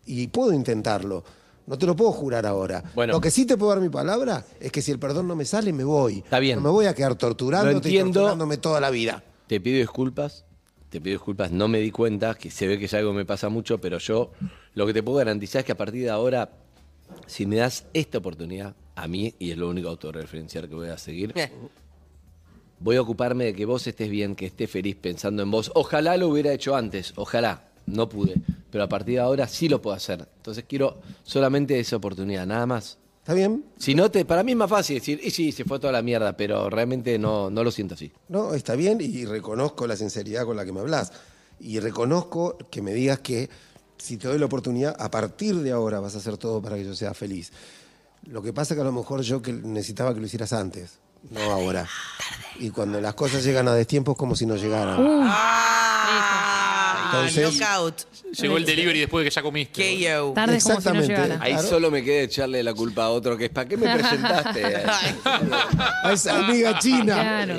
y 0.05 0.27
puedo 0.27 0.53
intentarlo. 0.53 1.25
No 1.67 1.77
te 1.77 1.87
lo 1.87 1.97
puedo 1.97 2.13
jurar 2.13 2.47
ahora. 2.47 2.85
Bueno. 2.95 3.15
Lo 3.15 3.21
que 3.21 3.31
sí 3.31 3.45
te 3.45 3.57
puedo 3.57 3.73
dar 3.73 3.81
mi 3.81 3.89
palabra 3.89 4.45
es 4.61 4.71
que 4.71 4.83
si 4.83 4.93
el 4.93 4.99
perdón 4.99 5.27
no 5.27 5.35
me 5.35 5.45
sale, 5.45 5.73
me 5.73 5.85
voy. 5.85 6.19
Está 6.19 6.39
bien. 6.39 6.57
No 6.57 6.63
me 6.63 6.71
voy 6.71 6.87
a 6.87 6.95
quedar 6.95 7.17
torturándote 7.17 7.89
y 7.89 7.99
entiendo. 7.99 8.21
torturándome 8.21 8.57
toda 8.59 8.81
la 8.81 8.91
vida. 8.91 9.25
Te 9.47 9.61
pido 9.61 9.79
disculpas, 9.79 10.45
te 10.91 11.01
pido 11.01 11.15
disculpas, 11.15 11.51
no 11.51 11.69
me 11.69 11.81
di 11.81 11.91
cuenta, 11.91 12.35
que 12.35 12.51
se 12.51 12.67
ve 12.67 12.79
que 12.79 12.85
es 12.87 12.95
algo 12.95 13.11
que 13.11 13.19
me 13.19 13.25
pasa 13.25 13.49
mucho, 13.49 13.79
pero 13.79 13.99
yo 13.99 14.31
lo 14.75 14.87
que 14.87 14.95
te 14.95 15.03
puedo 15.03 15.19
garantizar 15.19 15.61
es 15.61 15.67
que 15.67 15.73
a 15.73 15.77
partir 15.77 16.03
de 16.05 16.11
ahora, 16.11 16.51
si 17.27 17.47
me 17.47 17.57
das 17.57 17.85
esta 17.93 18.19
oportunidad, 18.19 18.75
a 18.95 19.09
mí, 19.09 19.35
y 19.39 19.51
es 19.51 19.59
lo 19.59 19.69
único 19.69 19.89
autorreferencial 19.89 20.69
que 20.69 20.75
voy 20.75 20.89
a 20.89 20.99
seguir, 20.99 21.33
Eh, 21.35 21.51
voy 22.79 22.97
a 22.97 23.03
ocuparme 23.03 23.45
de 23.45 23.55
que 23.55 23.65
vos 23.65 23.87
estés 23.87 24.09
bien, 24.09 24.35
que 24.37 24.47
estés 24.47 24.71
feliz 24.71 24.97
pensando 24.97 25.43
en 25.43 25.51
vos. 25.51 25.71
Ojalá 25.75 26.17
lo 26.17 26.29
hubiera 26.29 26.53
hecho 26.53 26.77
antes, 26.77 27.13
ojalá, 27.17 27.66
no 27.87 28.09
pude, 28.09 28.41
pero 28.71 28.85
a 28.85 28.89
partir 28.89 29.15
de 29.15 29.21
ahora 29.21 29.49
sí 29.49 29.69
lo 29.69 29.81
puedo 29.81 29.97
hacer. 29.97 30.29
Entonces 30.37 30.65
quiero 30.69 30.99
solamente 31.23 31.79
esa 31.79 31.97
oportunidad, 31.97 32.47
nada 32.47 32.67
más. 32.67 32.99
¿Está 33.19 33.35
bien? 33.35 33.65
Si 33.77 33.95
no, 33.95 34.09
te, 34.09 34.25
para 34.25 34.45
mí 34.45 34.53
es 34.53 34.59
más 34.59 34.71
fácil 34.71 34.99
decir, 34.99 35.21
y 35.21 35.31
sí, 35.31 35.51
se 35.51 35.65
fue 35.65 35.81
toda 35.81 35.93
la 35.93 36.03
mierda, 36.03 36.37
pero 36.37 36.71
realmente 36.71 37.19
no, 37.19 37.51
no 37.51 37.65
lo 37.65 37.73
siento 37.73 37.95
así. 37.95 38.13
No, 38.29 38.55
está 38.55 38.77
bien 38.77 38.99
y 39.01 39.25
reconozco 39.25 39.87
la 39.89 39.97
sinceridad 39.97 40.45
con 40.45 40.57
la 40.57 40.65
que 40.65 40.73
me 40.73 40.79
hablas. 40.79 41.13
Y 41.59 41.81
reconozco 41.81 42.57
que 42.71 42.83
me 42.83 42.93
digas 42.93 43.19
que 43.21 43.51
si 43.99 44.17
te 44.17 44.29
doy 44.29 44.39
la 44.39 44.47
oportunidad, 44.47 44.95
a 44.99 45.11
partir 45.11 45.57
de 45.57 45.73
ahora 45.73 46.01
vas 46.01 46.15
a 46.15 46.19
hacer 46.19 46.37
todo 46.37 46.63
para 46.63 46.77
que 46.77 46.85
yo 46.85 46.95
sea 46.95 47.15
feliz. 47.15 47.51
Lo 48.29 48.43
que 48.43 48.53
pasa 48.53 48.75
es 48.75 48.77
que 48.77 48.83
a 48.83 48.85
lo 48.85 48.93
mejor 48.93 49.23
yo 49.23 49.43
que 49.43 49.53
necesitaba 49.53 50.15
que 50.15 50.21
lo 50.21 50.27
hicieras 50.27 50.53
antes, 50.53 50.99
no 51.31 51.41
ahora. 51.41 51.89
Y 52.59 52.71
cuando 52.71 53.01
las 53.01 53.15
cosas 53.15 53.45
llegan 53.45 53.69
a 53.69 53.75
destiempo 53.75 54.13
es 54.13 54.19
como 54.19 54.37
si 54.37 54.47
no 54.47 54.57
llegaran. 54.57 54.99
Ah, 55.01 56.46
Entonces- 57.13 57.59
knockout. 57.59 57.95
Llegó 58.41 58.57
el 58.57 58.65
delivery 58.67 59.01
después 59.01 59.25
de 59.25 59.31
que 59.31 59.35
ya 59.35 59.43
comiste. 59.43 59.83
KO. 59.83 60.33
Tarde 60.35 60.59
como 60.59 60.61
si 60.61 60.69
no 60.69 60.75
Exactamente. 60.79 61.07
llegara. 61.09 61.39
Ahí 61.41 61.53
Claro. 61.53 61.69
solo 61.69 61.91
me 61.91 62.03
queda 62.05 62.23
echarle 62.23 62.63
la 62.63 62.75
culpa 62.75 63.05
a 63.05 63.11
otro, 63.11 63.37
que 63.39 63.45
es 63.47 63.51
¿para 63.51 63.69
qué 63.69 63.77
me 63.77 63.95
presentaste? 63.97 64.63
A 65.25 66.13
esa 66.13 66.39
amiga 66.39 66.79
china. 66.79 67.15
Claro. 67.15 67.57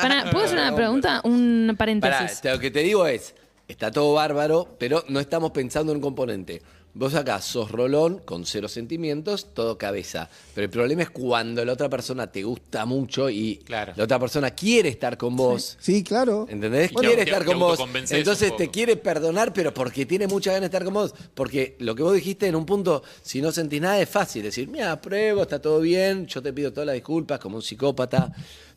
Pará, 0.00 0.30
¿Puedo 0.30 0.44
hacer 0.46 0.58
una 0.58 0.74
pregunta? 0.74 1.20
Un 1.24 1.66
Pará, 1.68 1.78
paréntesis. 1.78 2.40
te- 2.40 2.50
lo 2.50 2.58
que 2.58 2.70
te 2.70 2.80
digo 2.80 3.06
es, 3.06 3.34
está 3.68 3.90
todo 3.90 4.12
bárbaro, 4.14 4.76
pero 4.78 5.04
no 5.08 5.18
estamos 5.20 5.50
pensando 5.52 5.92
en 5.92 5.96
un 5.96 6.02
componente. 6.02 6.60
Vos 6.94 7.14
acá 7.14 7.40
sos 7.40 7.70
rolón, 7.70 8.18
con 8.18 8.44
cero 8.44 8.68
sentimientos, 8.68 9.54
todo 9.54 9.78
cabeza. 9.78 10.28
Pero 10.54 10.66
el 10.66 10.70
problema 10.70 11.00
es 11.02 11.08
cuando 11.08 11.64
la 11.64 11.72
otra 11.72 11.88
persona 11.88 12.30
te 12.30 12.42
gusta 12.42 12.84
mucho 12.84 13.30
y 13.30 13.56
Claro. 13.64 13.94
la 13.96 14.04
otra 14.04 14.18
persona 14.18 14.50
quiere 14.50 14.90
estar 14.90 15.16
con 15.16 15.34
vos. 15.34 15.78
Sí, 15.80 16.04
claro. 16.04 16.46
¿Entendés? 16.50 16.92
Bueno, 16.92 17.08
quiere 17.08 17.24
te- 17.24 17.30
estar 17.30 17.44
te 17.44 17.48
con 17.50 17.58
vos. 17.58 17.80
Entonces 18.10 18.54
te 18.58 18.68
quiere 18.68 18.96
perdonar, 18.96 19.54
pero 19.54 19.72
porque 19.72 20.04
tiene 20.04 20.26
mucha 20.26 20.50
ganas 20.52 20.62
de 20.62 20.66
estar 20.76 20.84
con 20.84 20.92
vos. 20.92 21.14
Porque 21.34 21.76
lo 21.78 21.94
que 21.94 22.02
vos 22.02 22.12
dijiste 22.14 22.46
en 22.46 22.54
un 22.56 22.66
punto, 22.66 23.02
si 23.22 23.40
no 23.40 23.52
sentís 23.52 23.80
nada, 23.80 23.98
es 23.98 24.10
fácil 24.10 24.42
decir, 24.42 24.68
mira, 24.68 25.00
pruebo, 25.00 25.40
está 25.42 25.62
todo 25.62 25.80
bien, 25.80 26.26
yo 26.26 26.42
te 26.42 26.52
pido 26.52 26.72
todas 26.74 26.86
las 26.88 26.94
disculpas 26.94 27.38
como 27.38 27.56
un 27.56 27.62
psicópata, 27.62 28.32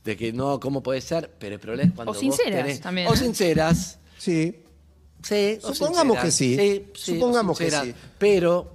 de 0.06 0.16
que 0.16 0.32
no, 0.32 0.58
¿cómo 0.62 0.82
puede 0.82 1.02
ser? 1.02 1.30
Pero 1.38 1.56
el 1.56 1.60
problema 1.60 1.90
es 1.90 1.96
cuando. 1.96 2.12
O 2.12 2.14
vos 2.14 2.22
sinceras 2.22 2.66
tenés- 2.66 2.80
también, 2.80 3.08
O 3.10 3.14
¿eh? 3.14 3.18
sinceras. 3.18 4.00
Sí. 4.18 4.56
Sí, 5.26 5.58
Supongamos 5.60 6.20
que 6.20 6.30
sí. 6.30 6.56
sí, 6.56 6.86
Supongamos 6.94 7.58
que 7.58 7.72
sí. 7.72 7.94
Pero 8.20 8.72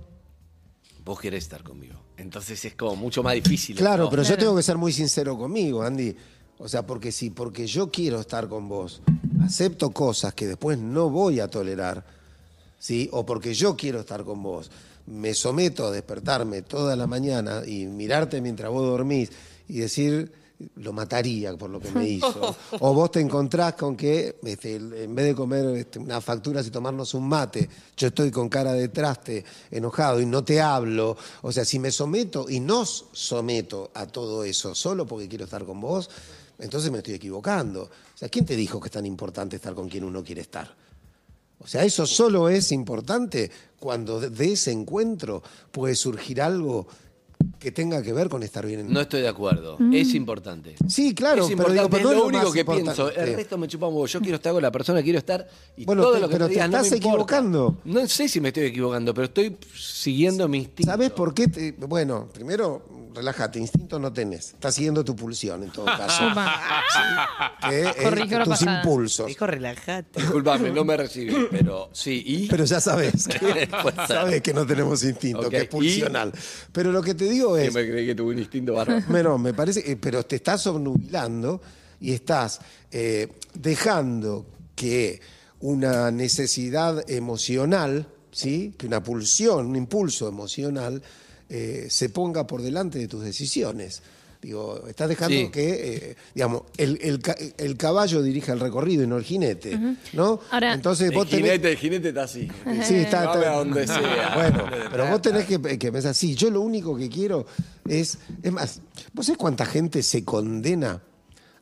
vos 1.05 1.21
querés 1.21 1.45
estar 1.45 1.63
conmigo. 1.63 1.95
Entonces 2.17 2.65
es 2.65 2.75
como 2.75 2.97
mucho 2.97 3.23
más 3.23 3.35
difícil. 3.35 3.77
Claro, 3.77 4.05
¿no? 4.05 4.11
pero 4.11 4.25
yo 4.25 4.37
tengo 4.37 4.57
que 4.57 4.63
ser 4.63 4.77
muy 4.77 4.93
sincero 4.93 5.39
conmigo, 5.39 5.83
Andy. 5.83 6.15
O 6.59 6.69
sea, 6.69 6.85
porque 6.85 7.13
si 7.13 7.31
porque 7.31 7.67
yo 7.67 7.91
quiero 7.91 8.21
estar 8.21 8.49
con 8.49 8.69
vos, 8.69 9.01
acepto 9.43 9.91
cosas 9.91 10.35
que 10.35 10.49
después 10.49 10.77
no 10.77 11.09
voy 11.09 11.39
a 11.39 11.49
tolerar, 11.49 12.05
¿sí? 12.79 13.09
O 13.13 13.25
porque 13.25 13.55
yo 13.55 13.77
quiero 13.77 14.01
estar 14.01 14.25
con 14.25 14.43
vos, 14.43 14.71
me 15.07 15.33
someto 15.35 15.87
a 15.87 15.91
despertarme 15.91 16.63
toda 16.63 16.97
la 16.97 17.07
mañana 17.07 17.63
y 17.65 17.87
mirarte 17.87 18.41
mientras 18.41 18.71
vos 18.71 18.83
dormís 18.83 19.31
y 19.69 19.79
decir 19.79 20.33
lo 20.77 20.93
mataría 20.93 21.57
por 21.57 21.71
lo 21.71 21.81
que 21.81 21.91
me 21.91 22.09
hizo. 22.09 22.57
O 22.81 22.95
vos 22.95 23.11
te 23.11 23.21
encontrás 23.21 23.75
con 23.75 23.97
que 23.97 24.39
este, 24.43 24.77
en 24.77 25.15
vez 25.15 25.27
de 25.27 25.35
comer 25.35 25.65
este, 25.77 25.99
unas 25.99 26.25
facturas 26.25 26.67
y 26.67 26.71
tomarnos 26.71 27.15
un 27.15 27.29
mate, 27.29 27.69
yo 27.97 28.09
estoy 28.09 28.31
con 28.31 28.49
cara 28.49 28.73
de 28.73 28.89
traste, 28.89 29.45
enojado 29.71 30.21
y 30.21 30.27
no 30.27 30.45
te 30.45 30.61
hablo. 30.61 31.17
O 31.43 31.53
sea, 31.53 31.65
si 31.65 31.79
me 31.79 31.91
someto 31.91 32.47
y 32.49 32.61
nos 32.61 33.07
someto 33.13 33.91
a 33.95 34.07
todo 34.07 34.45
eso 34.45 34.75
solo 34.75 35.07
porque 35.07 35.29
quiero 35.29 35.45
estar 35.45 35.65
con 35.65 35.81
vos, 35.81 36.11
entonces 36.59 36.91
me 36.91 36.99
estoy 36.99 37.15
equivocando. 37.15 37.83
O 37.83 38.19
sea, 38.19 38.29
¿quién 38.29 38.45
te 38.45 38.57
dijo 38.57 38.81
que 38.81 38.89
es 38.89 38.93
tan 38.93 39.07
importante 39.07 39.57
estar 39.57 39.75
con 39.75 39.89
quien 39.89 40.05
uno 40.05 40.23
quiere 40.23 40.43
estar? 40.43 40.75
O 41.63 41.67
sea, 41.67 41.85
eso 41.85 42.07
solo 42.07 42.49
es 42.49 42.73
importante 42.73 43.51
cuando 43.79 44.19
de 44.19 44.53
ese 44.53 44.73
encuentro 44.73 45.43
puede 45.71 45.95
surgir 45.95 46.41
algo 46.41 46.87
que 47.59 47.73
tenga 47.73 48.03
que 48.03 48.13
ver 48.15 48.29
con 48.29 48.43
estar 48.43 48.65
bien 48.67 48.81
en 48.81 48.93
No 48.93 49.01
estoy 49.03 49.21
de 49.21 49.29
acuerdo. 49.29 49.77
Es 49.93 50.15
importante. 50.15 50.77
Sí, 50.89 51.15
claro, 51.15 51.43
es 51.43 51.49
pero 51.49 51.53
importante, 51.69 51.81
digo, 51.81 51.91
pero 51.91 52.03
no 52.05 52.11
es 52.11 52.17
lo 52.17 52.23
lo 52.23 52.29
único 52.39 52.53
que 52.53 52.65
pienso. 52.65 53.11
El 53.13 53.35
resto 53.37 53.59
me 53.59 53.69
chupa 53.69 53.87
un 53.87 53.95
huevo. 53.95 54.07
Yo 54.07 54.21
quiero 54.21 54.37
estar 54.37 54.53
con 54.53 54.63
la 54.63 54.71
persona 54.73 55.03
quiero 55.03 55.19
estar 55.19 55.47
y 55.77 55.85
Bueno, 55.85 56.03
todo 56.03 56.15
te- 56.15 56.21
lo 56.21 56.29
que 56.29 56.33
pero 56.35 56.47
te 56.47 56.53
digas 56.55 56.67
estás 56.67 56.93
equivocando. 56.93 57.79
No 57.85 58.07
sé 58.09 58.29
si 58.29 58.41
me 58.41 58.49
estoy 58.49 58.65
equivocando, 58.65 59.13
pero 59.13 59.27
estoy 59.27 59.57
siguiendo 59.75 60.49
mi 60.49 60.59
instinto. 60.59 60.91
¿Sabes 60.91 61.11
por 61.11 61.35
qué? 61.35 61.49
te- 61.49 61.73
bueno, 61.73 62.29
primero, 62.33 62.83
relájate, 63.15 63.59
instinto 63.59 63.99
no 63.99 64.11
tenés. 64.13 64.51
Estás 64.55 64.75
siguiendo 64.75 65.05
tu 65.05 65.15
pulsión 65.15 65.63
en 65.63 65.71
todo 65.71 65.85
caso. 65.99 66.25
Que 67.69 67.81
es 67.83 68.31
la 68.31 68.45
tus 68.45 68.49
pasada. 68.55 68.81
impulsos. 68.83 69.27
Dijo, 69.27 69.47
relajate. 69.47 70.21
Disculpame, 70.21 70.71
no 70.71 70.85
me 70.85 70.97
recibí, 70.97 71.35
pero 71.51 71.91
sí. 71.93 72.23
¿Y? 72.27 72.47
Pero 72.49 72.65
ya 72.65 72.81
sabes 72.81 73.29
que, 73.41 73.69
sabes 74.09 74.41
que 74.43 74.55
no 74.55 74.67
tenemos 74.67 75.05
instinto, 75.05 75.49
que 75.51 75.59
es 75.59 75.65
¿y? 75.65 75.67
pulsional. 75.67 76.33
Pero 76.73 76.91
lo 76.93 77.03
que 77.03 77.15
te 77.15 77.25
digo 77.31 77.57
es, 77.57 77.73
me 77.73 77.89
creí 77.89 78.07
que 78.07 78.15
tuve 78.15 78.33
un 78.35 78.39
instinto 78.39 78.75
bárbaro. 78.75 79.39
Me 79.39 79.55
parece, 79.55 79.83
que- 79.83 79.97
pero 79.97 80.23
te 80.25 80.37
estás 80.37 80.67
obnubilando 80.67 81.61
y 82.01 82.13
estás 82.13 82.61
eh, 82.91 83.29
dejando 83.55 84.47
que 84.75 85.21
una 85.61 86.11
necesidad 86.11 87.09
emocional, 87.11 88.07
¿sí? 88.33 88.75
que 88.79 88.87
una 88.87 89.03
pulsión, 89.03 89.67
un 89.67 89.77
impulso 89.77 90.29
emocional, 90.29 91.03
eh, 91.49 91.87
se 91.91 92.09
ponga 92.09 92.47
por 92.47 92.63
delante 92.63 92.99
de 92.99 93.09
tus 93.09 93.23
decisiones. 93.23 94.03
Digo, 94.43 94.87
estás 94.89 95.09
dejando 95.11 95.37
Sí. 95.37 95.51
que, 95.51 95.95
eh, 96.13 96.17
digamos, 96.35 96.63
el, 96.79 96.99
el 97.03 97.21
el 97.59 97.77
caballo 97.77 98.23
dirija 98.23 98.55
el 98.55 98.61
recorrido 98.61 99.03
y 99.05 99.07
no 99.07 99.19
el 99.19 99.25
jinete, 99.25 99.79
¿no? 100.15 100.41
Ahora- 100.51 100.73
Entonces 100.73 101.11
El 101.11 101.15
vos 101.15 101.29
tenés... 101.29 101.45
jinete, 101.45 101.71
el 101.73 101.77
jinete 101.77 102.09
está 102.09 102.23
así. 102.23 102.49
Sí, 102.83 102.95
está, 102.95 103.25
está- 103.35 103.53
a 103.53 103.57
donde 103.59 103.87
sea. 103.87 104.33
Bueno, 104.35 104.65
pero 104.91 105.07
vos 105.11 105.21
tenés 105.21 105.45
que, 105.45 105.79
que 105.79 105.93
pensar, 105.93 106.15
sí, 106.15 106.35
yo 106.35 106.51
lo 106.51 106.63
único 106.63 106.97
que 106.97 107.11
quiero 107.11 107.45
es. 107.87 108.17
Es 108.43 108.51
más, 108.53 108.81
¿vos 109.13 109.27
sabés 109.27 109.37
cuánta 109.39 109.67
gente 109.67 110.03
se 110.03 110.25
condena 110.25 111.03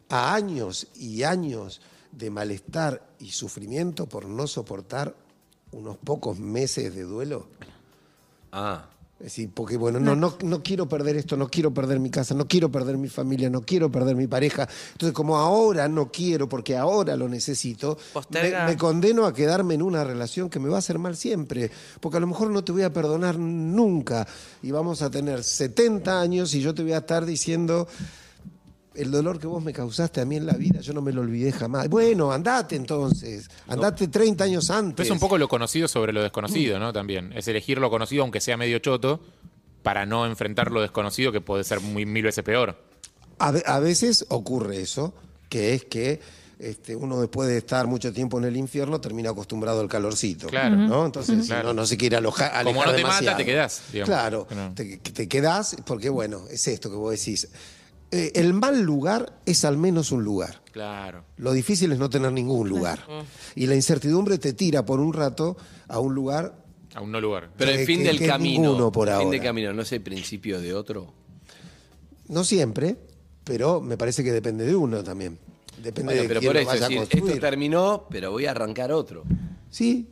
a 0.09 0.35
años 0.35 0.87
y 0.95 1.25
años 1.25 1.81
de 2.12 2.31
malestar 2.31 3.03
y 3.19 3.31
sufrimiento 3.33 4.07
por 4.09 4.27
no 4.27 4.47
soportar 4.47 5.17
unos 5.73 5.97
pocos 5.99 6.38
meses 6.38 6.95
de 6.95 7.03
duelo? 7.03 7.49
Ah. 8.53 8.88
Es 9.20 9.24
decir, 9.24 9.50
porque 9.52 9.76
bueno, 9.76 9.98
no, 9.98 10.14
no, 10.14 10.37
no 10.44 10.62
quiero 10.62 10.88
perder 10.88 11.16
esto, 11.16 11.37
no 11.37 11.48
quiero 11.48 11.74
perder 11.74 11.98
mi 11.98 12.09
casa, 12.09 12.35
no 12.35 12.46
quiero 12.46 12.70
perder 12.70 12.98
mi 12.98 13.09
familia, 13.09 13.50
no 13.50 13.62
quiero 13.62 13.90
perder 13.90 14.14
mi 14.14 14.28
pareja. 14.28 14.68
Entonces, 14.92 15.12
como 15.12 15.37
ahora 15.37 15.88
no 15.88 16.12
quiero, 16.12 16.48
porque 16.48 16.76
ahora 16.76 17.16
lo 17.16 17.28
necesito, 17.28 17.98
me, 18.31 18.66
me 18.66 18.76
condeno 18.76 19.26
a 19.26 19.35
quedarme 19.35 19.74
en 19.74 19.83
una 19.83 20.04
relación 20.04 20.48
que 20.48 20.61
me 20.61 20.68
va 20.68 20.76
a 20.76 20.78
hacer 20.78 21.00
mal 21.00 21.16
siempre. 21.16 21.68
Porque 21.98 22.18
a 22.18 22.20
lo 22.20 22.28
mejor 22.28 22.50
no 22.50 22.62
te 22.62 22.70
voy 22.70 22.83
a 22.83 22.92
perdonar 22.92 23.40
nunca. 23.40 24.24
Y 24.62 24.70
vamos 24.70 25.02
a 25.02 25.11
tener 25.11 25.42
70 25.42 26.20
años 26.20 26.54
y 26.54 26.61
yo 26.61 26.72
te 26.72 26.85
voy 26.85 26.92
a 26.92 26.98
estar 26.98 27.26
diciendo. 27.26 27.88
El 28.98 29.11
dolor 29.11 29.38
que 29.38 29.46
vos 29.46 29.62
me 29.62 29.72
causaste 29.72 30.20
a 30.20 30.24
mí 30.24 30.37
en 30.37 30.46
la 30.46 30.54
vida, 30.54 30.80
yo 30.80 30.92
no 30.92 31.00
me 31.02 31.12
lo 31.12 31.20
olvidé 31.20 31.52
jamás. 31.52 31.88
Bueno, 31.88 32.32
andate 32.32 32.76
entonces. 32.76 33.48
Andate 33.68 34.08
30 34.08 34.44
años 34.44 34.70
antes. 34.70 34.94
Pero 34.96 35.04
es 35.06 35.11
un 35.12 35.18
poco 35.20 35.38
lo 35.38 35.46
conocido 35.48 35.87
sobre 35.88 36.12
lo 36.12 36.22
desconocido, 36.22 36.78
¿no? 36.78 36.92
También. 36.92 37.32
Es 37.34 37.46
elegir 37.48 37.78
lo 37.78 37.90
conocido, 37.90 38.22
aunque 38.22 38.40
sea 38.40 38.56
medio 38.56 38.78
choto, 38.80 39.20
para 39.82 40.04
no 40.06 40.26
enfrentar 40.26 40.70
lo 40.72 40.80
desconocido, 40.82 41.30
que 41.32 41.40
puede 41.40 41.64
ser 41.64 41.80
muy, 41.80 42.04
mil 42.06 42.24
veces 42.24 42.42
peor. 42.44 42.76
A, 43.38 43.52
ve- 43.52 43.62
a 43.66 43.78
veces 43.78 44.26
ocurre 44.30 44.80
eso, 44.80 45.14
que 45.48 45.74
es 45.74 45.84
que 45.84 46.20
este, 46.58 46.96
uno 46.96 47.20
después 47.20 47.48
de 47.48 47.56
estar 47.58 47.87
mucho 47.87 48.12
tiempo 48.12 48.37
en 48.38 48.44
el 48.46 48.56
infierno 48.56 49.00
termina 49.00 49.30
acostumbrado 49.30 49.80
al 49.80 49.88
calorcito. 49.88 50.48
Claro. 50.48 50.74
¿no? 50.76 51.06
Entonces, 51.06 51.42
si 51.42 51.46
Claro. 51.46 51.68
no, 51.68 51.74
no 51.74 51.87
se 51.87 51.96
quiere 51.96 52.16
alojar. 52.16 52.64
Como 52.64 52.84
no 52.84 52.92
te 52.92 53.02
mata, 53.04 53.37
te 53.37 53.44
quedás, 53.44 53.80
digamos. 53.92 54.08
Claro, 54.08 54.46
Claro. 54.48 54.72
te, 54.74 54.96
te 54.98 55.28
quedás 55.28 55.76
porque, 55.87 56.08
bueno, 56.08 56.42
es 56.50 56.66
esto 56.66 56.90
que 56.90 56.96
vos 56.96 57.12
decís. 57.12 57.48
Eh, 58.11 58.33
el 58.37 58.55
mal 58.55 58.81
lugar 58.83 59.40
es 59.44 59.64
al 59.64 59.77
menos 59.77 60.12
un 60.12 60.25
lugar. 60.25 60.62
Claro. 60.73 61.25
Lo 61.37 61.53
difícil 61.53 61.92
es 61.92 61.99
no 61.99 62.09
tener 62.09 62.33
ningún 62.33 62.68
lugar. 62.68 63.01
Y 63.55 63.66
la 63.66 63.75
incertidumbre 63.75 64.38
te 64.38 64.53
tira 64.55 64.85
por 64.85 65.01
un 65.01 65.12
rato 65.12 65.57
a 65.88 65.99
un 66.01 66.14
lugar 66.14 66.64
A 66.94 67.03
un 67.03 67.12
no 67.12 67.21
lugar. 67.21 67.51
Pero 67.57 67.71
el 67.73 67.85
fin 67.87 67.99
que- 68.01 68.05
del 68.07 68.18
que 68.18 68.27
camino. 68.27 68.90
por 68.90 69.09
el 69.09 69.14
fin 69.14 69.25
ahora. 69.25 69.31
del 69.31 69.42
camino, 69.42 69.73
¿no 69.75 69.83
es 69.83 69.92
el 69.92 70.01
principio 70.01 70.61
de 70.61 70.73
otro? 70.75 71.12
No 72.29 72.44
siempre, 72.44 72.97
pero 73.44 73.81
me 73.81 73.97
parece 73.99 74.25
que 74.25 74.33
depende 74.33 74.64
de 74.64 74.75
uno 74.75 75.03
también. 75.05 75.38
Depende 75.83 76.14
Bueno, 76.14 76.23
de 76.23 76.29
pero 76.29 76.40
quién 76.40 76.49
por 76.51 76.55
lo 76.57 76.61
eso, 76.61 76.68
vaya 76.71 76.87
a 76.87 76.88
decir, 77.01 77.23
esto 77.25 77.40
terminó, 77.40 78.07
pero 78.11 78.31
voy 78.33 78.47
a 78.47 78.51
arrancar 78.53 78.90
otro. 78.90 79.23
Sí. 79.71 80.09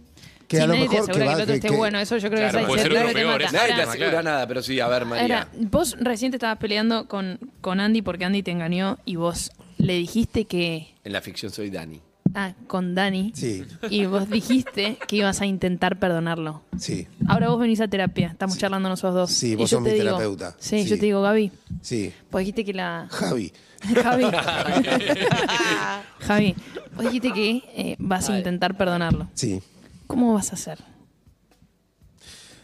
Que 0.49 0.59
Sí, 0.59 0.63
a 0.63 0.67
lo 0.67 0.75
nadie 0.75 0.89
te 0.89 0.95
mejor 0.95 1.11
asegura 1.11 1.25
que, 1.25 1.27
va- 1.29 1.35
el 1.37 1.43
otro 1.43 1.55
esté 1.55 1.69
que- 1.69 1.77
bueno. 1.77 1.99
Eso 1.99 2.17
yo 2.19 2.29
creo 2.29 2.41
Claro, 2.41 2.53
que 2.53 2.59
esa 2.59 2.67
puede 2.69 2.83
ser 2.83 2.93
te 2.93 3.15
peor, 3.15 3.41
Nadie 3.53 3.75
te 3.75 3.83
asegura 3.83 4.23
nada, 4.23 4.47
pero 4.47 4.63
sí, 4.63 4.79
a 4.81 4.89
ver, 4.89 5.05
María. 5.05 5.23
Ahora, 5.23 5.49
vos 5.59 5.97
recién 6.01 6.31
te 6.31 6.37
estabas 6.37 6.59
peleando 6.59 7.09
con, 7.09 7.39
con 7.61 7.81
Andy 7.81 8.03
porque 8.03 8.25
Andy 8.25 8.43
te 8.43 8.53
engañó 8.53 8.99
y 9.05 9.17
vos 9.17 9.51
le 9.79 9.95
dijiste 9.95 10.45
que. 10.45 10.95
En 11.05 11.13
la 11.13 11.21
ficción 11.21 11.51
soy 11.51 11.71
Dani. 11.71 12.01
Ah, 12.35 12.53
con 12.67 12.95
Dani. 12.95 13.33
Sí, 13.35 13.65
Y 13.89 14.05
vos 14.05 14.29
dijiste 14.29 14.99
que 15.09 15.17
ibas 15.17 15.41
a 15.41 15.47
intentar 15.47 15.99
perdonarlo. 15.99 16.63
sí, 16.79 17.07
Ahora 17.29 17.49
vos 17.49 17.59
venís 17.59 17.81
a 17.81 17.89
terapia, 17.89 18.29
estamos 18.29 18.59
charlando 18.59 18.89
nosotros 18.91 19.15
dos. 19.15 19.31
Sí, 19.33 19.53
Y 19.53 19.55
vos 19.55 19.71
sos 19.71 19.81
mi 19.81 19.91
digo- 19.91 20.05
terapeuta. 20.05 20.55
Sí, 20.59 20.83
Sí. 20.83 20.89
yo 20.91 20.97
te 20.99 21.07
digo, 21.07 21.23
Gaby, 21.23 21.51
sí. 21.81 22.13
vos 22.31 22.41
dijiste 22.41 22.65
que 22.65 22.75
la. 22.75 23.09
Javi, 23.11 23.53
Javi. 24.03 24.25
Javi, 26.21 26.55
vos 26.95 27.05
dijiste 27.07 27.33
que 27.33 27.63
eh, 27.77 27.97
vas 27.99 28.29
a 28.31 28.37
intentar 28.37 28.77
perdonarlo. 28.77 29.29
sí. 29.35 29.61
¿Cómo 30.07 30.35
vas 30.35 30.53
a 30.53 30.55
hacer? 30.55 30.79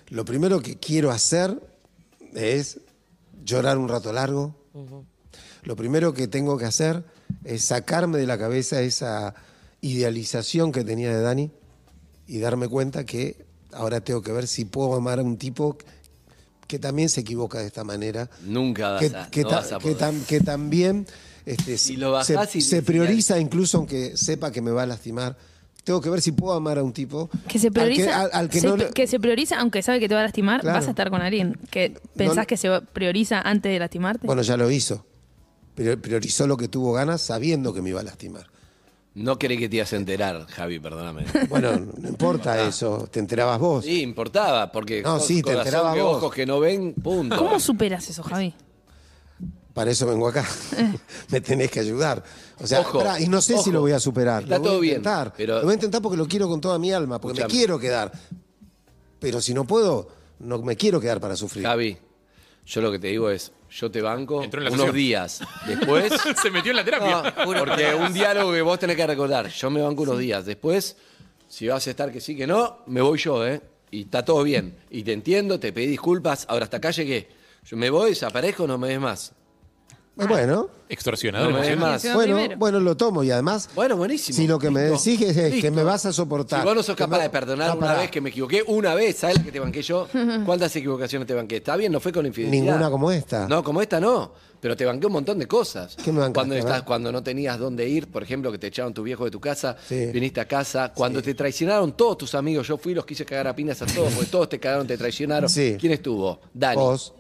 Lo 0.09 0.24
primero 0.24 0.61
que 0.61 0.78
quiero 0.78 1.11
hacer 1.11 1.59
es 2.35 2.81
llorar 3.44 3.78
un 3.78 3.88
rato 3.88 4.12
largo. 4.12 4.55
Lo 5.64 5.76
primero 5.76 6.12
que 6.12 6.28
tengo 6.28 6.59
que 6.59 6.64
hacer 6.66 7.05
es 7.44 7.64
sacarme 7.64 8.18
de 8.18 8.26
la 8.26 8.38
cabeza 8.38 8.81
esa 8.83 9.35
idealización 9.81 10.70
que 10.72 10.85
tenía 10.85 11.14
de 11.14 11.20
Dani 11.22 11.50
y 12.26 12.38
darme 12.38 12.68
cuenta 12.68 13.05
que 13.05 13.44
ahora 13.72 14.00
tengo 14.02 14.22
que 14.22 14.33
ver 14.33 14.46
si 14.46 14.64
puedo 14.64 14.94
amar 14.94 15.18
a 15.18 15.22
un 15.22 15.37
tipo 15.38 15.76
que 16.66 16.78
también 16.78 17.09
se 17.09 17.20
equivoca 17.20 17.59
de 17.59 17.66
esta 17.66 17.85
manera. 17.85 18.31
Nunca 18.44 18.92
vas 18.92 19.00
que, 19.11 19.16
a, 19.16 19.31
que 19.31 19.42
no 19.42 19.48
ta- 19.48 19.57
vas 19.57 19.72
a 19.72 19.78
que 19.78 19.92
poder. 19.94 19.96
tam- 19.98 20.24
que 20.26 20.40
también 20.40 21.07
este, 21.44 21.76
Si 21.78 21.96
lo 21.96 22.12
se, 22.24 22.35
y 22.78 22.81
prioriza 22.83 23.38
incluso 23.38 23.78
aunque 23.78 24.16
sepa 24.16 24.50
que 24.52 24.61
me 24.62 24.70
va 24.70 24.83
a 24.83 24.87
lastimar. 24.87 25.37
Tengo 25.85 26.01
que 26.01 26.11
ver 26.11 26.21
si 26.23 26.31
puedo 26.33 26.53
amar 26.55 26.79
a 26.79 26.83
un 26.85 26.92
tipo 26.92 27.29
Que 27.49 27.59
se 27.59 27.66
al 27.68 27.73
prioriza, 27.73 28.21
al- 28.23 28.31
al 28.33 28.49
que 28.49 28.61
se- 28.61 28.68
no 28.68 28.77
le- 28.77 28.90
que 28.90 29.07
se 29.09 29.18
prioriza, 29.18 29.59
aunque 29.59 29.83
sabe 29.83 29.99
que 29.99 30.09
te 30.09 30.14
va 30.14 30.21
a 30.21 30.25
lastimar, 30.25 30.61
Claro. 30.61 30.79
vas 30.79 30.87
a 30.87 30.90
estar 30.90 31.11
con 31.11 31.23
alguien 31.23 31.59
que 31.71 31.95
pensás 32.16 32.37
No- 32.37 32.47
que 32.47 32.57
se 32.57 32.81
prioriza 32.92 33.40
antes 33.40 33.73
de 33.73 33.79
lastimarte. 33.81 34.27
Bueno, 34.27 34.42
ya 34.42 34.57
lo 34.57 34.71
hizo. 34.71 35.05
Prior- 35.75 36.01
Priorizó 36.01 36.47
lo 36.47 36.57
que 36.57 36.68
tuvo 36.68 36.92
ganas 36.92 37.21
sabiendo 37.23 37.73
que 37.75 37.83
me 37.83 37.90
iba 37.90 38.01
a 38.01 38.05
lastimar. 38.05 38.47
No 39.14 39.38
creí 39.38 39.59
que 39.59 39.68
te 39.68 39.77
ibas 39.77 39.92
a 39.92 39.97
enterar, 39.97 40.47
Javi, 40.47 40.79
perdóname. 40.79 41.25
Bueno, 41.51 41.73
no 41.99 42.09
importa 42.09 42.66
eso, 42.66 43.09
te 43.11 43.18
enterabas 43.21 43.59
vos. 43.59 43.85
Sí, 43.85 44.01
importaba, 44.03 44.71
porque 44.73 45.03
No, 45.03 45.18
sí, 45.21 45.37
te 45.42 45.42
corazón 45.53 45.66
enteraba 45.66 45.95
que 45.95 46.01
vos. 46.03 46.16
ojos 46.18 46.33
que 46.35 46.47
no 46.47 46.61
ven, 46.61 46.95
punto. 46.95 47.37
¿Cómo 47.37 47.59
superas 47.61 48.09
eso, 48.09 48.23
Javi? 48.23 48.55
Para 49.74 49.90
eso 49.90 50.06
vengo 50.06 50.28
acá. 50.28 50.46
me 51.30 51.40
tenés 51.40 51.70
que 51.70 51.80
ayudar. 51.80 52.22
O 52.58 52.66
sea, 52.66 52.80
Ojo, 52.80 52.98
pará, 52.98 53.20
y 53.20 53.26
no 53.28 53.40
sé 53.40 53.58
si 53.58 53.70
lo 53.70 53.80
voy 53.80 53.92
a 53.92 54.00
superar. 54.00 54.42
Está 54.42 54.56
lo 54.56 54.61
voy 54.61 54.68
todo 54.68 54.78
a 54.78 54.80
bien, 54.80 55.02
pero- 55.37 55.56
Lo 55.56 55.62
voy 55.64 55.70
a 55.72 55.74
intentar 55.74 56.02
porque 56.02 56.16
lo 56.18 56.26
quiero 56.28 56.48
con 56.48 56.61
toda 56.61 56.78
mi 56.78 56.92
alma, 56.92 57.20
porque 57.20 57.40
Escuchame. 57.40 57.52
me 57.54 57.58
quiero 57.58 57.78
quedar. 57.78 58.12
Pero 59.18 59.40
si 59.40 59.54
no 59.54 59.64
puedo, 59.64 60.08
no 60.40 60.58
me 60.62 60.76
quiero 60.76 61.00
quedar 61.00 61.20
para 61.20 61.37
sufrir. 61.37 61.64
Javi, 61.64 61.96
yo 62.66 62.80
lo 62.80 62.90
que 62.92 62.98
te 62.98 63.06
digo 63.08 63.30
es, 63.30 63.52
yo 63.70 63.90
te 63.90 64.02
banco 64.02 64.42
Entró 64.42 64.61
en 64.61 64.64
la 64.64 64.70
unos 64.70 64.80
sesión. 64.87 64.96
días. 64.96 65.40
Después, 65.66 66.12
Se 66.42 66.50
metió 66.50 66.70
en 66.72 66.76
la 66.76 66.85
terapia. 66.85 67.22
No, 67.37 67.44
porque 67.64 67.94
un 67.94 68.12
diálogo 68.12 68.52
que 68.52 68.62
vos 68.62 68.78
tenés 68.78 68.96
que 68.96 69.06
recordar. 69.06 69.48
Yo 69.48 69.70
me 69.70 69.80
banco 69.80 70.02
unos 70.02 70.18
días. 70.18 70.44
Después, 70.44 70.96
si 71.48 71.68
vas 71.68 71.87
a 71.87 71.90
estar 71.90 72.12
que 72.12 72.20
sí, 72.20 72.37
que 72.37 72.46
no, 72.46 72.78
me 72.87 73.00
voy 73.00 73.18
yo, 73.18 73.46
¿eh? 73.46 73.61
Y 73.90 74.02
está 74.02 74.24
todo 74.24 74.42
bien. 74.42 74.74
Y 74.90 75.02
te 75.02 75.12
entiendo, 75.12 75.58
te 75.61 75.72
pedí 75.72 75.87
disculpas. 75.87 76.46
Ahora 76.48 76.64
hasta 76.64 76.78
acá 76.78 76.90
llegué. 76.90 77.28
Yo 77.64 77.76
me 77.76 77.90
voy, 77.90 78.11
desaparezco, 78.11 78.66
no 78.66 78.76
me 78.78 78.88
ves 78.88 79.00
más. 79.00 79.32
Eh, 80.18 80.27
Bueno, 80.29 80.68
Extorsionador 80.90 81.48
No 81.51 81.55
me 81.55 81.61
des 81.62 81.70
emocional. 81.72 81.92
más. 81.94 82.03
Yo 82.03 82.14
bueno, 82.14 82.35
primero. 82.37 82.59
bueno, 82.59 82.81
lo 82.81 82.94
tomo 82.98 83.25
y 83.25 83.31
además, 83.31 83.70
Bueno, 83.75 83.96
buenísimo. 83.96 84.37
si 84.37 84.46
lo 84.46 84.59
que 84.59 84.70
me 84.70 84.90
Listo. 84.90 85.11
decís 85.11 85.22
es, 85.22 85.37
es 85.38 85.51
que 85.51 85.57
Listo. 85.57 85.73
me 85.73 85.83
vas 85.83 86.04
a 86.04 86.13
soportar. 86.13 86.60
Si 86.60 86.67
vos 86.67 86.77
no 86.77 86.83
sos 86.83 86.94
que 86.94 87.04
capaz 87.04 87.21
de 87.23 87.31
perdonar 87.31 87.71
Ah, 87.71 87.75
una 87.75 87.87
pará. 87.87 88.00
vez 88.00 88.10
que 88.10 88.21
me 88.21 88.29
equivoqué, 88.29 88.63
una 88.67 88.94
vez, 88.94 89.17
¿sabes 89.17 89.38
la 89.38 89.42
que 89.44 89.50
te 89.52 89.58
banqué 89.58 89.81
yo? 89.81 90.06
¿Cuántas 90.44 90.77
equivocaciones 90.77 91.27
te 91.27 91.33
banqué? 91.33 91.56
Está 91.56 91.77
bien, 91.77 91.92
no 91.92 91.98
fue 91.98 92.13
con 92.13 92.27
infidelidad. 92.27 92.63
Ninguna 92.63 92.90
como 92.90 93.10
esta. 93.10 93.48
No, 93.48 93.65
como 93.65 93.81
esta 93.81 94.00
no. 94.00 94.33
Pero 94.60 94.77
te 94.77 94.85
banqué 94.85 95.06
un 95.06 95.15
montón 95.15 95.38
de 95.38 95.48
cosas. 95.48 95.96
¿Qué 95.96 96.13
me 96.13 96.19
bancaste? 96.21 96.35
cuando, 96.35 96.52
A 96.52 96.56
ver. 96.56 96.65
estás, 96.67 96.83
cuando 96.83 97.10
no 97.10 97.23
tenías 97.23 97.58
dónde 97.58 97.88
ir, 97.88 98.08
por 98.08 98.23
ejemplo, 98.23 98.52
que 98.52 98.58
te 98.58 98.67
echaron 98.67 98.92
tu 98.92 99.02
viejo 99.02 99.25
de 99.25 99.31
tu 99.31 99.40
casa, 99.40 99.77
Sí. 99.88 100.06
viniste 100.13 100.40
a 100.42 100.44
casa. 100.46 100.92
Cuando 100.94 101.23
te 101.23 101.33
traicionaron 101.35 101.96
todos 101.96 102.19
tus 102.19 102.35
amigos, 102.35 102.69
yo 102.69 102.77
fui 102.77 102.92
y 102.92 102.94
los 102.94 103.06
quise 103.06 103.25
cagar 103.25 103.48
a 103.48 103.56
piñas 103.56 103.81
a 103.81 103.87
todos, 103.87 104.13
porque 104.13 104.31
todos 104.31 104.50
te 104.50 104.60
cagaron, 104.60 104.87
te 104.87 104.98
traicionaron. 104.98 105.48
Sí. 105.48 105.79
¿Quién 105.81 105.94
estuvo? 105.94 106.38
Dani. 106.52 106.77
Vos. 106.77 107.15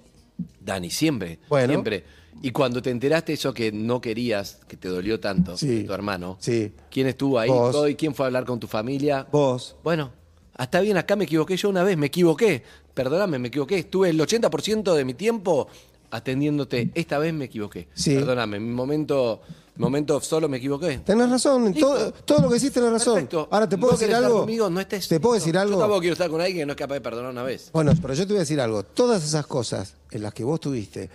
Dani, 0.60 0.90
siempre. 0.90 1.38
Bueno. 1.48 1.68
Siempre. 1.72 2.04
Y 2.40 2.50
cuando 2.50 2.80
te 2.80 2.90
enteraste 2.90 3.34
eso 3.34 3.52
que 3.52 3.70
no 3.72 4.00
querías, 4.00 4.58
que 4.66 4.76
te 4.76 4.88
dolió 4.88 5.20
tanto, 5.20 5.56
Sí. 5.56 5.66
de 5.68 5.84
tu 5.84 5.92
hermano, 5.92 6.36
Sí. 6.40 6.72
¿quién 6.90 7.06
estuvo 7.06 7.38
ahí? 7.38 7.50
Vos. 7.50 7.72
Todo, 7.72 7.88
¿Y 7.88 7.94
quién 7.94 8.14
fue 8.14 8.24
a 8.24 8.28
hablar 8.28 8.44
con 8.44 8.58
tu 8.58 8.66
familia? 8.66 9.26
Vos. 9.30 9.76
Bueno, 9.84 10.10
hasta 10.56 10.80
bien, 10.80 10.96
acá 10.96 11.14
me 11.16 11.24
equivoqué 11.24 11.56
yo 11.56 11.68
una 11.68 11.82
vez, 11.84 11.96
me 11.96 12.06
equivoqué. 12.06 12.62
Perdóname, 12.94 13.38
me 13.38 13.48
equivoqué. 13.48 13.78
Estuve 13.78 14.10
el 14.10 14.20
80% 14.20 14.94
de 14.94 15.04
mi 15.04 15.14
tiempo 15.14 15.68
atendiéndote. 16.10 16.90
Esta 16.94 17.18
vez 17.18 17.32
me 17.32 17.46
equivoqué. 17.46 17.88
Sí. 17.94 18.14
Perdóname, 18.16 18.58
en 18.58 18.68
mi 18.68 18.74
momento, 18.74 19.40
momento 19.76 20.20
solo 20.20 20.48
me 20.48 20.58
equivoqué. 20.58 20.98
Tenés 20.98 21.30
razón, 21.30 21.72
todo, 21.74 22.12
todo 22.12 22.40
lo 22.42 22.50
que 22.50 22.56
hiciste 22.56 22.80
tenés 22.80 22.92
razón. 22.92 23.14
Perfecto. 23.14 23.48
Ahora, 23.50 23.68
¿te 23.68 23.78
puedo 23.78 23.92
¿Vos 23.92 24.00
decir 24.00 24.08
querés 24.08 24.18
estar 24.18 24.30
algo? 24.30 24.40
Conmigo? 24.40 24.68
No 24.68 24.80
estés, 24.80 25.08
¿Te 25.08 25.20
puedo 25.20 25.34
decir 25.34 25.54
Yo 25.54 25.60
algo? 25.60 25.78
tampoco 25.78 26.00
quiero 26.00 26.12
estar 26.12 26.28
con 26.28 26.40
alguien 26.40 26.58
que 26.58 26.66
no 26.66 26.72
es 26.72 26.78
capaz 26.78 26.94
de 26.94 27.00
perdonar 27.00 27.30
una 27.30 27.42
vez. 27.42 27.70
Bueno, 27.72 27.92
pero 28.00 28.12
yo 28.14 28.26
te 28.26 28.32
voy 28.32 28.38
a 28.38 28.40
decir 28.40 28.60
algo. 28.60 28.82
Todas 28.82 29.24
esas 29.24 29.46
cosas 29.46 29.94
en 30.10 30.22
las 30.22 30.34
que 30.34 30.44
vos 30.44 30.60
tuviste, 30.60 31.08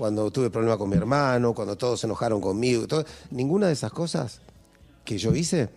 cuando 0.00 0.30
tuve 0.30 0.48
problema 0.48 0.78
con 0.78 0.88
mi 0.88 0.96
hermano, 0.96 1.52
cuando 1.52 1.76
todos 1.76 2.00
se 2.00 2.06
enojaron 2.06 2.40
conmigo, 2.40 2.86
todo- 2.86 3.04
ninguna 3.32 3.66
de 3.66 3.74
esas 3.74 3.92
cosas 3.92 4.40
que 5.04 5.18
yo 5.18 5.34
hice 5.34 5.68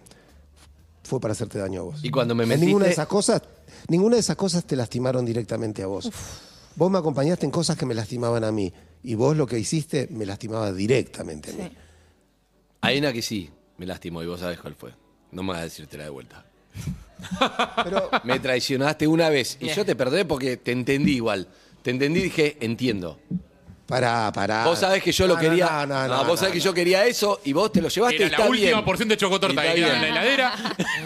fue 1.04 1.20
para 1.20 1.34
hacerte 1.34 1.60
daño 1.60 1.82
a 1.82 1.84
vos. 1.84 2.00
Y 2.06 2.10
cuando 2.10 2.34
me 2.34 2.46
En 2.46 2.50
ninguna 2.62 2.86
de 2.86 2.92
metiste- 2.92 2.94
esas 2.94 3.08
cosas, 3.08 3.42
ninguna 3.90 4.16
de 4.16 4.22
esas 4.22 4.38
cosas 4.38 4.64
te 4.64 4.78
lastimaron 4.78 5.26
directamente 5.26 5.84
a 5.84 5.88
vos. 5.88 6.10
Vos 6.78 6.90
me 6.90 6.98
acompañaste 7.00 7.46
en 7.46 7.52
cosas 7.52 7.76
que 7.76 7.86
me 7.86 7.94
lastimaban 7.94 8.46
a 8.46 8.52
mí. 8.54 8.72
Y 9.04 9.16
vos 9.16 9.36
lo 9.36 9.46
que 9.46 9.60
hiciste 9.60 10.08
me 10.10 10.26
lastimaba 10.26 10.72
directamente 10.72 11.52
a 11.52 11.54
mí. 11.56 11.72
Hay 12.80 13.00
una 13.00 13.12
que 13.12 13.22
sí 13.22 13.50
me 13.78 13.86
lastimó 13.86 14.24
y 14.24 14.28
vos 14.28 14.40
sabés 14.40 14.58
cuál 14.62 14.76
fue. 14.76 14.94
No 15.34 15.44
me 15.44 15.50
vas 15.50 15.60
a 15.60 15.64
decírtela 15.64 16.06
de 16.06 16.10
vuelta. 16.12 16.46
Pero 17.84 18.10
Me 18.24 18.40
traicionaste 18.40 19.06
una 19.06 19.28
vez 19.28 19.58
y 19.60 19.68
yo 19.68 19.84
te 19.84 19.98
perdoné 19.98 20.24
porque 20.24 20.56
te 20.56 20.72
entendí 20.72 21.16
igual. 21.16 21.50
Te 21.82 21.92
entendí 21.92 22.22
y 22.22 22.24
dije, 22.24 22.56
entiendo. 22.62 23.20
Pará, 23.88 24.32
pará. 24.34 24.66
Vos 24.66 24.80
sabés 24.80 25.04
que 25.04 25.12
yo 25.12 25.28
lo 25.28 25.36
No, 25.36 25.42
no, 25.42 25.50
quería. 25.50 25.66
no, 25.66 25.86
no, 25.88 26.08
No, 26.08 26.08
no, 26.08 26.18
vos 26.20 26.28
no, 26.28 26.38
sabés 26.38 26.54
que 26.54 26.60
no. 26.60 26.66
yo 26.66 26.74
quería 26.74 27.06
eso 27.06 27.42
y 27.44 27.54
vos 27.54 27.72
te 27.72 27.82
lo 27.82 27.90
llevaste 27.90 28.16
y 28.16 28.18
Era 28.20 28.26
está 28.28 28.44
la 28.46 28.50
última 28.50 28.68
bien. 28.72 28.86
porción 28.86 29.10
de 29.10 29.18
chocotorta 29.18 29.66
Y 29.66 29.68
está 29.68 29.74
que 29.76 29.82
quedaba 29.82 29.94
en 29.96 30.02
la 30.16 30.22
bien. 30.22 30.34
heladera. 30.38 30.56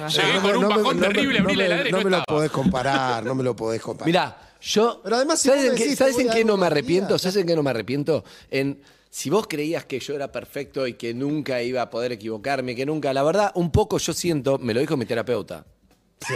Llegué 0.07 0.33
No, 0.33 0.41
con 0.41 0.51
no 0.53 0.59
un 0.59 0.67
me- 0.67 0.75
bajón 0.77 0.99
terrible, 0.99 1.39
no 1.39 1.45
abrí 1.45 1.55
la 1.55 1.59
me- 1.59 1.65
heladera 1.65 1.89
y 1.89 1.91
no 1.91 1.97
no 1.97 2.03
me 2.03 2.09
lo 2.11 2.17
estaba. 2.17 2.37
podés 2.37 2.51
comparar, 2.51 3.23
no 3.25 3.35
me 3.35 3.43
lo 3.43 3.55
podés 3.55 3.81
comparar. 3.81 4.07
Mirá, 4.07 4.37
yo. 4.61 5.01
Pero 5.03 5.15
además, 5.15 5.39
si 5.41 5.47
¿sabes, 5.49 5.63
vos 5.63 5.71
en 5.71 5.77
qué, 5.77 5.83
decís, 5.83 5.97
¿sabes 5.97 6.15
te 6.15 6.21
en 6.21 6.27
voy 6.27 6.33
a 6.35 6.37
qué 6.37 6.45
no 6.45 6.53
me 6.57 6.61
día, 6.61 6.67
arrepiento? 6.67 7.17
¿Sabes 7.19 7.35
en 7.37 7.47
qué 7.47 7.55
no 7.55 7.63
me 7.63 7.69
arrepiento? 7.69 8.23
En. 8.51 8.81
Si 9.09 9.29
vos 9.29 9.47
creías 9.47 9.85
que 9.85 9.99
yo 9.99 10.13
era 10.13 10.31
perfecto 10.31 10.85
y 10.85 10.93
que 10.93 11.13
nunca 11.13 11.61
iba 11.63 11.81
a 11.81 11.89
poder 11.89 12.11
equivocarme, 12.11 12.75
que 12.75 12.85
nunca, 12.85 13.13
la 13.13 13.23
verdad, 13.23 13.51
un 13.55 13.71
poco 13.71 13.97
yo 13.97 14.13
siento, 14.13 14.59
me 14.59 14.73
lo 14.73 14.79
dijo 14.81 14.95
mi 14.97 15.05
terapeuta, 15.05 15.65
Sí. 16.19 16.33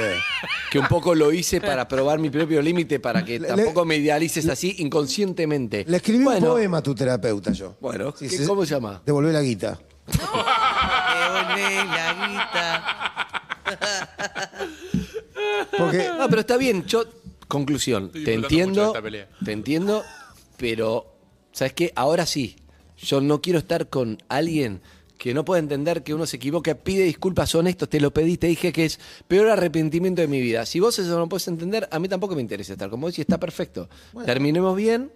que 0.71 0.77
un 0.79 0.87
poco 0.87 1.15
lo 1.15 1.33
hice 1.33 1.59
para 1.59 1.87
probar 1.87 2.19
mi 2.19 2.29
propio 2.29 2.61
límite, 2.61 2.99
para 2.99 3.25
que 3.25 3.39
Le- 3.39 3.47
tampoco 3.47 3.83
me 3.83 3.97
idealices 3.97 4.47
así 4.47 4.75
inconscientemente. 4.77 5.83
Le 5.87 5.97
escribí 5.97 6.23
Bueno, 6.23 6.47
un 6.47 6.53
poema 6.53 6.77
a 6.77 6.83
tu 6.83 6.93
terapeuta 6.95 7.51
yo. 7.51 7.75
Bueno, 7.81 8.13
Sí, 8.17 8.27
¿qué- 8.29 8.37
sí, 8.37 8.45
¿cómo 8.45 8.63
se 8.65 8.75
llama? 8.75 9.01
Devolvé 9.05 9.33
la 9.33 9.41
guita. 9.41 9.79
Devolvé 10.07 11.75
la 11.85 12.13
guita. 12.27 12.85
Porque 15.77 16.09
No, 16.17 16.29
pero 16.29 16.41
está 16.41 16.57
bien. 16.57 16.85
Yo, 16.85 17.03
conclusión, 17.47 18.05
Estoy 18.07 18.23
te 18.23 18.31
disfrutando 18.37 18.47
mucho 18.47 18.63
entiendo, 18.69 18.81
de 18.81 18.87
esta 18.87 19.01
pelea. 19.01 19.27
te 19.43 19.51
entiendo, 19.51 20.03
pero 20.57 21.15
¿sabes 21.51 21.73
qué? 21.73 21.91
Ahora 21.95 22.25
sí. 22.25 22.55
Yo 22.97 23.19
no 23.19 23.41
quiero 23.41 23.57
estar 23.57 23.89
con 23.89 24.21
alguien 24.29 24.81
que 25.21 25.35
no 25.35 25.45
puede 25.45 25.59
entender 25.59 26.01
que 26.01 26.15
uno 26.15 26.25
se 26.25 26.37
equivoca, 26.37 26.73
pide 26.73 27.03
disculpas 27.03 27.53
honestos, 27.53 27.87
te 27.87 27.99
lo 27.99 28.11
pedí, 28.11 28.37
te 28.37 28.47
dije 28.47 28.73
que 28.73 28.85
es 28.85 28.99
peor 29.27 29.49
arrepentimiento 29.49 30.19
de 30.19 30.27
mi 30.27 30.41
vida. 30.41 30.65
Si 30.65 30.79
vos 30.79 30.97
eso 30.97 31.15
no 31.19 31.29
puedes 31.29 31.47
entender, 31.47 31.87
a 31.91 31.99
mí 31.99 32.09
tampoco 32.09 32.33
me 32.33 32.41
interesa 32.41 32.73
estar 32.73 32.89
con 32.89 32.99
vos 32.99 33.15
y 33.19 33.21
está 33.21 33.39
perfecto. 33.39 33.87
Terminemos 34.25 34.75
bien, 34.75 35.11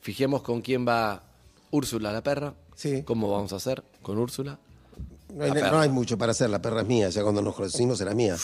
fijemos 0.00 0.40
con 0.40 0.62
quién 0.62 0.88
va 0.88 1.24
Úrsula 1.72 2.10
la 2.10 2.22
perra. 2.22 2.54
Sí. 2.74 3.02
¿Cómo 3.02 3.30
vamos 3.30 3.52
a 3.52 3.56
hacer 3.56 3.84
con 4.00 4.16
Úrsula? 4.16 4.58
no 5.34 5.44
hay, 5.44 5.52
no 5.52 5.78
hay 5.78 5.90
mucho 5.90 6.16
para 6.16 6.32
hacer, 6.32 6.48
la 6.48 6.62
perra 6.62 6.80
es 6.80 6.86
mía, 6.86 7.10
ya 7.10 7.22
cuando 7.22 7.42
nos 7.42 7.54
conocimos 7.54 8.00
era 8.00 8.14
mía. 8.14 8.36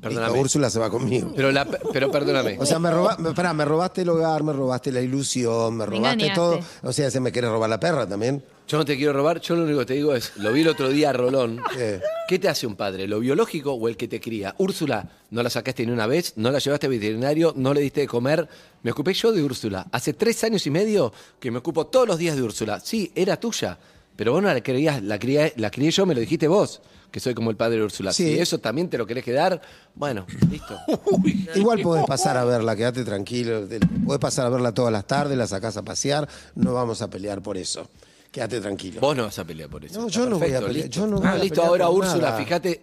Perdóname. 0.00 0.38
Úrsula 0.38 0.68
se 0.70 0.78
va 0.78 0.90
conmigo. 0.90 1.32
Pero, 1.34 1.50
la, 1.50 1.64
pero 1.64 2.10
perdóname. 2.10 2.58
O 2.60 2.66
sea, 2.66 2.78
me, 2.78 2.90
roba, 2.90 3.16
me, 3.18 3.32
pará, 3.32 3.52
me 3.54 3.64
robaste 3.64 4.02
el 4.02 4.08
hogar, 4.10 4.42
me 4.42 4.52
robaste 4.52 4.92
la 4.92 5.00
ilusión, 5.00 5.74
me 5.74 5.84
Me 5.84 5.86
robaste 5.86 6.24
engañaste. 6.26 6.34
todo. 6.34 6.60
O 6.82 6.92
sea, 6.92 7.10
¿se 7.10 7.18
me 7.18 7.32
querés 7.32 7.50
robar 7.50 7.70
la 7.70 7.80
perra 7.80 8.06
también? 8.06 8.44
Yo 8.68 8.78
no 8.78 8.84
te 8.84 8.96
quiero 8.96 9.12
robar, 9.12 9.40
yo 9.40 9.54
lo 9.56 9.62
único 9.62 9.78
que 9.80 9.86
te 9.86 9.94
digo 9.94 10.14
es, 10.14 10.36
lo 10.36 10.52
vi 10.52 10.60
el 10.62 10.68
otro 10.68 10.88
día 10.90 11.10
a 11.10 11.12
Rolón. 11.12 11.60
¿Qué? 11.72 12.00
¿Qué 12.28 12.38
te 12.38 12.48
hace 12.48 12.66
un 12.66 12.74
padre? 12.74 13.06
¿Lo 13.06 13.20
biológico 13.20 13.72
o 13.72 13.88
el 13.88 13.96
que 13.96 14.08
te 14.08 14.20
cría? 14.20 14.54
Úrsula, 14.58 15.08
no 15.30 15.42
la 15.42 15.50
sacaste 15.50 15.86
ni 15.86 15.92
una 15.92 16.06
vez, 16.08 16.32
no 16.36 16.50
la 16.50 16.58
llevaste 16.58 16.86
al 16.86 16.92
veterinario, 16.92 17.52
no 17.56 17.72
le 17.72 17.80
diste 17.80 18.00
de 18.02 18.08
comer. 18.08 18.48
Me 18.82 18.90
ocupé 18.90 19.14
yo 19.14 19.30
de 19.32 19.42
Úrsula. 19.42 19.86
Hace 19.92 20.12
tres 20.14 20.42
años 20.44 20.66
y 20.66 20.70
medio 20.70 21.12
que 21.38 21.50
me 21.52 21.58
ocupo 21.58 21.86
todos 21.86 22.08
los 22.08 22.18
días 22.18 22.34
de 22.36 22.42
Úrsula. 22.42 22.80
Sí, 22.80 23.12
era 23.14 23.38
tuya, 23.38 23.78
pero 24.16 24.32
vos 24.32 24.42
no 24.42 24.48
la 24.52 24.60
querías, 24.60 25.00
la 25.02 25.18
crié, 25.18 25.52
la 25.56 25.70
crié 25.70 25.90
yo, 25.92 26.04
me 26.04 26.14
lo 26.14 26.20
dijiste 26.20 26.48
vos, 26.48 26.82
que 27.10 27.20
soy 27.20 27.34
como 27.34 27.50
el 27.50 27.56
padre 27.56 27.78
de 27.78 27.84
Úrsula. 27.84 28.12
Sí. 28.12 28.24
Si 28.34 28.38
eso 28.38 28.58
también 28.58 28.88
te 28.90 28.98
lo 28.98 29.06
querés 29.06 29.24
quedar, 29.24 29.60
bueno, 29.94 30.26
listo. 30.50 30.76
Igual 31.54 31.80
podés 31.82 32.04
pasar 32.06 32.36
a 32.36 32.44
verla, 32.44 32.76
quédate 32.76 33.04
tranquilo. 33.04 33.66
Podés 34.04 34.20
pasar 34.20 34.46
a 34.46 34.48
verla 34.50 34.72
todas 34.72 34.92
las 34.92 35.06
tardes, 35.06 35.36
la 35.38 35.46
sacás 35.46 35.76
a 35.76 35.82
pasear, 35.82 36.28
no 36.54 36.74
vamos 36.74 37.00
a 37.02 37.08
pelear 37.08 37.42
por 37.42 37.56
eso. 37.56 37.88
Quédate 38.30 38.60
tranquilo. 38.60 39.00
Vos 39.00 39.16
no 39.16 39.24
vas 39.24 39.38
a 39.38 39.44
pelear 39.44 39.70
por 39.70 39.84
eso. 39.84 39.98
No, 40.00 40.08
Está 40.08 40.18
yo 40.20 40.28
no 40.28 40.38
voy 40.38 40.52
a 40.52 40.60
pelear, 40.60 40.72
listo. 40.74 40.90
yo 40.90 41.06
no 41.06 41.16
voy 41.18 41.26
Ah, 41.26 41.32
a 41.32 41.38
listo, 41.38 41.62
ahora 41.62 41.88
Úrsula, 41.88 42.32
fíjate, 42.34 42.82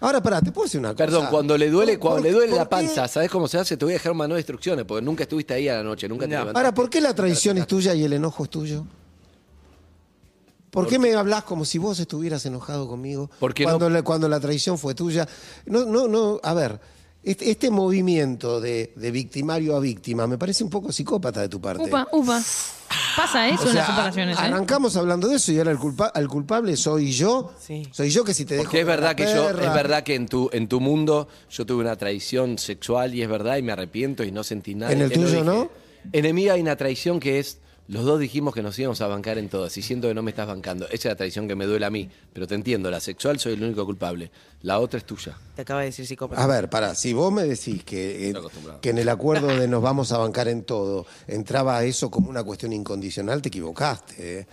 Ahora, 0.00 0.22
pará, 0.22 0.42
¿te 0.42 0.52
puedo 0.52 0.66
decir 0.66 0.80
una 0.80 0.90
cosa? 0.90 0.98
Perdón, 0.98 1.28
cuando 1.30 1.56
le 1.56 1.70
duele, 1.70 1.92
¿Por- 1.96 2.10
cuando 2.10 2.24
le 2.24 2.32
duele 2.32 2.54
la 2.54 2.68
panza, 2.68 3.08
¿sabes 3.08 3.30
cómo 3.30 3.48
se 3.48 3.56
hace? 3.58 3.78
Te 3.78 3.86
voy 3.86 3.94
a 3.94 3.96
dejar 3.96 4.12
un 4.12 4.18
manual 4.18 4.36
de 4.36 4.40
instrucciones, 4.40 4.84
porque 4.84 5.02
nunca 5.02 5.22
estuviste 5.22 5.54
ahí 5.54 5.66
a 5.68 5.76
la 5.76 5.82
noche, 5.82 6.06
nunca 6.08 6.26
te 6.26 6.32
No. 6.32 6.40
levantaste. 6.40 6.58
Ahora, 6.58 6.74
¿por 6.74 6.90
qué 6.90 7.00
la 7.00 7.14
traición 7.14 7.56
es 7.56 7.66
tuya 7.66 7.94
y 7.94 8.04
el 8.04 8.12
enojo 8.12 8.44
es 8.44 8.50
tuyo? 8.50 8.84
¿Por 10.74 10.86
qué 10.88 10.98
me 10.98 11.14
hablas 11.14 11.44
como 11.44 11.64
si 11.64 11.78
vos 11.78 11.98
estuvieras 12.00 12.44
enojado 12.46 12.86
conmigo 12.88 13.30
Porque 13.40 13.64
cuando, 13.64 13.88
no- 13.88 13.94
la, 13.94 14.02
cuando 14.02 14.28
la 14.28 14.40
traición 14.40 14.76
fue 14.76 14.94
tuya? 14.94 15.26
No, 15.66 15.84
no, 15.86 16.06
no, 16.08 16.40
a 16.42 16.52
ver, 16.52 16.78
este, 17.22 17.50
este 17.50 17.70
movimiento 17.70 18.60
de, 18.60 18.92
de 18.96 19.10
victimario 19.10 19.76
a 19.76 19.80
víctima 19.80 20.26
me 20.26 20.36
parece 20.36 20.62
un 20.64 20.68
poco 20.70 20.92
psicópata 20.92 21.40
de 21.40 21.48
tu 21.48 21.60
parte. 21.60 21.84
Upa, 21.84 22.06
upa. 22.12 22.42
Pasa 23.16 23.48
eso 23.48 23.62
O 23.62 23.66
en 23.66 23.72
sea, 23.72 23.74
las 23.82 23.86
separaciones, 23.86 24.36
¿eh? 24.36 24.40
arrancamos 24.42 24.96
hablando 24.96 25.28
de 25.28 25.36
eso 25.36 25.52
y 25.52 25.58
ahora 25.58 25.70
el, 25.70 25.78
culpa- 25.78 26.12
el 26.14 26.28
culpable 26.28 26.76
soy 26.76 27.12
yo. 27.12 27.52
Sí. 27.58 27.88
Soy 27.92 28.10
yo 28.10 28.24
que 28.24 28.34
si 28.34 28.44
te 28.44 28.54
dejo. 28.54 28.64
Porque 28.64 28.80
es 28.80 28.86
verdad 28.86 29.14
que 29.14 29.24
yo, 29.24 29.48
es 29.50 29.56
verdad 29.56 30.02
que 30.02 30.14
en 30.16 30.26
tu, 30.28 30.50
en 30.52 30.68
tu 30.68 30.80
mundo 30.80 31.28
yo 31.50 31.64
tuve 31.64 31.82
una 31.82 31.96
traición 31.96 32.58
sexual 32.58 33.14
y 33.14 33.22
es 33.22 33.28
verdad 33.28 33.56
y 33.56 33.62
me 33.62 33.72
arrepiento 33.72 34.22
y 34.24 34.32
no 34.32 34.42
sentí 34.44 34.74
nada. 34.74 34.92
¿En 34.92 35.00
el 35.00 35.10
tuyo 35.12 35.42
no? 35.44 35.70
Enemiga 36.12 36.52
hay 36.54 36.60
una 36.60 36.76
traición 36.76 37.18
que 37.20 37.38
es, 37.38 37.58
los 37.86 38.04
dos 38.04 38.18
dijimos 38.18 38.54
que 38.54 38.62
nos 38.62 38.78
íbamos 38.78 39.00
a 39.02 39.06
bancar 39.06 39.36
en 39.36 39.48
todas 39.48 39.76
y 39.76 39.82
siento 39.82 40.08
que 40.08 40.14
no 40.14 40.22
me 40.22 40.30
estás 40.30 40.46
bancando. 40.46 40.86
Esa 40.86 40.94
es 40.94 41.04
la 41.04 41.16
traición 41.16 41.46
que 41.46 41.54
me 41.54 41.66
duele 41.66 41.84
a 41.84 41.90
mí, 41.90 42.08
pero 42.32 42.46
te 42.46 42.54
entiendo, 42.54 42.90
la 42.90 43.00
sexual 43.00 43.38
soy 43.38 43.54
el 43.54 43.62
único 43.62 43.84
culpable, 43.84 44.30
la 44.62 44.78
otra 44.78 44.98
es 44.98 45.04
tuya. 45.04 45.36
Te 45.54 45.62
acaba 45.62 45.80
de 45.80 45.86
decir 45.86 46.06
psicópata. 46.06 46.42
A 46.42 46.46
ver, 46.46 46.70
para, 46.70 46.94
si 46.94 47.12
vos 47.12 47.32
me 47.32 47.42
decís 47.42 47.84
que, 47.84 48.10
eh, 48.10 48.26
Estoy 48.28 48.40
acostumbrado. 48.40 48.80
que 48.80 48.90
en 48.90 48.98
el 48.98 49.08
acuerdo 49.08 49.48
de 49.48 49.68
nos 49.68 49.82
vamos 49.82 50.12
a 50.12 50.18
bancar 50.18 50.48
en 50.48 50.62
todo 50.62 51.06
entraba 51.26 51.84
eso 51.84 52.10
como 52.10 52.30
una 52.30 52.42
cuestión 52.42 52.72
incondicional, 52.72 53.42
te 53.42 53.48
equivocaste. 53.48 54.40
¿eh? 54.40 54.46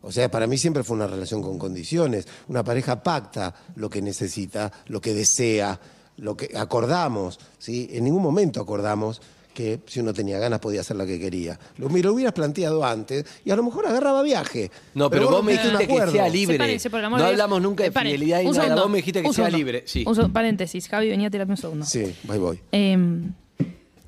O 0.00 0.12
sea, 0.12 0.30
para 0.30 0.46
mí 0.46 0.58
siempre 0.58 0.84
fue 0.84 0.96
una 0.96 1.06
relación 1.06 1.42
con 1.42 1.58
condiciones. 1.58 2.26
Una 2.48 2.62
pareja 2.62 3.02
pacta 3.02 3.54
lo 3.76 3.88
que 3.88 4.02
necesita, 4.02 4.70
lo 4.86 5.00
que 5.00 5.14
desea, 5.14 5.80
lo 6.18 6.36
que 6.36 6.50
acordamos. 6.56 7.38
¿sí? 7.58 7.88
En 7.90 8.04
ningún 8.04 8.22
momento 8.22 8.60
acordamos 8.60 9.22
que 9.54 9.80
si 9.86 10.00
uno 10.00 10.12
tenía 10.12 10.38
ganas 10.38 10.58
podía 10.60 10.80
hacer 10.82 10.96
lo 10.96 11.06
que 11.06 11.18
quería. 11.18 11.58
Lo, 11.78 11.88
lo 11.88 12.12
hubieras 12.12 12.32
planteado 12.34 12.84
antes 12.84 13.24
y 13.44 13.50
a 13.50 13.56
lo 13.56 13.62
mejor 13.62 13.86
agarraba 13.86 14.22
viaje. 14.22 14.70
No, 14.94 15.08
pero, 15.08 15.30
vos 15.30 15.42
me 15.44 15.52
dijiste 15.52 15.86
que 15.86 16.06
sea 16.10 16.28
libre. 16.28 16.54
Sepárense, 16.56 16.90
por 16.90 16.98
el 16.98 17.06
amor 17.06 17.20
no 17.20 17.24
de 17.24 17.30
Dios. 17.30 17.40
hablamos 17.40 17.62
nunca 17.62 17.84
de 17.84 17.88
Separen. 17.90 18.12
fidelidad 18.12 18.40
y 18.40 18.46
Un 18.46 18.50
nada, 18.52 18.62
segundo. 18.64 18.82
vos 18.82 18.90
me 18.90 18.96
dijiste 18.98 19.22
que 19.22 19.28
Un 19.28 19.34
sea 19.34 19.44
segundo. 19.46 19.58
libre. 19.58 19.84
Sí. 19.86 20.04
Un 20.06 20.32
paréntesis, 20.32 20.88
Javi, 20.88 21.08
venía 21.08 21.28
a 21.28 21.30
tirarme 21.30 21.52
un 21.52 21.56
segundo. 21.56 21.86
Sí, 21.86 22.14
ahí 22.28 22.38
voy. 22.38 22.60
Em, 22.72 23.32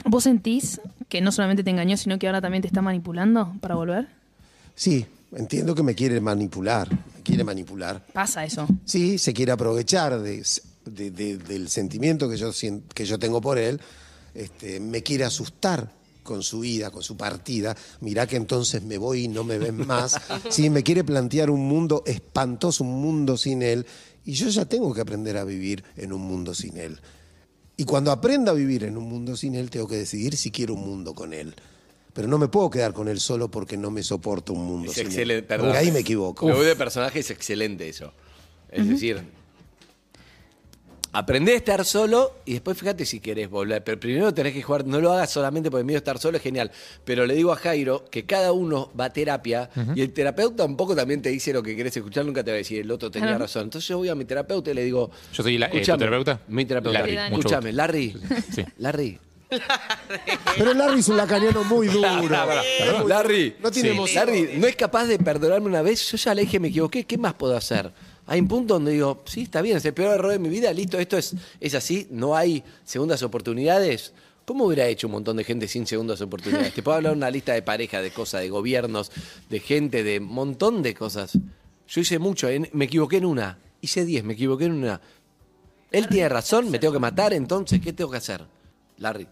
¿Vos 0.05 0.25
sentís 0.25 0.81
que 1.09 1.21
no 1.21 1.33
solamente 1.33 1.65
te 1.65 1.71
engañó, 1.71 1.97
sino 1.97 2.19
que 2.19 2.27
ahora 2.27 2.41
también 2.41 2.63
te 2.63 2.69
está 2.69 2.83
manipulando 2.83 3.55
para 3.61 3.75
volver? 3.75 4.09
Sí, 4.75 5.07
entiendo 5.35 5.75
que 5.75 5.83
me 5.83 5.95
quiere 5.95 6.21
manipular, 6.21 6.91
me 6.91 7.23
quiere 7.25 7.43
manipular. 7.45 8.05
Pasa 8.13 8.45
eso. 8.45 8.67
Sí, 8.85 9.19
se 9.19 9.33
quiere 9.33 9.53
aprovechar 9.53 10.21
de, 10.21 10.45
de- 10.85 11.11
de- 11.11 11.39
del 11.39 11.69
sentimiento 11.69 12.29
que 12.29 12.37
yo, 12.37 12.53
sien- 12.53 12.83
que 12.95 13.05
yo 13.05 13.19
tengo 13.19 13.41
por 13.41 13.59
él, 13.59 13.81
este, 14.37 14.81
me 14.81 15.03
quiere 15.03 15.25
asustar 15.25 15.93
con 16.23 16.43
su 16.43 16.65
ida, 16.65 16.91
con 16.91 17.03
su 17.03 17.17
partida, 17.17 17.77
mirá 18.01 18.27
que 18.27 18.37
entonces 18.37 18.83
me 18.83 18.99
voy 18.99 19.25
y 19.25 19.29
no 19.29 19.45
me 19.45 19.59
ven 19.59 19.87
más. 19.87 20.17
Sí, 20.51 20.71
me 20.71 20.83
quiere 20.83 21.05
plantear 21.05 21.51
un 21.51 21.67
mundo 21.67 22.03
espantoso, 22.07 22.85
un 22.85 23.01
mundo 23.01 23.37
sin 23.37 23.63
él, 23.63 23.87
y 24.25 24.33
yo 24.33 24.49
ya 24.49 24.65
tengo 24.65 24.93
que 24.93 25.01
aprender 25.01 25.37
a 25.37 25.45
vivir 25.45 25.85
en 25.97 26.13
un 26.13 26.23
mundo 26.23 26.53
sin 26.55 26.77
él. 26.79 26.99
Y 27.77 27.85
cuando 27.85 28.11
aprenda 28.11 28.53
a 28.53 28.55
vivir 28.55 28.85
en 28.85 28.97
un 28.97 29.05
mundo 29.05 29.37
sin 29.37 29.55
él, 29.55 29.71
tengo 29.71 29.87
que 29.87 29.97
decidir 29.97 30.37
si 30.37 30.51
quiero 30.51 30.75
un 30.75 30.81
mundo 30.81 31.15
con 31.15 31.33
él. 31.33 31.55
Pero 32.13 32.27
no 32.27 32.39
me 32.39 32.49
puedo 32.49 32.71
quedar 32.71 32.95
con 32.95 33.09
él 33.09 33.21
solo 33.21 33.51
porque 33.51 33.77
no 33.77 33.91
me 33.91 34.03
soporto 34.03 34.55
un 34.55 34.65
mundo 34.65 34.91
Es 34.91 34.97
sin 34.97 35.07
excelente, 35.07 35.39
él. 35.41 35.45
perdón. 35.45 35.67
Porque 35.67 35.79
ahí 35.79 35.93
me 35.93 35.99
equivoco. 36.01 36.47
Me 36.47 36.55
voy 36.55 36.65
de 36.65 36.75
personaje, 36.75 37.21
es 37.21 37.31
excelente 37.31 37.89
eso. 37.89 38.13
Es 38.71 38.89
decir, 38.89 39.23
aprendé 41.19 41.53
a 41.53 41.57
estar 41.57 41.85
solo 41.85 42.35
y 42.45 42.53
después 42.53 42.77
fíjate 42.79 43.07
si 43.07 43.21
querés 43.21 43.49
volver. 43.49 43.83
Pero 43.83 43.99
primero 43.99 44.35
tenés 44.35 44.53
que 44.53 44.63
jugar, 44.63 44.85
no 44.87 45.01
lo 45.01 45.13
hagas 45.13 45.31
solamente 45.31 45.71
porque 45.71 45.81
el 45.81 45.87
miedo 45.87 45.97
a 45.97 46.01
estar 46.01 46.19
solo 46.19 46.37
es 46.37 46.43
genial. 46.43 46.71
Pero 47.05 47.25
le 47.27 47.35
digo 47.35 47.53
a 47.53 47.57
Jairo 47.57 48.05
que 48.11 48.27
cada 48.27 48.53
uno 48.53 48.91
va 48.99 49.07
a 49.07 49.13
terapia 49.13 49.71
y 49.95 50.01
el 50.03 50.13
terapeuta 50.13 50.65
un 50.65 50.77
poco 50.77 50.95
también 50.95 51.23
te 51.23 51.31
dice 51.31 51.53
lo 51.53 51.63
que 51.63 51.75
querés 51.75 51.97
escuchar, 51.97 52.25
nunca 52.27 52.45
te 52.45 52.51
va 52.51 52.57
a 52.57 52.59
decir 52.59 52.81
el 52.81 52.91
otro 52.91 53.11
tenía 53.11 53.37
razón. 53.39 53.65
Entonces 53.65 53.89
yo 53.89 53.99
voy 53.99 54.09
a 54.09 54.15
mi 54.15 54.25
terapeuta 54.25 54.71
y 54.71 54.75
le 54.75 54.85
digo. 54.85 55.11
Yo 55.33 55.43
soy 55.43 55.57
la- 55.59 55.67
eh, 55.67 55.81
¿tu 55.85 55.97
terapeuta? 55.97 56.41
Mi 56.49 56.65
terapeuta. 56.65 56.99
Larry, 57.01 57.17
Escúchame. 57.17 57.73
Larry. 57.73 58.15
Sí. 58.55 58.65
Larry. 58.79 59.19
Pero 60.59 60.75
Larry 60.75 61.01
es 61.01 61.09
un 61.09 61.17
lacaniano 61.17 61.63
muy 61.65 61.87
duro. 61.87 62.09
Larry, 63.07 63.55
No 63.63 63.71
tiene 63.71 63.91
sí. 63.91 63.95
emoción. 63.95 64.27
Larry, 64.27 64.51
no 64.59 64.67
es 64.67 64.77
capaz 64.77 65.05
de 65.07 65.19
perdonarme 65.19 65.67
una 65.69 65.83
vez. 65.83 66.11
Yo 66.11 66.17
ya 66.17 66.35
le 66.35 66.43
dije, 66.43 66.59
me 66.61 66.69
equivoqué. 66.69 67.05
¿Qué 67.05 67.17
más 67.19 67.35
puedo 67.35 67.57
hacer? 67.57 67.91
Hay 68.27 68.41
un 68.41 68.49
punto 68.49 68.75
donde 68.75 68.93
digo, 68.93 69.23
sí, 69.27 69.43
está 69.43 69.63
bien, 69.63 69.77
es 69.77 69.85
el 69.85 69.95
peor 69.95 70.15
error 70.15 70.33
de 70.33 70.39
mi 70.39 70.49
vida. 70.49 70.73
Listo, 70.73 70.99
esto 70.99 71.17
es, 71.17 71.35
es 71.61 71.75
así. 71.75 72.09
No 72.11 72.35
hay 72.37 72.65
segundas 72.85 73.23
oportunidades. 73.23 74.13
¿Cómo 74.45 74.65
hubiera 74.65 74.87
hecho 74.87 75.07
un 75.09 75.13
montón 75.13 75.37
de 75.37 75.45
gente 75.45 75.67
sin 75.69 75.87
segundas 75.87 76.21
oportunidades? 76.21 76.73
Te 76.75 76.83
puedo 76.83 76.97
hablar 76.97 77.13
de 77.13 77.19
una 77.19 77.31
lista 77.31 77.53
de 77.53 77.63
pareja, 77.63 78.01
de 78.03 78.11
cosas, 78.13 78.41
de 78.43 78.49
gobiernos, 78.49 79.11
de 79.49 79.61
gente, 79.61 80.03
de 80.05 80.19
un 80.19 80.27
montón 80.27 80.83
de 80.83 80.95
cosas. 80.95 81.39
Yo 81.89 82.01
hice 82.01 82.19
mucho, 82.19 82.49
en- 82.49 82.69
me 82.73 82.87
equivoqué 82.87 83.17
en 83.19 83.27
una. 83.27 83.59
Hice 83.81 84.05
10, 84.05 84.25
me 84.25 84.33
equivoqué 84.35 84.65
en 84.65 84.73
una. 84.73 85.01
Él 85.93 86.09
tiene 86.09 86.29
razón, 86.29 86.69
me 86.71 86.79
tengo 86.81 86.93
que 86.93 86.99
matar, 86.99 87.33
entonces, 87.33 87.81
¿qué 87.81 87.93
tengo 87.93 88.11
que 88.11 88.17
hacer? 88.19 88.45
Larry. 88.99 89.27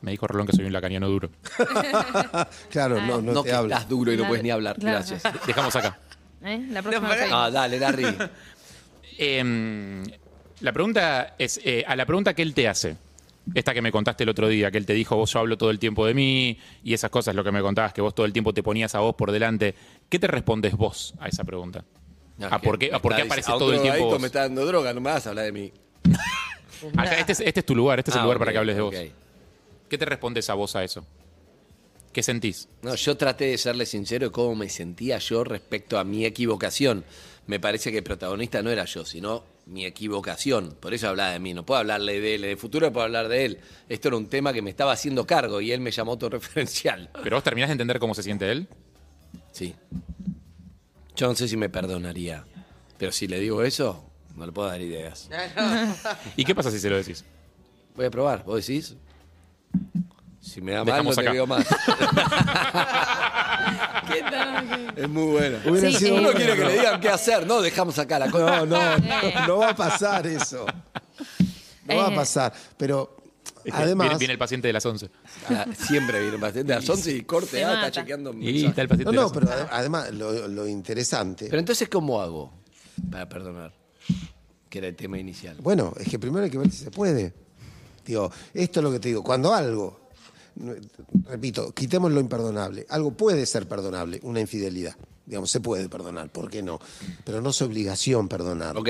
Me 0.00 0.10
dijo 0.10 0.26
Rolón 0.26 0.46
que 0.46 0.56
soy 0.56 0.64
un 0.64 0.72
lacaniano 0.72 1.08
duro. 1.08 1.30
Claro, 2.70 3.00
no, 3.00 3.20
no, 3.22 3.32
No, 3.32 3.42
te 3.42 3.50
que 3.50 3.56
estás 3.56 3.88
duro 3.88 4.10
y 4.12 4.16
no 4.16 4.20
Claro. 4.22 4.28
puedes 4.30 4.42
ni 4.42 4.50
hablar. 4.50 4.76
Claro. 4.76 4.98
Gracias. 5.06 5.22
Dejamos 5.46 5.76
acá. 5.76 5.98
¿Eh? 6.44 6.66
La 6.70 6.82
próxima 6.82 7.08
No, 7.08 7.14
vez. 7.14 7.28
Ah, 7.32 7.50
dale, 7.50 7.78
Larry. 7.78 8.06
Em, 9.18 10.02
la 10.60 10.72
pregunta 10.72 11.34
es, 11.38 11.60
eh, 11.64 11.84
a 11.86 11.94
la 11.96 12.06
pregunta 12.06 12.34
que 12.34 12.42
él 12.42 12.54
te 12.54 12.66
hace, 12.66 12.96
esta 13.54 13.74
que 13.74 13.82
me 13.82 13.92
contaste 13.92 14.22
el 14.24 14.30
otro 14.30 14.48
día, 14.48 14.70
que 14.70 14.78
él 14.78 14.86
te 14.86 14.94
dijo, 14.94 15.16
vos 15.16 15.32
yo 15.32 15.40
hablo 15.40 15.58
todo 15.58 15.70
el 15.70 15.78
tiempo 15.78 16.06
de 16.06 16.14
mí, 16.14 16.58
y 16.82 16.94
esas 16.94 17.10
cosas, 17.10 17.34
lo 17.34 17.44
que 17.44 17.52
me 17.52 17.60
contabas, 17.60 17.92
que 17.92 18.00
vos 18.00 18.14
todo 18.14 18.24
el 18.26 18.32
tiempo 18.32 18.54
te 18.54 18.62
ponías 18.62 18.94
a 18.94 19.00
vos 19.00 19.14
por 19.14 19.30
delante, 19.30 19.74
¿qué 20.08 20.18
te 20.18 20.26
respondes 20.28 20.74
vos 20.74 21.14
a 21.20 21.28
esa 21.28 21.44
pregunta? 21.44 21.84
No, 22.38 22.46
¿A 22.46 22.58
por 22.60 22.78
qué, 22.78 22.90
a 22.92 22.98
por 23.00 23.14
qué 23.14 23.22
está 23.22 23.26
apareces 23.34 23.48
dic- 23.48 23.52
a 23.52 23.54
un 23.56 23.58
todo 23.58 23.72
el 23.74 23.82
tiempo 23.82 24.04
vos? 24.06 24.20
me 24.20 24.26
está 24.28 24.40
dando 24.40 24.64
droga, 24.64 24.92
no 24.94 25.00
me 25.02 25.10
vas 25.10 25.26
a 25.26 25.30
hablar 25.30 25.44
de 25.44 25.52
mí. 25.52 25.72
Acá, 26.96 27.18
este, 27.18 27.32
es, 27.32 27.40
este 27.40 27.60
es 27.60 27.66
tu 27.66 27.74
lugar, 27.76 27.98
este 27.98 28.10
es 28.10 28.16
el 28.16 28.20
Ah, 28.20 28.24
lugar 28.24 28.38
para 28.38 28.52
que 28.52 28.58
hables 28.58 28.76
de 28.76 28.82
vos. 28.82 28.94
¿Qué 29.88 29.98
te 29.98 30.04
respondes 30.06 30.48
a 30.48 30.54
vos 30.54 30.74
a 30.74 30.82
eso? 30.82 31.04
¿Qué 32.12 32.22
sentís? 32.22 32.68
No, 32.82 32.94
yo 32.94 33.16
traté 33.16 33.46
de 33.46 33.58
serle 33.58 33.86
sincero 33.86 34.26
de 34.26 34.32
cómo 34.32 34.54
me 34.54 34.68
sentía 34.68 35.18
yo 35.18 35.44
respecto 35.44 35.98
a 35.98 36.04
mi 36.04 36.26
equivocación. 36.26 37.04
Me 37.46 37.58
parece 37.58 37.90
que 37.90 37.98
el 37.98 38.04
protagonista 38.04 38.62
no 38.62 38.70
era 38.70 38.84
yo, 38.84 39.04
sino 39.06 39.44
mi 39.66 39.86
equivocación. 39.86 40.76
Por 40.78 40.92
eso 40.92 41.08
hablaba 41.08 41.32
de 41.32 41.38
mí. 41.38 41.54
No 41.54 41.64
puedo 41.64 41.80
hablarle 41.80 42.20
de 42.20 42.34
él. 42.34 42.44
El 42.44 42.58
futuro 42.58 42.92
puedo 42.92 43.04
hablar 43.04 43.28
de 43.28 43.46
él. 43.46 43.60
Esto 43.88 44.08
era 44.08 44.18
un 44.18 44.28
tema 44.28 44.52
que 44.52 44.60
me 44.60 44.68
estaba 44.68 44.92
haciendo 44.92 45.26
cargo 45.26 45.60
y 45.62 45.72
él 45.72 45.80
me 45.80 45.90
llamó 45.90 46.12
autorreferencial. 46.12 47.10
¿Pero 47.22 47.36
vos 47.36 47.44
terminás 47.44 47.68
de 47.70 47.72
entender 47.72 47.98
cómo 47.98 48.14
se 48.14 48.22
siente 48.22 48.50
él? 48.50 48.68
Sí. 49.50 49.74
Yo 51.16 51.28
no 51.28 51.34
sé 51.34 51.48
si 51.48 51.56
me 51.56 51.70
perdonaría. 51.70 52.44
Pero 52.98 53.10
si 53.10 53.26
le 53.26 53.40
digo 53.40 53.62
eso, 53.62 54.04
no 54.36 54.44
le 54.44 54.52
puedo 54.52 54.68
dar 54.68 54.80
ideas. 54.82 55.30
¿Y 56.36 56.44
qué 56.44 56.54
pasa 56.54 56.70
si 56.70 56.78
se 56.78 56.90
lo 56.90 56.96
decís? 56.96 57.24
Voy 57.96 58.04
a 58.04 58.10
probar. 58.10 58.44
¿Vos 58.44 58.66
decís? 58.66 58.96
Si 60.42 60.60
me 60.60 60.72
da 60.72 60.84
mal, 60.84 61.04
no 61.04 61.14
te 61.14 61.30
digo 61.30 61.46
más. 61.46 61.64
¿Qué 64.12 64.20
tal? 64.22 64.92
Es 64.96 65.08
muy 65.08 65.32
bueno. 65.32 65.58
Hubiera 65.64 65.90
Sí, 65.90 65.96
sido 65.96 66.14
Uno 66.14 66.22
bueno. 66.24 66.36
quiere 66.38 66.56
que 66.56 66.64
le 66.64 66.72
digan 66.72 67.00
qué 67.00 67.08
hacer. 67.08 67.46
No, 67.46 67.62
dejamos 67.62 67.98
acá 67.98 68.18
la 68.18 68.30
cosa. 68.30 68.66
No, 68.66 68.66
no, 68.66 68.98
no, 68.98 69.46
no 69.46 69.58
va 69.58 69.70
a 69.70 69.76
pasar 69.76 70.26
eso. 70.26 70.66
No 71.86 71.96
va 71.96 72.08
a 72.08 72.12
Eh. 72.12 72.16
pasar. 72.16 72.52
Pero 72.76 73.16
además, 73.72 74.06
Viene, 74.08 74.18
viene 74.18 74.32
el 74.34 74.38
paciente 74.38 74.66
de 74.66 74.72
las 74.72 74.84
11. 74.84 75.08
Ah, 75.48 75.66
Siempre 75.78 76.20
viene 76.20 76.36
bastante. 76.38 76.72
A 76.72 76.80
las 76.80 76.88
11 76.90 77.12
y 77.12 77.22
corte, 77.22 77.64
ah, 77.64 77.74
está 77.86 77.90
chequeando. 78.02 78.34
Y 78.34 78.66
está 78.66 78.82
el 78.82 78.88
paciente 78.88 79.04
no, 79.04 79.10
de 79.12 79.16
no, 79.16 79.22
las 79.22 79.32
pero 79.32 79.46
11. 79.46 79.58
ade- 79.62 79.68
además 79.70 80.10
lo, 80.12 80.48
lo 80.48 80.66
interesante. 80.68 81.46
Pero 81.46 81.60
entonces, 81.60 81.88
¿cómo 81.88 82.20
hago 82.20 82.52
para 83.10 83.28
perdonar? 83.28 83.72
Que 84.68 84.78
era 84.78 84.88
el 84.88 84.96
tema 84.96 85.18
inicial. 85.18 85.56
Bueno, 85.60 85.92
es 86.00 86.08
que 86.08 86.18
primero 86.18 86.44
hay 86.44 86.50
que 86.50 86.58
ver 86.58 86.70
si 86.70 86.78
se 86.84 86.90
puede. 86.90 87.32
Digo, 88.04 88.30
esto 88.52 88.80
es 88.80 88.84
lo 88.84 88.90
que 88.90 88.98
te 88.98 89.08
digo. 89.08 89.22
Cuando 89.22 89.54
algo, 89.54 90.00
repito, 91.28 91.72
quitemos 91.72 92.10
lo 92.12 92.20
imperdonable. 92.20 92.86
Algo 92.88 93.12
puede 93.12 93.46
ser 93.46 93.66
perdonable, 93.66 94.20
una 94.22 94.40
infidelidad. 94.40 94.94
Digamos, 95.26 95.50
se 95.50 95.60
puede 95.60 95.88
perdonar, 95.88 96.30
¿por 96.30 96.50
qué 96.50 96.62
no? 96.62 96.80
Pero 97.24 97.40
no 97.40 97.50
es 97.50 97.62
obligación 97.62 98.28
perdonar. 98.28 98.76
Ok. 98.76 98.88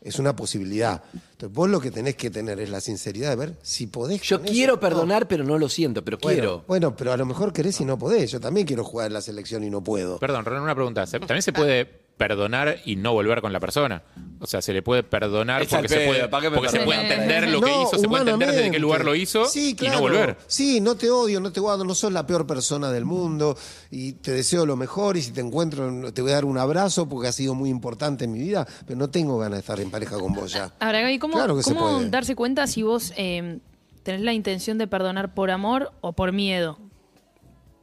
Es 0.00 0.18
una 0.20 0.34
posibilidad. 0.36 1.02
Entonces, 1.12 1.52
vos 1.52 1.68
lo 1.68 1.80
que 1.80 1.90
tenés 1.90 2.14
que 2.14 2.30
tener 2.30 2.60
es 2.60 2.70
la 2.70 2.80
sinceridad 2.80 3.30
de 3.30 3.36
ver 3.36 3.56
si 3.62 3.88
podés. 3.88 4.22
Yo 4.22 4.36
eso. 4.36 4.44
quiero 4.44 4.74
No. 4.74 4.80
perdonar, 4.80 5.26
pero 5.28 5.42
no 5.44 5.58
lo 5.58 5.68
siento, 5.68 6.04
pero 6.04 6.18
Bueno, 6.22 6.36
quiero. 6.40 6.64
Bueno, 6.68 6.96
pero 6.96 7.12
a 7.12 7.16
lo 7.16 7.26
mejor 7.26 7.52
querés 7.52 7.80
y 7.80 7.84
no 7.84 7.98
podés. 7.98 8.30
Yo 8.30 8.38
también 8.40 8.66
quiero 8.66 8.84
jugar 8.84 9.08
en 9.08 9.14
la 9.14 9.20
selección 9.20 9.64
y 9.64 9.70
no 9.70 9.82
puedo. 9.82 10.18
Perdón, 10.18 10.44
Ronald, 10.44 10.64
una 10.64 10.74
pregunta. 10.74 11.06
¿Se- 11.06 11.18
¿También 11.18 11.42
se 11.42 11.52
puede 11.52 11.88
perdonar 12.18 12.78
y 12.84 12.96
no 12.96 13.12
volver 13.14 13.40
con 13.40 13.52
la 13.52 13.60
persona? 13.60 14.02
O 14.40 14.46
sea, 14.46 14.60
se 14.60 14.72
le 14.72 14.82
puede 14.82 15.02
perdonar 15.02 15.62
Es 15.62 15.68
porque, 15.68 15.88
se 15.88 16.06
puede, 16.06 16.28
¿para 16.28 16.42
qué 16.42 16.50
me 16.50 16.56
porque 16.56 16.70
se 16.70 16.80
puede 16.80 17.00
entender 17.00 17.48
lo 17.48 17.60
que 17.60 17.70
No, 17.70 17.82
hizo, 17.82 17.98
se 17.98 18.06
puede 18.08 18.22
entender 18.22 18.52
desde 18.52 18.70
qué 18.70 18.78
lugar 18.78 19.04
lo 19.04 19.14
hizo 19.14 19.46
Sí, 19.46 19.76
y 19.80 19.88
no 19.88 20.00
volver. 20.00 20.36
Sí, 20.46 20.80
no 20.80 20.94
te 20.96 21.10
odio, 21.10 21.40
no 21.40 21.50
te 21.50 21.60
guardo, 21.60 21.84
no 21.84 21.94
sos 21.94 22.12
la 22.12 22.26
peor 22.26 22.46
persona 22.46 22.90
del 22.92 23.04
mundo 23.04 23.56
y 23.90 24.12
te 24.12 24.32
deseo 24.32 24.66
lo 24.66 24.76
mejor 24.76 25.16
y 25.16 25.22
si 25.22 25.32
te 25.32 25.40
encuentro 25.40 26.12
te 26.12 26.22
voy 26.22 26.32
a 26.32 26.34
dar 26.34 26.44
un 26.44 26.58
abrazo 26.58 27.08
porque 27.08 27.28
ha 27.28 27.32
sido 27.32 27.54
muy 27.54 27.70
importante 27.70 28.24
en 28.26 28.32
mi 28.32 28.40
vida, 28.40 28.66
pero 28.86 28.98
no 28.98 29.08
tengo 29.10 29.38
ganas 29.38 29.56
de 29.56 29.60
estar 29.60 29.80
en 29.80 29.90
pareja 29.90 30.18
con 30.18 30.32
vos 30.34 30.52
ya. 30.52 30.72
Ahora, 30.80 31.00
Gaby, 31.00 31.18
¿cómo, 31.18 31.34
Claro 31.34 31.56
que 31.56 31.62
se 31.62 31.74
cómo 31.74 31.96
puede. 31.96 32.10
darse 32.10 32.34
cuenta 32.36 32.66
si 32.66 32.82
vos 32.82 33.12
eh, 33.16 33.58
tenés 34.02 34.20
la 34.22 34.32
intención 34.32 34.78
de 34.78 34.86
perdonar 34.86 35.34
por 35.34 35.50
amor 35.50 35.92
o 36.00 36.12
por 36.12 36.32
miedo? 36.32 36.78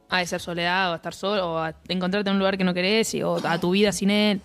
A 0.08 0.22
esa 0.22 0.38
soledad, 0.38 0.90
o 0.90 0.92
a 0.92 0.96
estar 0.96 1.14
solo, 1.14 1.54
o 1.54 1.58
a 1.58 1.74
encontrarte 1.88 2.30
en 2.30 2.34
un 2.34 2.38
lugar 2.38 2.56
que 2.56 2.62
no 2.64 2.72
querés, 2.72 3.12
y- 3.14 3.22
o 3.24 3.36
a 3.44 3.58
tu 3.58 3.70
vida 3.72 3.90
sin 3.90 4.10
él. 4.10 4.40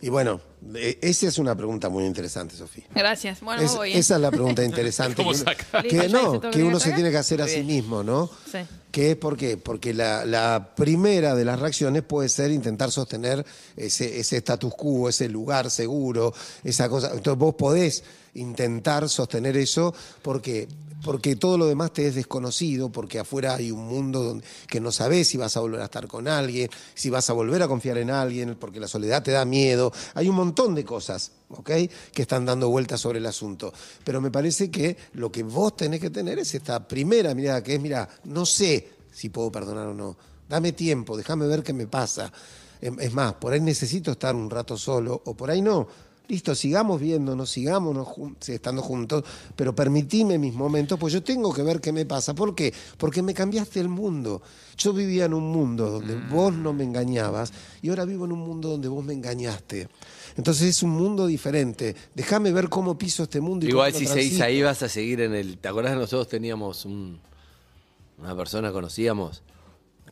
Y 0.00 0.08
bueno, 0.08 0.40
eh, 0.74 0.98
esa 1.02 1.26
es 1.28 1.38
una 1.38 1.54
pregunta 1.54 1.88
muy 1.90 2.04
interesante, 2.04 2.56
Sofía. 2.56 2.84
Gracias. 2.94 3.40
Bueno, 3.42 3.60
Es- 3.62 3.74
voy. 3.74 3.92
¿eh? 3.92 3.98
esa 3.98 4.14
es 4.14 4.20
la 4.22 4.30
pregunta 4.30 4.64
interesante. 4.64 5.16
¿Cómo 5.16 5.32
que 5.32 5.36
uno- 5.36 5.44
saca? 5.44 5.82
Listo, 5.82 5.88
que 5.90 5.96
ya 5.96 6.04
hice 6.06 6.12
no, 6.14 6.22
todo 6.22 6.32
lo 6.34 6.40
que 6.40 6.50
que 6.50 6.64
uno 6.64 6.78
tenía 6.78 6.80
se 6.80 6.88
que 6.90 6.94
tiene 6.94 7.10
que 7.10 7.16
hacer 7.18 7.42
a 7.42 7.46
sí 7.46 7.54
bien. 7.56 7.66
mismo, 7.66 8.02
¿no? 8.02 8.30
Sí. 8.50 8.58
¿Qué 8.90 9.10
es 9.10 9.16
por 9.16 9.36
qué? 9.36 9.58
Porque 9.58 9.92
la, 9.92 10.24
la 10.24 10.70
primera 10.74 11.34
de 11.34 11.44
las 11.44 11.60
reacciones 11.60 12.02
puede 12.02 12.30
ser 12.30 12.50
intentar 12.50 12.90
sostener 12.90 13.44
ese, 13.76 14.18
ese 14.18 14.38
status 14.38 14.74
quo, 14.74 15.10
ese 15.10 15.28
lugar 15.28 15.70
seguro, 15.70 16.32
esa 16.64 16.88
cosa. 16.88 17.08
Entonces 17.12 17.38
vos 17.38 17.54
podés 17.56 18.02
intentar 18.32 19.06
sostener 19.10 19.56
eso 19.58 19.94
porque, 20.22 20.68
porque 21.06 21.36
todo 21.36 21.56
lo 21.56 21.66
demás 21.66 21.92
te 21.92 22.08
es 22.08 22.16
desconocido, 22.16 22.90
porque 22.90 23.20
afuera 23.20 23.54
hay 23.54 23.70
un 23.70 23.86
mundo 23.86 24.24
donde, 24.24 24.44
que 24.66 24.80
no 24.80 24.90
sabés 24.90 25.28
si 25.28 25.36
vas 25.38 25.56
a 25.56 25.60
volver 25.60 25.80
a 25.80 25.84
estar 25.84 26.08
con 26.08 26.26
alguien, 26.26 26.68
si 26.94 27.10
vas 27.10 27.30
a 27.30 27.32
volver 27.32 27.62
a 27.62 27.68
confiar 27.68 27.96
en 27.98 28.10
alguien, 28.10 28.56
porque 28.58 28.80
la 28.80 28.88
soledad 28.88 29.22
te 29.22 29.30
da 29.30 29.44
miedo. 29.44 29.92
Hay 30.14 30.28
un 30.28 30.34
montón 30.34 30.74
de 30.74 30.84
cosas, 30.84 31.30
¿ok? 31.50 31.70
Que 32.12 32.22
están 32.22 32.44
dando 32.44 32.68
vueltas 32.68 33.00
sobre 33.00 33.20
el 33.20 33.26
asunto. 33.26 33.72
Pero 34.02 34.20
me 34.20 34.32
parece 34.32 34.68
que 34.68 34.96
lo 35.12 35.30
que 35.30 35.44
vos 35.44 35.76
tenés 35.76 36.00
que 36.00 36.10
tener 36.10 36.40
es 36.40 36.52
esta 36.54 36.86
primera 36.88 37.32
mirada, 37.34 37.62
que 37.62 37.76
es, 37.76 37.80
mira, 37.80 38.08
no 38.24 38.44
sé 38.44 38.90
si 39.12 39.28
puedo 39.28 39.52
perdonar 39.52 39.86
o 39.86 39.94
no. 39.94 40.16
Dame 40.48 40.72
tiempo, 40.72 41.16
déjame 41.16 41.46
ver 41.46 41.62
qué 41.62 41.72
me 41.72 41.86
pasa. 41.86 42.32
Em- 42.80 42.98
Es 42.98 43.12
más, 43.14 43.34
por 43.34 43.52
ahí 43.52 43.60
necesito 43.60 44.10
estar 44.10 44.34
un 44.34 44.50
rato 44.50 44.76
solo, 44.76 45.22
o 45.24 45.34
por 45.36 45.50
ahí 45.50 45.62
no. 45.62 45.86
Listo, 46.28 46.56
sigamos 46.56 47.00
viéndonos, 47.00 47.48
sigamos 47.50 47.96
estando 48.48 48.82
juntos, 48.82 49.22
pero 49.54 49.74
permitime 49.76 50.38
mis 50.38 50.54
momentos, 50.54 50.98
pues 50.98 51.12
yo 51.12 51.22
tengo 51.22 51.52
que 51.54 51.62
ver 51.62 51.80
qué 51.80 51.92
me 51.92 52.04
pasa. 52.04 52.34
¿Por 52.34 52.52
qué? 52.56 52.74
Porque 52.98 53.22
me 53.22 53.32
cambiaste 53.32 53.78
el 53.78 53.88
mundo. 53.88 54.42
Yo 54.76 54.92
vivía 54.92 55.26
en 55.26 55.34
un 55.34 55.44
mundo 55.52 55.88
donde 55.88 56.16
vos 56.28 56.52
no 56.52 56.72
me 56.72 56.82
engañabas 56.82 57.52
y 57.80 57.90
ahora 57.90 58.04
vivo 58.04 58.24
en 58.24 58.32
un 58.32 58.40
mundo 58.40 58.70
donde 58.70 58.88
vos 58.88 59.04
me 59.04 59.12
engañaste. 59.12 59.88
Entonces 60.36 60.68
es 60.68 60.82
un 60.82 60.90
mundo 60.90 61.26
diferente. 61.28 61.94
Déjame 62.14 62.50
ver 62.52 62.68
cómo 62.68 62.98
piso 62.98 63.22
este 63.22 63.40
mundo. 63.40 63.64
Y 63.64 63.68
Igual 63.68 63.94
si 63.94 64.06
seguís 64.06 64.40
ahí 64.40 64.62
vas 64.62 64.82
a 64.82 64.88
seguir 64.88 65.20
en 65.20 65.32
el... 65.32 65.58
¿Te 65.58 65.68
acordás 65.68 65.92
que 65.92 65.98
nosotros 66.00 66.28
teníamos 66.28 66.84
un- 66.84 67.20
una 68.18 68.36
persona, 68.36 68.72
conocíamos, 68.72 69.42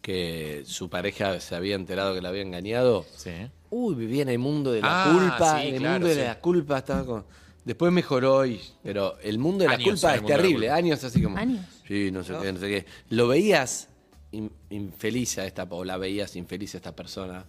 que 0.04 0.64
su 0.66 0.90
pareja 0.90 1.40
se 1.40 1.56
había 1.56 1.76
enterado 1.76 2.14
que 2.14 2.20
la 2.20 2.28
había 2.28 2.42
engañado? 2.42 3.06
Sí. 3.16 3.30
Uy, 3.70 3.94
vivía 3.94 4.20
en 4.20 4.28
el 4.28 4.38
mundo 4.38 4.70
de 4.70 4.82
la 4.82 5.04
Ah, 5.06 5.12
culpa, 5.12 5.60
sí, 5.62 5.68
en 5.68 5.74
el 5.76 5.80
claro, 5.80 6.00
mundo 6.00 6.08
de 6.14 6.24
la 6.26 6.40
culpa 6.40 6.78
estaba 6.78 7.06
con... 7.06 7.24
Después 7.64 7.90
mejoró 7.90 8.44
y... 8.44 8.60
Pero 8.82 9.18
el 9.22 9.38
mundo 9.38 9.64
de 9.64 9.68
la 9.68 9.76
Años 9.76 9.88
culpa 10.02 10.14
es 10.16 10.26
terrible, 10.26 10.66
culpa. 10.66 10.74
años 10.74 11.02
así 11.04 11.22
como... 11.22 11.38
Años. 11.38 11.64
Sí, 11.88 12.10
no 12.12 12.22
sé 12.22 12.34
qué, 12.42 12.52
no 12.52 12.60
sé 12.60 12.68
qué. 12.68 12.86
¿Lo 13.08 13.28
veías 13.28 13.88
in- 14.32 14.52
infeliz 14.68 15.38
a 15.38 15.46
esta, 15.46 15.66
o 15.70 15.82
la 15.84 15.96
veías 15.96 16.36
infeliz 16.36 16.74
a 16.74 16.76
esta 16.76 16.94
persona? 16.94 17.46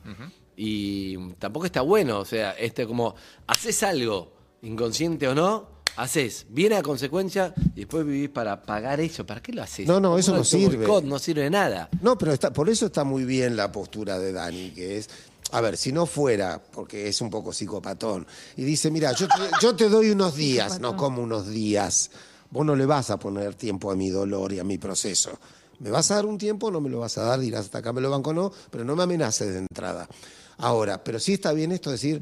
Y 0.56 1.18
tampoco 1.34 1.66
está 1.66 1.82
bueno, 1.82 2.20
o 2.20 2.26
sea, 2.26 2.52
este 2.52 2.88
como, 2.88 3.16
haces 3.48 3.84
algo, 3.84 4.32
inconsciente 4.62 5.28
o 5.28 5.36
no, 5.36 5.75
haces, 5.96 6.46
viene 6.50 6.76
a 6.76 6.84
consecuencia 6.84 7.54
y 7.76 7.82
después 7.82 8.06
vivís 8.06 8.30
para 8.30 8.62
pagar 8.64 9.00
eso. 9.00 9.26
¿Para 9.26 9.42
qué 9.42 9.54
lo 9.54 9.64
haces? 9.64 9.88
No, 9.88 10.00
no, 10.00 10.18
eso 10.18 10.36
no 10.36 10.44
sirve. 10.44 10.78
boicot 10.78 11.04
no 11.06 11.20
sirve 11.20 11.44
de 11.44 11.50
nada. 11.50 11.90
No, 12.02 12.18
pero 12.18 12.34
está, 12.34 12.52
por 12.52 12.70
eso 12.70 12.88
está 12.88 13.04
muy 13.04 13.24
bien 13.24 13.56
la 13.56 13.72
postura 13.72 14.20
de 14.20 14.32
Dani, 14.32 14.72
que 14.72 14.98
es, 14.98 15.10
a 15.52 15.62
ver, 15.62 15.78
si 15.78 15.92
no 15.92 16.06
fuera, 16.06 16.62
porque 16.72 17.08
es 17.08 17.22
un 17.22 17.30
poco 17.30 17.54
psicopatón, 17.54 18.26
y 18.58 18.64
dice, 18.64 18.92
mira, 18.92 19.14
yo 19.14 19.28
te, 19.28 19.34
yo 19.62 19.76
te 19.76 19.90
doy 19.90 20.10
unos 20.10 20.36
días, 20.38 20.80
no 20.80 20.96
como 20.98 21.22
unos 21.22 21.48
días, 21.48 22.12
vos 22.52 22.66
no 22.66 22.76
le 22.76 22.86
vas 22.86 23.10
a 23.10 23.18
poner 23.18 23.56
tiempo 23.56 23.92
a 23.92 23.96
mi 23.96 24.10
dolor 24.10 24.54
y 24.54 24.60
a 24.60 24.64
mi 24.64 24.78
proceso. 24.78 25.40
¿Me 25.80 25.90
vas 25.90 26.10
a 26.12 26.16
dar 26.16 26.26
un 26.26 26.38
tiempo? 26.38 26.72
No 26.72 26.80
me 26.80 26.90
lo 26.90 27.00
vas 27.00 27.18
a 27.18 27.24
dar, 27.24 27.40
dirás 27.40 27.66
hasta 27.66 27.80
acá 27.80 27.92
me 27.92 28.00
lo 28.02 28.10
banco, 28.10 28.34
no, 28.34 28.52
pero 28.72 28.86
no 28.86 28.96
me 28.96 29.04
amenaces 29.04 29.52
de 29.52 29.60
entrada. 29.60 30.08
Ahora, 30.58 31.04
pero 31.04 31.20
sí 31.20 31.34
está 31.34 31.52
bien 31.52 31.74
esto 31.74 31.90
de 31.90 31.96
decir, 31.96 32.22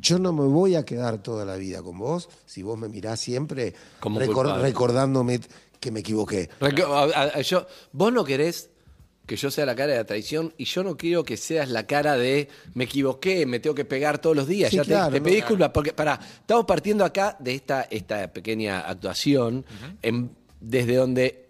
yo 0.00 0.18
no 0.18 0.32
me 0.32 0.44
voy 0.46 0.74
a 0.76 0.84
quedar 0.84 1.22
toda 1.22 1.44
la 1.44 1.56
vida 1.56 1.82
con 1.82 1.98
vos 1.98 2.28
si 2.46 2.62
vos 2.62 2.78
me 2.78 2.88
mirás 2.88 3.20
siempre 3.20 3.74
Como 4.00 4.20
recor- 4.20 4.34
culpable. 4.34 4.62
recordándome 4.62 5.40
que 5.80 5.90
me 5.90 6.00
equivoqué. 6.00 6.48
Reco- 6.60 7.12
a- 7.14 7.22
a- 7.38 7.40
yo, 7.40 7.66
vos 7.92 8.12
no 8.12 8.24
querés 8.24 8.70
que 9.26 9.36
yo 9.36 9.50
sea 9.52 9.64
la 9.66 9.76
cara 9.76 9.92
de 9.92 9.98
la 9.98 10.04
traición 10.04 10.52
y 10.58 10.64
yo 10.64 10.82
no 10.82 10.96
quiero 10.96 11.22
que 11.24 11.36
seas 11.36 11.68
la 11.70 11.86
cara 11.86 12.16
de 12.16 12.48
me 12.74 12.84
equivoqué, 12.84 13.46
me 13.46 13.60
tengo 13.60 13.74
que 13.74 13.84
pegar 13.84 14.18
todos 14.18 14.34
los 14.36 14.48
días. 14.48 14.70
Sí, 14.70 14.76
ya 14.76 14.82
te- 14.82 14.88
claro, 14.88 15.12
te, 15.12 15.20
pedí 15.20 15.36
disculpas 15.36 15.70
porque 15.70 15.92
para 15.92 16.14
estamos 16.14 16.64
partiendo 16.66 17.04
acá 17.04 17.36
de 17.38 17.54
esta, 17.54 17.82
esta 17.82 18.32
pequeña 18.32 18.80
actuación 18.80 19.64
en- 20.02 20.30
desde 20.60 20.96
donde 20.96 21.46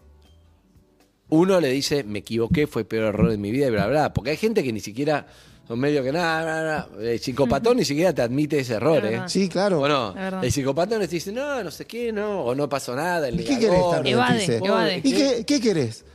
uno 1.29 1.59
le 1.59 1.69
dice 1.69 2.03
me 2.03 2.19
equivoqué, 2.19 2.67
fue 2.67 2.83
el 2.83 2.87
peor 2.87 3.05
error 3.05 3.29
de 3.31 3.37
mi 3.37 3.51
vida 3.51 3.67
y 3.67 3.71
bla 3.71 3.87
bla, 3.87 4.13
porque 4.13 4.31
hay 4.31 4.37
gente 4.37 4.63
que 4.63 4.71
ni 4.71 4.79
siquiera 4.79 5.25
son 5.67 5.79
medio 5.79 6.03
que 6.03 6.11
nada. 6.11 6.87
El 6.99 7.19
psicopatón 7.19 7.77
ni 7.77 7.85
siquiera 7.85 8.13
te 8.13 8.21
admite 8.21 8.59
ese 8.59 8.73
error, 8.75 9.05
¿eh? 9.05 9.21
Sí, 9.27 9.47
claro. 9.49 9.81
¿O 9.81 9.87
no? 9.87 10.13
El 10.41 10.51
psicopatón 10.51 10.99
te 11.01 11.07
dice, 11.07 11.31
no, 11.31 11.63
no 11.63 11.71
sé 11.71 11.85
qué, 11.85 12.11
no, 12.11 12.41
o 12.41 12.55
no 12.55 12.67
pasó 12.67 12.95
nada. 12.95 13.27
El 13.27 13.39
¿Y 13.39 13.43
qué 13.43 13.59
querés? 13.59 13.81
Evade, 14.05 14.57
evade. 14.57 15.01
¿Y 15.03 15.13
qué, 15.13 15.43
qué 15.45 15.61
querés? 15.61 16.05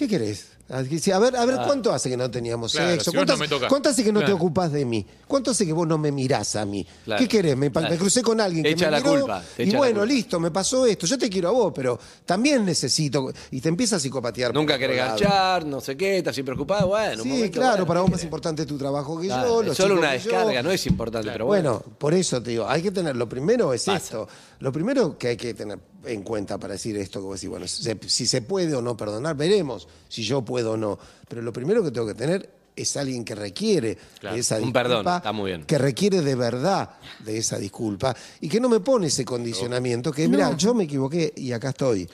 ¿Qué 0.00 0.08
querés? 0.08 0.46
Ah, 0.70 0.78
A 0.78 1.18
ver, 1.18 1.36
a 1.36 1.44
ver, 1.44 1.56
¿cuánto 1.66 1.92
hace 1.92 2.08
que 2.08 2.16
no 2.16 2.30
teníamos 2.30 2.72
Claro, 2.72 2.92
sexo? 2.92 3.10
si 3.10 3.16
¿Cuánto, 3.18 3.36
no 3.36 3.44
hace- 3.44 3.66
cuánto 3.68 3.88
hace 3.90 4.02
que 4.02 4.12
no 4.12 4.24
te 4.24 4.32
ocupas 4.32 4.72
de 4.72 4.86
mí? 4.86 5.04
¿Cuánto 5.26 5.50
hace 5.50 5.66
que 5.66 5.74
vos 5.74 5.86
no 5.86 5.98
me 5.98 6.10
mirás 6.10 6.56
a 6.56 6.64
mí? 6.64 6.86
Claro. 7.04 7.20
¿Qué 7.20 7.28
querés? 7.28 7.54
Me, 7.54 7.70
crucé 7.98 8.22
con 8.22 8.40
alguien 8.40 8.62
Te 8.62 8.70
que 8.70 8.74
echa 8.76 8.86
me 8.86 8.90
la 8.92 9.00
miró 9.00 9.10
culpa, 9.20 9.42
te 9.56 9.64
y 9.64 9.74
bueno, 9.74 9.98
culpa. 10.00 10.14
listo, 10.14 10.40
me 10.40 10.50
pasó 10.50 10.86
esto. 10.86 11.06
Yo 11.06 11.18
te 11.18 11.28
quiero 11.28 11.48
a 11.48 11.52
vos, 11.52 11.72
pero 11.74 11.98
también 12.24 12.64
necesito... 12.64 13.30
Y 13.50 13.60
te 13.60 13.68
empieza 13.68 13.96
a 13.96 13.98
psicopatear. 14.00 14.54
Nunca 14.54 14.78
querés 14.78 14.96
lado. 14.96 15.18
garchar, 15.18 15.66
no 15.66 15.82
sé 15.82 15.98
qué, 15.98 16.16
estás 16.18 16.34
siempre 16.34 16.54
ocupado. 16.54 16.86
Bueno, 16.86 17.16
un 17.16 17.22
Sí, 17.24 17.28
momento, 17.28 17.58
claro, 17.58 17.72
bueno, 17.72 17.86
para 17.86 18.00
vos 18.00 18.08
¿qué 18.08 18.14
más 18.14 18.24
importante 18.24 18.64
tu 18.64 18.78
trabajo 18.78 19.20
que 19.20 19.28
yo. 19.28 19.62
es 19.62 19.76
solo 19.76 19.98
una 19.98 20.12
descarga, 20.12 20.62
no 20.62 20.70
es 20.70 20.86
importante, 20.86 21.30
pero 21.30 21.44
bueno. 21.44 21.74
Bueno, 21.80 21.96
por 21.98 22.14
eso 22.14 22.40
te 22.42 22.50
digo, 22.52 22.66
hay 22.66 22.80
que 22.80 22.90
tener, 22.90 23.16
lo 23.16 23.28
primero 23.28 23.74
es 23.74 23.84
Pasa. 23.84 23.98
esto. 23.98 24.28
Lo 24.60 24.72
primero 24.72 25.18
que 25.18 25.28
hay 25.28 25.36
que 25.36 25.52
tener 25.52 25.78
en 26.04 26.22
cuenta 26.22 26.58
para 26.58 26.74
decir 26.74 26.96
esto, 26.96 27.20
que 27.20 27.24
vos 27.26 27.34
decís, 27.40 27.50
bueno, 27.50 27.66
se- 27.68 27.98
si 28.06 28.26
se 28.26 28.42
puede 28.42 28.74
o 28.74 28.82
no 28.82 28.96
perdonar, 28.96 29.36
veremos 29.36 29.86
si 30.08 30.22
yo 30.22 30.42
puedo 30.42 30.72
o 30.72 30.76
no. 30.76 30.98
Pero 31.28 31.42
lo 31.42 31.52
primero 31.52 31.82
que 31.82 31.90
tengo 31.90 32.06
que 32.06 32.14
tener 32.14 32.50
es 32.76 32.96
alguien 32.96 33.24
que 33.24 33.34
requiere 33.34 33.98
Claro, 34.20 34.34
de 34.34 34.40
esa 34.40 34.54
un 34.56 34.62
disculpa. 34.62 34.82
perdón, 34.82 35.06
está 35.16 35.32
muy 35.32 35.50
bien. 35.50 35.64
Que 35.64 35.76
requiere 35.76 36.22
de 36.22 36.34
verdad 36.34 36.90
de 37.18 37.36
esa 37.36 37.58
disculpa 37.58 38.16
y 38.40 38.48
que 38.48 38.60
no 38.60 38.68
me 38.68 38.80
pone 38.80 39.08
ese 39.08 39.24
condicionamiento, 39.24 40.10
que 40.12 40.26
mira, 40.28 40.56
yo 40.56 40.72
me 40.74 40.84
equivoqué 40.84 41.32
y 41.36 41.52
acá 41.52 41.70
estoy. 41.70 42.08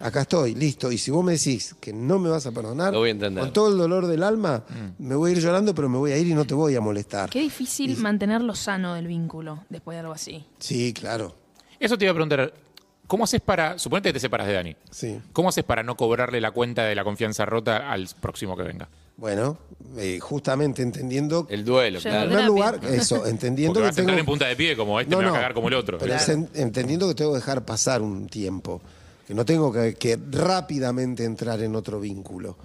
Acá 0.00 0.20
estoy, 0.20 0.54
listo. 0.54 0.92
Y 0.92 0.96
si 0.96 1.10
vos 1.10 1.24
me 1.24 1.32
decís 1.32 1.74
que 1.80 1.92
no 1.92 2.20
me 2.20 2.30
vas 2.30 2.46
a 2.46 2.52
perdonar, 2.52 2.92
Lo 2.92 3.00
voy 3.00 3.08
a 3.08 3.12
entender. 3.12 3.42
con 3.42 3.52
todo 3.52 3.68
el 3.72 3.76
dolor 3.76 4.06
del 4.06 4.22
alma, 4.22 4.64
me 4.98 5.16
voy 5.16 5.32
a 5.32 5.34
ir 5.34 5.40
llorando, 5.40 5.74
pero 5.74 5.88
me 5.88 5.98
voy 5.98 6.12
a 6.12 6.16
ir 6.16 6.28
y 6.28 6.34
no 6.34 6.46
te 6.46 6.54
voy 6.54 6.76
a 6.76 6.80
molestar. 6.80 7.28
Qué 7.28 7.40
difícil 7.40 7.96
mantenerlo 7.96 8.54
sano 8.54 8.94
del 8.94 9.08
vínculo 9.08 9.64
después 9.68 9.96
de 9.96 10.00
algo 10.00 10.12
así. 10.12 10.44
Sí, 10.60 10.92
claro. 10.94 11.34
Eso 11.80 11.98
te 11.98 12.04
iba 12.04 12.12
a 12.12 12.14
preguntar. 12.14 12.54
¿Cómo 13.08 13.24
haces 13.24 13.40
para. 13.40 13.76
Suponete 13.78 14.10
que 14.10 14.12
te 14.14 14.20
separas 14.20 14.46
de 14.46 14.52
Dani. 14.52 14.76
Sí. 14.90 15.20
¿Cómo 15.32 15.48
haces 15.48 15.64
para 15.64 15.82
no 15.82 15.96
cobrarle 15.96 16.40
la 16.40 16.52
cuenta 16.52 16.84
de 16.84 16.94
la 16.94 17.02
confianza 17.02 17.44
rota 17.46 17.90
al 17.90 18.08
próximo 18.20 18.56
que 18.56 18.62
venga? 18.62 18.88
Bueno, 19.16 19.58
eh, 19.96 20.20
justamente 20.20 20.82
entendiendo. 20.82 21.46
El 21.50 21.64
duelo, 21.64 21.98
Ya 21.98 22.10
en 22.10 22.14
claro. 22.14 22.28
primer 22.28 22.44
lugar, 22.46 22.80
eso, 22.84 23.26
entendiendo 23.26 23.72
Porque 23.74 23.82
que 23.86 23.88
vas 23.90 23.98
a 23.98 24.00
entrar 24.02 24.16
tengo. 24.16 24.20
en 24.20 24.26
punta 24.26 24.46
de 24.46 24.54
pie 24.54 24.76
como 24.76 25.00
este 25.00 25.10
No, 25.10 25.18
me 25.18 25.24
va 25.24 25.30
no, 25.30 25.34
a 25.34 25.38
cagar 25.40 25.54
como 25.54 25.66
el 25.68 25.74
otro. 25.74 25.98
Pero 25.98 26.14
es 26.14 26.28
en- 26.28 26.48
entendiendo 26.54 27.08
que 27.08 27.14
tengo 27.16 27.32
que 27.32 27.38
dejar 27.38 27.64
pasar 27.64 28.00
un 28.02 28.28
tiempo. 28.28 28.80
Que 29.26 29.34
no 29.34 29.44
tengo 29.44 29.72
que, 29.72 29.94
que 29.94 30.16
rápidamente 30.30 31.24
entrar 31.24 31.60
en 31.62 31.74
otro 31.74 31.98
vínculo. 31.98 32.56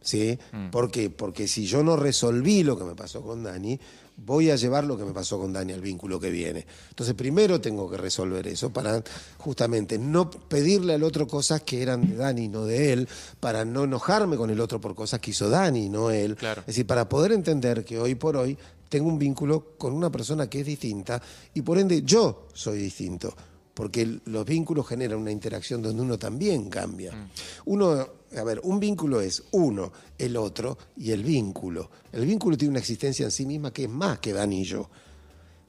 ¿Sí? 0.00 0.38
Mm. 0.52 0.70
¿Por 0.70 0.90
qué? 0.90 1.10
Porque 1.10 1.48
si 1.48 1.66
yo 1.66 1.82
no 1.82 1.96
resolví 1.96 2.62
lo 2.62 2.78
que 2.78 2.84
me 2.84 2.94
pasó 2.94 3.20
con 3.22 3.42
Dani, 3.42 3.78
voy 4.24 4.50
a 4.50 4.56
llevar 4.56 4.84
lo 4.84 4.96
que 4.96 5.04
me 5.04 5.12
pasó 5.12 5.38
con 5.38 5.52
Dani 5.52 5.72
al 5.72 5.80
vínculo 5.80 6.18
que 6.20 6.30
viene. 6.30 6.66
Entonces, 6.90 7.14
primero 7.14 7.60
tengo 7.60 7.90
que 7.90 7.96
resolver 7.96 8.46
eso 8.46 8.70
para 8.72 9.02
justamente 9.38 9.98
no 9.98 10.30
pedirle 10.30 10.94
al 10.94 11.02
otro 11.02 11.26
cosas 11.26 11.62
que 11.62 11.82
eran 11.82 12.08
de 12.08 12.16
Dani, 12.16 12.48
no 12.48 12.64
de 12.64 12.92
él, 12.92 13.08
para 13.40 13.64
no 13.64 13.84
enojarme 13.84 14.36
con 14.36 14.50
el 14.50 14.60
otro 14.60 14.80
por 14.80 14.94
cosas 14.94 15.20
que 15.20 15.30
hizo 15.30 15.48
Dani, 15.48 15.88
no 15.88 16.10
él. 16.10 16.36
Claro. 16.36 16.60
Es 16.62 16.66
decir, 16.68 16.86
para 16.86 17.08
poder 17.08 17.32
entender 17.32 17.84
que 17.84 17.98
hoy 17.98 18.14
por 18.14 18.36
hoy 18.36 18.56
tengo 18.88 19.08
un 19.08 19.18
vínculo 19.18 19.74
con 19.76 19.92
una 19.92 20.10
persona 20.10 20.48
que 20.48 20.60
es 20.60 20.66
distinta 20.66 21.20
y 21.54 21.62
por 21.62 21.78
ende 21.78 22.02
yo 22.02 22.48
soy 22.52 22.78
distinto. 22.78 23.34
Porque 23.78 24.18
los 24.24 24.44
vínculos 24.44 24.88
generan 24.88 25.20
una 25.20 25.30
interacción 25.30 25.80
donde 25.80 26.02
uno 26.02 26.18
también 26.18 26.68
cambia. 26.68 27.12
Uno, 27.66 28.08
a 28.36 28.42
ver, 28.42 28.60
un 28.64 28.80
vínculo 28.80 29.20
es 29.20 29.44
uno, 29.52 29.92
el 30.18 30.36
otro 30.36 30.76
y 30.96 31.12
el 31.12 31.22
vínculo. 31.22 31.88
El 32.10 32.26
vínculo 32.26 32.56
tiene 32.56 32.70
una 32.70 32.80
existencia 32.80 33.24
en 33.24 33.30
sí 33.30 33.46
misma 33.46 33.72
que 33.72 33.84
es 33.84 33.88
más 33.88 34.18
que 34.18 34.32
Dani 34.32 34.62
y 34.62 34.64
yo. 34.64 34.90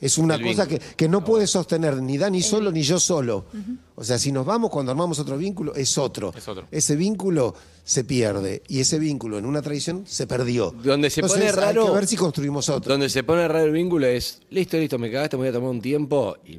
Es 0.01 0.17
una 0.17 0.35
El 0.35 0.41
cosa 0.43 0.67
que, 0.67 0.79
que 0.79 1.07
no 1.07 1.23
puede 1.23 1.45
sostener 1.45 2.01
ni 2.01 2.17
Dani 2.17 2.41
solo 2.41 2.71
ni 2.71 2.81
yo 2.81 2.99
solo. 2.99 3.45
O 3.93 4.03
sea, 4.03 4.17
si 4.17 4.31
nos 4.31 4.43
vamos 4.43 4.71
cuando 4.71 4.91
armamos 4.91 5.19
otro 5.19 5.37
vínculo, 5.37 5.75
es 5.75 5.95
otro. 5.99 6.33
Es 6.35 6.47
otro. 6.47 6.65
Ese 6.71 6.95
vínculo 6.95 7.53
se 7.83 8.05
pierde 8.05 8.63
y 8.69 8.79
ese 8.79 8.97
vínculo 8.97 9.37
en 9.37 9.45
una 9.45 9.61
tradición 9.61 10.05
se 10.07 10.25
perdió. 10.25 10.71
Donde 10.71 11.11
se 11.11 11.21
Entonces, 11.21 11.51
pone 11.51 11.51
raro- 11.51 11.81
Hay 11.83 11.87
que 11.89 11.93
ver 11.95 12.07
si 12.07 12.15
construimos 12.15 12.69
otro. 12.69 12.91
Donde 12.91 13.07
se 13.07 13.21
pone 13.23 13.47
raro 13.47 13.65
el 13.65 13.71
vínculo 13.71 14.07
es, 14.07 14.41
listo, 14.49 14.77
listo, 14.77 14.97
me 14.97 15.11
cagaste, 15.11 15.37
me 15.37 15.41
voy 15.41 15.49
a 15.49 15.53
tomar 15.53 15.69
un 15.69 15.81
tiempo 15.81 16.35
y 16.43 16.57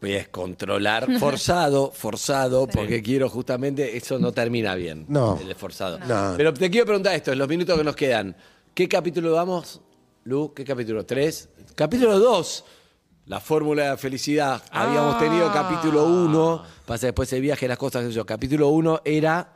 voy 0.00 0.12
a 0.12 0.16
descontrolar 0.18 1.06
forzado, 1.18 1.90
forzado, 1.92 2.66
porque 2.66 3.02
quiero 3.02 3.28
justamente, 3.28 3.96
eso 3.96 4.18
no 4.18 4.32
termina 4.32 4.74
bien. 4.74 5.04
No. 5.08 5.38
El 5.40 5.54
forzado. 5.54 5.98
No. 6.00 6.34
Pero 6.36 6.52
te 6.54 6.70
quiero 6.70 6.86
preguntar 6.86 7.14
esto, 7.14 7.32
en 7.32 7.38
los 7.38 7.48
minutos 7.48 7.76
que 7.76 7.84
nos 7.84 7.96
quedan, 7.96 8.36
¿qué 8.74 8.88
capítulo 8.88 9.32
vamos? 9.32 9.80
Lu, 10.24 10.52
¿qué 10.54 10.64
capítulo? 10.64 11.04
¿Tres? 11.06 11.48
Capítulo 11.74 12.18
dos. 12.18 12.64
La 13.26 13.40
fórmula 13.40 13.82
de 13.82 13.88
la 13.90 13.96
felicidad. 13.98 14.62
Habíamos 14.70 15.16
Ah. 15.16 15.18
tenido 15.18 15.52
capítulo 15.52 16.04
uno. 16.06 16.62
Pasa 16.86 17.06
después 17.08 17.30
el 17.34 17.42
viaje, 17.42 17.68
las 17.68 17.76
cosas, 17.76 18.12
yo. 18.14 18.24
Capítulo 18.24 18.68
uno 18.68 19.00
era 19.04 19.52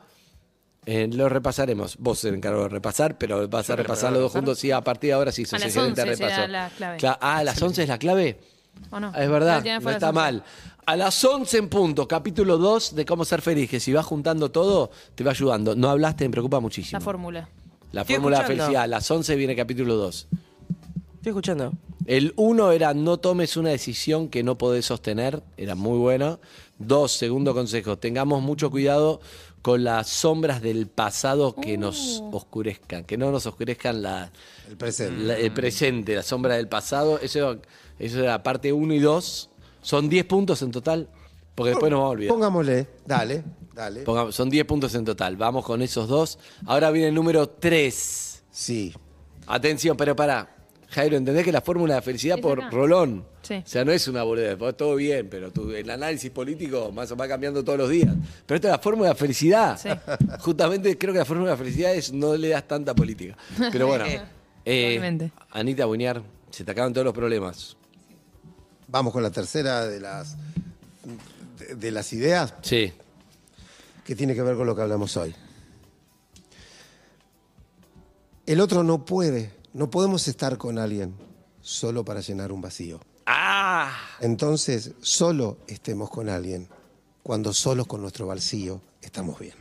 eh, 0.85 1.09
lo 1.11 1.29
repasaremos. 1.29 1.97
Vos 1.99 2.19
se 2.19 2.29
encargó 2.29 2.65
de 2.65 2.69
repasar, 2.69 3.17
pero 3.17 3.49
vas 3.49 3.71
a 3.71 3.73
¿Yo 3.73 3.77
te 3.77 3.83
repasar 3.83 4.11
lo 4.13 4.19
los 4.19 4.25
dos 4.25 4.33
juntos. 4.33 4.59
Sí, 4.59 4.71
a 4.73 4.81
partir 4.81 5.09
de 5.09 5.15
ahora 5.15 5.31
sí, 5.33 5.45
sos 5.45 5.55
A 5.55 5.59
las 5.61 5.67
excelente 5.69 6.03
11 6.03 6.17
será 6.17 6.29
repaso. 6.29 6.49
la 6.53 6.71
clave. 6.71 6.99
Cla- 6.99 7.19
ah, 7.21 7.37
a 7.39 7.45
las 7.45 7.63
11 7.63 7.83
es 7.85 7.89
la 7.89 7.99
clave. 7.99 8.41
¿O 8.91 9.01
no? 9.01 9.15
Es 9.15 9.29
verdad, 9.31 9.63
no 9.65 9.91
está 9.91 10.09
11. 10.09 10.13
mal. 10.13 10.45
A 10.85 10.97
las 10.97 11.25
11 11.25 11.59
en 11.59 11.69
punto, 11.69 12.09
capítulo 12.09 12.59
2 12.59 12.95
de 12.95 13.05
Cómo 13.05 13.25
ser 13.25 13.41
feliz, 13.41 13.71
que 13.71 13.81
si 13.81 13.93
vas 13.93 14.05
juntando 14.05 14.51
todo, 14.51 14.91
te 15.15 15.23
va 15.25 15.31
ayudando. 15.31 15.75
No 15.77 15.89
hablaste, 15.91 16.25
me 16.25 16.31
preocupa 16.33 16.61
muchísimo. 16.61 16.99
La 16.99 17.05
fórmula. 17.05 17.49
La 17.93 18.01
Estoy 18.03 18.17
fórmula 18.17 18.39
de 18.39 18.43
escuchando. 18.43 18.65
felicidad. 18.65 18.83
A 18.83 18.87
las 18.87 19.11
11 19.11 19.37
viene 19.37 19.55
capítulo 19.57 19.95
2. 19.97 20.29
Estoy 21.17 21.31
escuchando. 21.31 21.73
El 22.07 22.33
1 22.37 22.73
era 22.73 22.95
no 22.95 23.19
tomes 23.19 23.57
una 23.57 23.71
decisión 23.71 24.29
que 24.29 24.43
no 24.43 24.59
podés 24.59 24.87
sostener, 24.87 25.43
era 25.57 25.75
muy 25.77 25.99
bueno. 25.99 26.41
Dos, 26.79 27.13
segundo 27.13 27.55
consejo, 27.55 27.97
tengamos 27.99 28.43
mucho 28.43 28.71
cuidado 28.73 29.21
con 29.63 29.85
las 29.85 30.09
sombras 30.09 30.61
del 30.63 30.89
pasado 30.89 31.55
que 31.55 31.79
nos 31.79 32.19
Oh. 32.21 32.31
oscurezcan, 32.39 33.05
que 33.05 33.17
no 33.17 33.31
nos 33.31 33.47
oscurezcan 33.47 34.03
la, 34.03 34.33
El 34.69 34.77
presente. 34.77 35.23
la- 35.23 35.39
el 35.39 35.53
presente, 35.53 36.17
la 36.17 36.25
sombra 36.25 36.57
del 36.57 36.67
pasado. 36.67 37.21
Eso, 37.21 37.59
eso 37.99 38.21
era 38.21 38.43
parte 38.43 38.73
1 38.73 38.95
y 38.95 38.99
2. 38.99 39.51
Son 39.81 40.09
10 40.09 40.25
puntos 40.27 40.63
en 40.63 40.71
total, 40.71 41.09
porque 41.55 41.71
después 41.71 41.91
nos 41.91 41.99
vamos 41.99 42.11
a 42.11 42.13
olvidar. 42.13 42.35
Pongámosle, 42.35 42.87
dale, 43.05 43.43
dale. 43.75 44.05
Son 44.31 44.49
10 44.49 44.65
puntos 44.65 44.95
en 44.95 45.05
total. 45.05 45.37
Vamos 45.37 45.65
con 45.65 45.83
esos 45.83 46.09
dos. 46.09 46.39
Ahora 46.67 46.91
viene 46.91 47.09
el 47.09 47.15
número 47.15 47.49
3. 47.49 48.43
Sí. 48.51 48.95
Atención, 49.47 49.97
pero 49.97 50.15
para. 50.15 50.57
Jairo, 50.91 51.17
¿entendés 51.17 51.43
que 51.43 51.53
la 51.53 51.63
fórmula 51.63 51.95
de 51.95 52.03
felicidad 52.03 52.37
Es 52.37 52.43
por 52.43 52.61
acá. 52.61 52.71
Rolón? 52.71 53.25
Sí. 53.41 53.55
O 53.55 53.63
sea, 53.67 53.83
no 53.83 53.93
es 53.93 54.07
una 54.09 54.25
boludez, 54.25 54.59
todo 54.77 54.95
bien, 54.95 55.27
pero 55.31 55.51
tu- 55.51 55.71
el 55.71 55.89
análisis 55.89 56.31
político 56.31 56.93
más 56.93 57.11
o 57.11 57.17
va 57.17 57.27
cambiando 57.27 57.65
todos 57.65 57.79
los 57.79 57.89
días. 57.89 58.15
Pero 58.45 58.57
esta 58.57 58.69
es 58.69 58.73
la 58.73 58.79
fórmula 58.79 59.09
de 59.09 59.15
felicidad. 59.15 59.81
Sí. 59.81 59.89
Justamente 60.41 60.99
creo 60.99 61.15
que 61.15 61.21
la 61.21 61.25
fórmula 61.25 61.53
de 61.53 61.57
felicidad 61.57 61.95
es 61.95 62.13
no 62.13 62.37
le 62.37 62.49
das 62.51 62.69
tanta 62.69 62.95
política. 62.95 63.35
Pero 63.73 63.87
bueno, 63.87 64.05
eh, 64.67 64.97
Totalmente. 64.97 65.33
Anita 65.51 65.87
Buñar, 65.87 66.23
se 66.51 66.63
te 66.63 66.71
acaban 66.73 66.93
todos 66.93 67.07
los 67.07 67.15
problemas. 67.15 67.75
Vamos 68.93 69.13
con 69.13 69.23
la 69.23 69.31
tercera 69.31 69.87
de 69.87 69.99
las 70.01 70.37
de, 71.59 71.75
de 71.75 71.91
las 71.91 72.13
ideas. 72.13 72.53
Sí. 72.63 72.93
que 74.05 74.15
tiene 74.15 74.35
que 74.35 74.43
ver 74.43 74.55
con 74.57 74.67
lo 74.67 74.77
que 74.77 74.83
hablamos 74.83 75.17
hoy. 75.17 75.35
El 78.45 78.61
otro 78.61 78.83
no 78.85 79.05
puede, 79.05 79.55
no 79.73 79.89
podemos 79.91 80.29
estar 80.29 80.59
con 80.59 80.79
alguien 80.79 81.15
solo 81.63 82.05
para 82.05 82.21
llenar 82.21 82.53
un 82.53 82.61
vacío. 82.61 83.01
¡Ah! 83.25 83.93
Entonces, 84.21 84.93
solo 85.01 85.57
estemos 85.69 86.11
con 86.11 86.29
alguien 86.29 86.69
cuando 87.23 87.53
solos 87.55 87.87
con 87.87 88.03
nuestro 88.03 88.27
vacío 88.27 88.83
estamos 89.01 89.39
bien. 89.39 89.55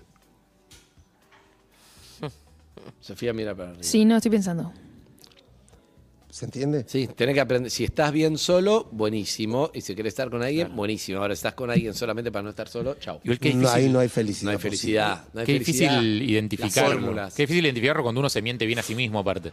Sofía, 3.02 3.32
mira 3.34 3.56
para 3.56 3.70
arriba. 3.70 3.84
Sí, 3.84 4.04
no, 4.04 4.18
estoy 4.18 4.32
pensando. 4.32 4.74
¿Se 6.32 6.46
entiende? 6.46 6.86
Sí, 6.88 7.08
tenés 7.08 7.36
que 7.36 7.42
aprender. 7.42 7.70
Si 7.70 7.84
estás 7.84 8.12
bien 8.14 8.38
solo, 8.38 8.88
buenísimo. 8.92 9.70
Y 9.74 9.82
si 9.82 9.94
querés 9.96 10.12
estar 10.14 10.30
con 10.30 10.42
alguien, 10.42 10.74
buenísimo. 10.76 11.20
Ahora 11.20 11.34
estás 11.34 11.54
con 11.54 11.70
alguien 11.70 11.94
solamente 11.94 12.32
para 12.32 12.44
no 12.44 12.50
estar 12.50 12.70
solo, 12.70 12.96
que 12.98 13.54
No, 13.54 13.70
ahí 13.70 13.90
no 13.90 14.00
hay 14.00 14.08
felicidad. 14.08 14.46
No 14.46 14.58
hay 14.58 14.62
felicidad. 14.62 15.26
No 15.34 15.42
hay 15.42 15.46
qué 15.46 15.54
felicidad. 15.60 16.00
difícil 16.00 16.30
identificarlo. 16.30 17.16
Qué 17.36 17.44
difícil 17.44 17.66
identificarlo 17.66 18.04
cuando 18.04 18.20
uno 18.20 18.30
se 18.30 18.42
miente 18.42 18.66
bien 18.66 18.80
a 18.80 18.82
sí 18.84 18.96
mismo, 18.96 19.20
aparte. 19.20 19.52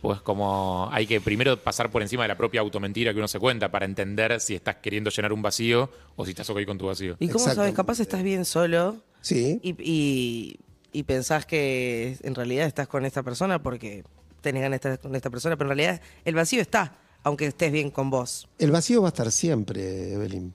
Pues 0.00 0.20
como 0.20 0.88
hay 0.90 1.06
que 1.06 1.20
primero 1.20 1.56
pasar 1.62 1.88
por 1.92 2.02
encima 2.02 2.24
de 2.24 2.28
la 2.28 2.36
propia 2.36 2.60
automentira 2.60 3.12
que 3.12 3.18
uno 3.18 3.28
se 3.28 3.38
cuenta 3.38 3.70
para 3.70 3.84
entender 3.84 4.40
si 4.40 4.56
estás 4.56 4.76
queriendo 4.82 5.10
llenar 5.10 5.32
un 5.32 5.42
vacío 5.42 5.88
o 6.16 6.24
si 6.24 6.32
estás 6.32 6.50
ok 6.50 6.64
con 6.66 6.76
tu 6.78 6.86
vacío. 6.86 7.16
¿Y 7.20 7.28
cómo 7.28 7.44
sabes? 7.44 7.72
Capaz 7.72 8.00
estás 8.00 8.24
bien 8.24 8.44
solo 8.44 8.96
Sí. 9.20 9.60
y, 9.62 9.76
y, 9.80 10.56
y 10.92 11.02
pensás 11.04 11.46
que 11.46 12.16
en 12.24 12.34
realidad 12.34 12.66
estás 12.66 12.88
con 12.88 13.04
esta 13.04 13.22
persona 13.22 13.62
porque 13.62 14.02
tenés 14.42 14.62
ganas 14.62 14.80
de 14.80 14.88
estar 14.88 15.00
con 15.00 15.14
esta 15.14 15.30
persona, 15.30 15.56
pero 15.56 15.70
en 15.70 15.78
realidad 15.78 16.02
el 16.24 16.34
vacío 16.34 16.60
está, 16.60 16.98
aunque 17.22 17.46
estés 17.46 17.72
bien 17.72 17.90
con 17.90 18.10
vos. 18.10 18.48
El 18.58 18.70
vacío 18.70 19.00
va 19.00 19.08
a 19.08 19.10
estar 19.10 19.32
siempre, 19.32 20.12
Evelyn. 20.12 20.52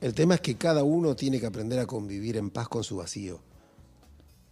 El 0.00 0.14
tema 0.14 0.34
es 0.34 0.40
que 0.40 0.56
cada 0.56 0.82
uno 0.82 1.14
tiene 1.14 1.38
que 1.38 1.46
aprender 1.46 1.78
a 1.78 1.86
convivir 1.86 2.36
en 2.36 2.50
paz 2.50 2.68
con 2.68 2.82
su 2.82 2.96
vacío. 2.96 3.40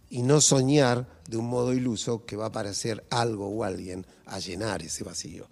Y 0.09 0.23
no 0.23 0.41
soñar 0.41 1.07
de 1.27 1.37
un 1.37 1.47
modo 1.47 1.73
iluso 1.73 2.25
que 2.25 2.35
va 2.35 2.45
a 2.45 2.47
aparecer 2.47 3.05
algo 3.09 3.47
o 3.47 3.63
alguien 3.63 4.05
a 4.25 4.39
llenar 4.39 4.81
ese 4.81 5.03
vacío. 5.03 5.47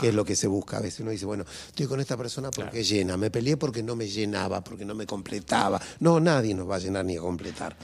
Que 0.00 0.08
es 0.08 0.14
lo 0.14 0.24
que 0.24 0.36
se 0.36 0.46
busca. 0.46 0.78
A 0.78 0.80
veces 0.80 1.00
uno 1.00 1.10
dice, 1.10 1.24
bueno, 1.24 1.44
estoy 1.68 1.86
con 1.86 2.00
esta 2.00 2.16
persona 2.16 2.50
porque 2.50 2.84
llena. 2.84 3.16
Me 3.16 3.30
peleé 3.30 3.56
porque 3.56 3.82
no 3.82 3.96
me 3.96 4.08
llenaba, 4.08 4.62
porque 4.62 4.84
no 4.84 4.94
me 4.94 5.06
completaba. 5.06 5.80
No, 6.00 6.20
nadie 6.20 6.54
nos 6.54 6.68
va 6.68 6.76
a 6.76 6.78
llenar 6.80 7.04
ni 7.04 7.16
a 7.16 7.20
completar. 7.20 7.76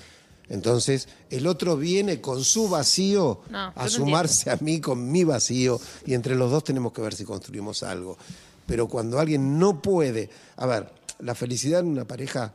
Entonces, 0.48 1.08
el 1.30 1.46
otro 1.46 1.76
viene 1.76 2.20
con 2.20 2.44
su 2.44 2.68
vacío 2.68 3.40
No, 3.48 3.72
a 3.74 3.88
sumarse 3.88 4.50
a 4.50 4.56
mí 4.60 4.80
con 4.80 5.10
mi 5.10 5.24
vacío 5.24 5.80
y 6.06 6.14
entre 6.14 6.34
los 6.34 6.50
dos 6.50 6.64
tenemos 6.64 6.92
que 6.92 7.00
ver 7.02 7.14
si 7.14 7.24
construimos 7.24 7.82
algo. 7.82 8.18
Pero 8.66 8.88
cuando 8.88 9.18
alguien 9.18 9.58
no 9.58 9.80
puede, 9.80 10.30
a 10.56 10.66
ver, 10.66 10.92
la 11.18 11.34
felicidad 11.34 11.80
en 11.80 11.86
una 11.86 12.06
pareja 12.06 12.54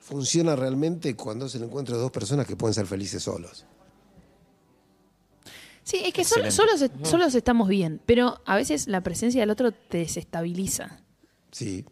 funciona 0.00 0.56
realmente 0.56 1.16
cuando 1.16 1.48
se 1.48 1.58
le 1.58 1.66
encuentra 1.66 1.96
dos 1.96 2.10
personas 2.10 2.46
que 2.46 2.56
pueden 2.56 2.74
ser 2.74 2.86
felices 2.86 3.22
solos. 3.22 3.66
Sí, 5.82 6.00
es 6.04 6.12
que 6.12 6.24
solo, 6.24 6.46
Excelente. 6.46 6.88
solos, 6.88 7.08
solos 7.08 7.34
estamos 7.34 7.68
bien, 7.68 8.00
pero 8.06 8.40
a 8.44 8.56
veces 8.56 8.88
la 8.88 9.02
presencia 9.02 9.40
del 9.40 9.50
otro 9.50 9.72
te 9.72 9.98
desestabiliza. 9.98 11.00
Sí, 11.52 11.84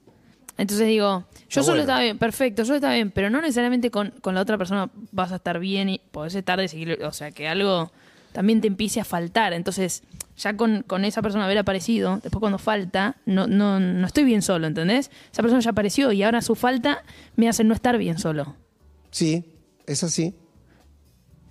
Entonces 0.57 0.87
digo, 0.87 1.25
yo 1.49 1.63
solo 1.63 1.73
bueno. 1.73 1.83
estaba 1.83 2.01
bien, 2.03 2.19
perfecto, 2.19 2.65
solo 2.65 2.77
estaba 2.77 2.95
bien, 2.95 3.11
pero 3.11 3.29
no 3.31 3.41
necesariamente 3.41 3.91
con, 3.91 4.11
con 4.21 4.35
la 4.35 4.41
otra 4.41 4.57
persona 4.57 4.89
vas 5.11 5.33
a 5.33 5.37
estar 5.37 5.59
bien 5.59 5.89
y 5.89 6.01
podés 6.11 6.35
estar 6.37 6.59
desequilibrado. 6.61 7.09
O 7.11 7.13
sea, 7.13 7.33
que 7.33 7.49
algo 7.49 7.91
también 8.33 8.61
te 8.61 8.69
empiece 8.69 9.01
a 9.01 9.05
faltar. 9.05 9.53
Entonces, 9.53 10.03
ya 10.37 10.57
con, 10.57 10.83
con 10.83 11.05
esa 11.05 11.23
persona 11.23 11.45
haber 11.45 11.59
aparecido, 11.59 12.21
después 12.23 12.39
cuando 12.41 12.59
falta, 12.59 13.17
no, 13.27 13.47
no, 13.49 13.81
no 13.81 14.07
estoy 14.07 14.25
bien 14.25 14.43
solo, 14.43 14.67
¿entendés? 14.69 15.11
Esa 15.33 15.43
persona 15.43 15.61
ya 15.61 15.71
apareció 15.71 16.13
y 16.13 16.23
ahora 16.23 16.41
su 16.43 16.55
falta 16.55 17.03
me 17.37 17.49
hace 17.49 17.65
no 17.65 17.75
estar 17.75 17.99
bien 17.99 18.19
solo. 18.19 18.55
sí, 19.11 19.45
es 19.87 20.03
así. 20.05 20.35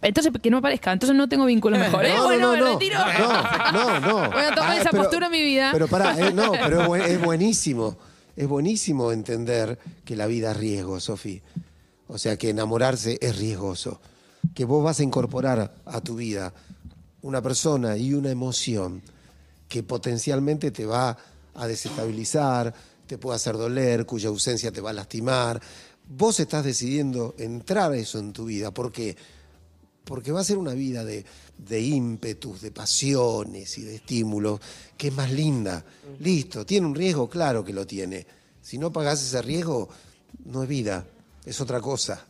Entonces, 0.01 0.33
que 0.41 0.49
no 0.49 0.57
aparezca, 0.57 0.91
entonces 0.91 1.15
no 1.15 1.29
tengo 1.29 1.45
vínculo 1.45 1.77
mejor. 1.77 2.03
¿eh? 2.05 2.13
No, 2.13 2.23
bueno, 2.25 2.47
no, 2.47 2.53
me 2.53 2.59
no, 2.59 2.73
retiro. 2.73 2.99
no, 3.71 3.71
no, 3.71 3.99
no. 4.01 4.31
Voy 4.33 4.41
a 4.41 4.53
tomar 4.53 4.77
esa 4.77 4.89
postura 4.91 5.27
en 5.27 5.31
mi 5.31 5.41
vida. 5.41 5.69
Pero 5.71 5.87
pará, 5.87 6.17
eh, 6.19 6.33
no, 6.33 6.51
pero 6.51 6.81
es, 6.81 6.87
buen- 6.87 7.01
es 7.03 7.21
buenísimo. 7.21 7.97
Es 8.35 8.47
buenísimo 8.47 9.11
entender 9.11 9.77
que 10.05 10.15
la 10.15 10.25
vida 10.25 10.51
es 10.51 10.57
riesgo, 10.57 10.99
Sofi. 10.99 11.41
O 12.07 12.17
sea, 12.17 12.37
que 12.37 12.49
enamorarse 12.49 13.17
es 13.21 13.37
riesgoso. 13.37 13.99
Que 14.53 14.65
vos 14.65 14.83
vas 14.83 14.99
a 14.99 15.03
incorporar 15.03 15.75
a 15.85 16.01
tu 16.01 16.15
vida 16.15 16.53
una 17.21 17.41
persona 17.41 17.95
y 17.97 18.13
una 18.13 18.31
emoción 18.31 19.01
que 19.69 19.83
potencialmente 19.83 20.71
te 20.71 20.85
va 20.85 21.17
a 21.55 21.67
desestabilizar, 21.67 22.73
te 23.07 23.17
puede 23.17 23.37
hacer 23.37 23.55
doler, 23.57 24.05
cuya 24.05 24.29
ausencia 24.29 24.71
te 24.71 24.81
va 24.81 24.89
a 24.89 24.93
lastimar. 24.93 25.61
Vos 26.09 26.39
estás 26.39 26.65
decidiendo 26.65 27.35
entrar 27.37 27.93
eso 27.93 28.19
en 28.19 28.33
tu 28.33 28.45
vida. 28.45 28.71
¿Por 28.71 28.91
qué? 28.91 29.15
porque 29.15 29.32
va 30.09 30.39
a 30.39 30.43
ser 30.43 30.57
una 30.57 30.73
vida 30.73 31.03
de, 31.03 31.25
de 31.57 31.81
ímpetus, 31.81 32.61
de 32.61 32.71
pasiones 32.71 33.77
y 33.77 33.83
de 33.83 33.95
estímulos, 33.95 34.59
que 34.97 35.07
es 35.07 35.13
más 35.13 35.31
linda. 35.31 35.85
Listo, 36.19 36.65
tiene 36.65 36.87
un 36.87 36.95
riesgo, 36.95 37.29
claro 37.29 37.63
que 37.63 37.73
lo 37.73 37.85
tiene. 37.87 38.25
Si 38.61 38.77
no 38.77 38.91
pagás 38.91 39.21
ese 39.21 39.41
riesgo, 39.41 39.89
no 40.45 40.63
es 40.63 40.69
vida, 40.69 41.05
es 41.45 41.59
otra 41.61 41.81
cosa. 41.81 42.25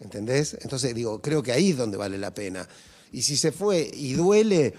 ¿Entendés? 0.00 0.56
Entonces 0.62 0.94
digo, 0.94 1.20
creo 1.20 1.42
que 1.42 1.52
ahí 1.52 1.70
es 1.70 1.76
donde 1.76 1.96
vale 1.96 2.16
la 2.16 2.32
pena. 2.32 2.66
Y 3.12 3.22
si 3.22 3.36
se 3.36 3.52
fue 3.52 3.90
y 3.92 4.14
duele, 4.14 4.72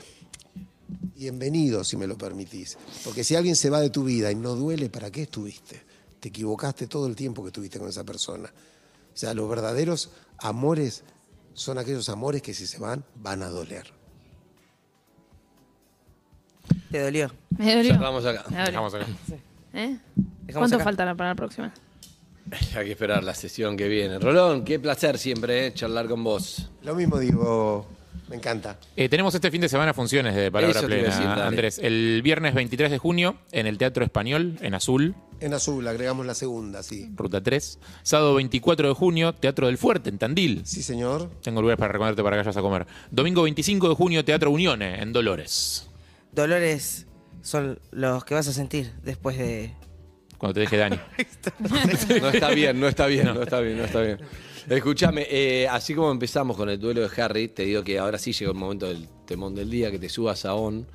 bienvenido, 1.16 1.84
si 1.84 1.96
me 1.96 2.08
lo 2.08 2.18
permitís. 2.18 2.78
Porque 3.04 3.24
si 3.24 3.36
alguien 3.36 3.56
se 3.56 3.70
va 3.70 3.80
de 3.80 3.90
tu 3.90 4.04
vida 4.04 4.32
y 4.32 4.36
no 4.36 4.56
duele, 4.56 4.90
¿para 4.90 5.12
qué 5.12 5.24
estuviste? 5.24 5.82
Te 6.20 6.30
equivocaste 6.30 6.88
todo 6.88 7.08
el 7.08 7.16
tiempo 7.16 7.44
que 7.44 7.50
estuviste 7.50 7.78
con 7.78 7.90
esa 7.90 8.04
persona. 8.04 8.52
O 9.14 9.18
sea, 9.18 9.34
los 9.34 9.50
verdaderos 9.50 10.10
amores 10.40 11.04
son 11.54 11.78
aquellos 11.78 12.10
amores 12.10 12.42
que 12.42 12.54
si 12.54 12.68
se 12.68 12.80
van, 12.80 13.04
van 13.16 13.44
a 13.44 13.50
doler. 13.50 13.92
¿Te 16.90 17.02
dolió? 17.02 17.32
Me 17.58 17.76
dolió. 17.76 17.94
Cerramos 17.94 18.26
acá. 18.26 18.44
Me 18.50 18.58
dolió. 18.58 18.66
Dejamos 18.72 18.94
acá. 18.94 19.06
¿Eh? 19.74 19.98
Dejamos 20.16 20.54
¿Cuánto 20.54 20.76
acá. 20.76 20.84
falta 20.84 21.16
para 21.16 21.30
la 21.30 21.36
próxima? 21.36 21.74
Hay 22.76 22.86
que 22.86 22.92
esperar 22.92 23.24
la 23.24 23.34
sesión 23.34 23.78
que 23.78 23.88
viene. 23.88 24.20
Rolón, 24.20 24.64
qué 24.66 24.80
placer 24.80 25.18
siempre 25.18 25.68
eh, 25.68 25.74
charlar 25.74 26.08
con 26.08 26.24
vos. 26.24 26.70
Lo 26.84 26.96
mismo 26.96 27.18
digo, 27.18 27.88
me 28.32 28.38
encanta. 28.38 28.80
Eh, 28.96 29.10
tenemos 29.10 29.36
este 29.36 29.52
fin 29.52 29.60
de 29.60 29.68
semana 29.68 29.94
funciones 29.94 30.34
de 30.34 30.50
Palabra 30.50 30.80
Eso 30.80 30.88
te 30.88 31.00
iba 31.00 31.02
a 31.02 31.12
Plena, 31.12 31.16
decir, 31.16 31.28
dale. 31.30 31.42
Andrés. 31.44 31.80
El 31.80 32.22
viernes 32.24 32.54
23 32.56 32.90
de 32.90 32.98
junio 32.98 33.36
en 33.52 33.68
el 33.68 33.78
Teatro 33.78 34.06
Español, 34.06 34.58
en 34.62 34.74
Azul, 34.74 35.16
En 35.42 35.54
azul, 35.54 35.86
agregamos 35.88 36.26
la 36.26 36.34
segunda, 36.34 36.82
sí. 36.82 37.10
Ruta 37.16 37.44
3. 37.44 37.80
Sábado 38.04 38.36
24 38.36 38.88
de 38.88 38.94
junio, 38.94 39.34
Teatro 39.36 39.68
del 39.68 39.78
Fuerte, 39.78 40.10
en 40.10 40.18
Tandil. 40.18 40.62
Sí, 40.64 40.82
señor. 40.82 41.30
Tengo 41.44 41.62
lugares 41.62 41.78
para 41.78 41.92
recomendarte 41.92 42.24
para 42.24 42.38
que 42.38 42.44
vayas 42.44 42.56
a 42.58 42.62
comer. 42.62 42.88
Domingo 43.12 43.44
25 43.44 43.90
de 43.90 43.96
junio, 43.96 44.24
Teatro 44.24 44.50
Unione, 44.50 45.02
en 45.02 45.12
Dolores. 45.12 45.90
Dolores 46.32 47.08
son 47.42 47.80
los 47.92 48.24
que 48.24 48.34
vas 48.34 48.48
a 48.48 48.54
sentir 48.54 48.94
después 49.04 49.38
de... 49.38 49.74
Cuando 50.38 50.54
te 50.54 50.62
deje 50.62 50.78
Dani. 50.78 50.98
No 52.22 52.30
está 52.30 52.50
bien, 52.52 52.80
no 52.80 52.88
está 52.88 53.08
bien, 53.08 53.26
no, 53.26 53.44
está 53.44 53.60
bien, 53.60 53.78
no 53.78 53.84
está 53.84 54.02
bien. 54.02 54.20
Escúchame, 54.70 55.26
eh, 55.30 55.68
así 55.68 55.94
como 55.96 56.12
empezamos 56.12 56.56
con 56.58 56.70
el 56.70 56.80
duelo 56.80 57.02
de 57.08 57.22
Harry, 57.22 57.48
te 57.48 57.64
digo 57.64 57.84
que 57.84 57.98
ahora 58.00 58.18
sí 58.18 58.32
llegó 58.34 58.52
el 58.52 58.58
momento 58.58 58.88
del 58.88 59.08
temón 59.26 59.56
del 59.56 59.70
día, 59.70 59.92
que 59.92 60.00
te 60.00 60.10
subas 60.10 60.46
a 60.46 60.54
on. 60.56 60.88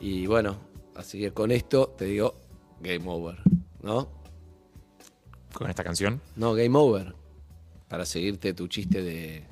Y 0.00 0.26
bueno, 0.26 0.56
así 0.96 1.20
que 1.20 1.32
con 1.32 1.50
esto 1.50 1.94
te 1.96 2.06
digo, 2.06 2.34
game 2.80 3.04
over, 3.06 3.36
¿no? 3.82 4.08
Con 5.52 5.68
esta 5.70 5.84
canción. 5.84 6.20
No, 6.36 6.54
game 6.54 6.76
over. 6.78 7.14
Para 7.88 8.04
seguirte 8.06 8.54
tu 8.54 8.66
chiste 8.66 9.02
de 9.02 9.44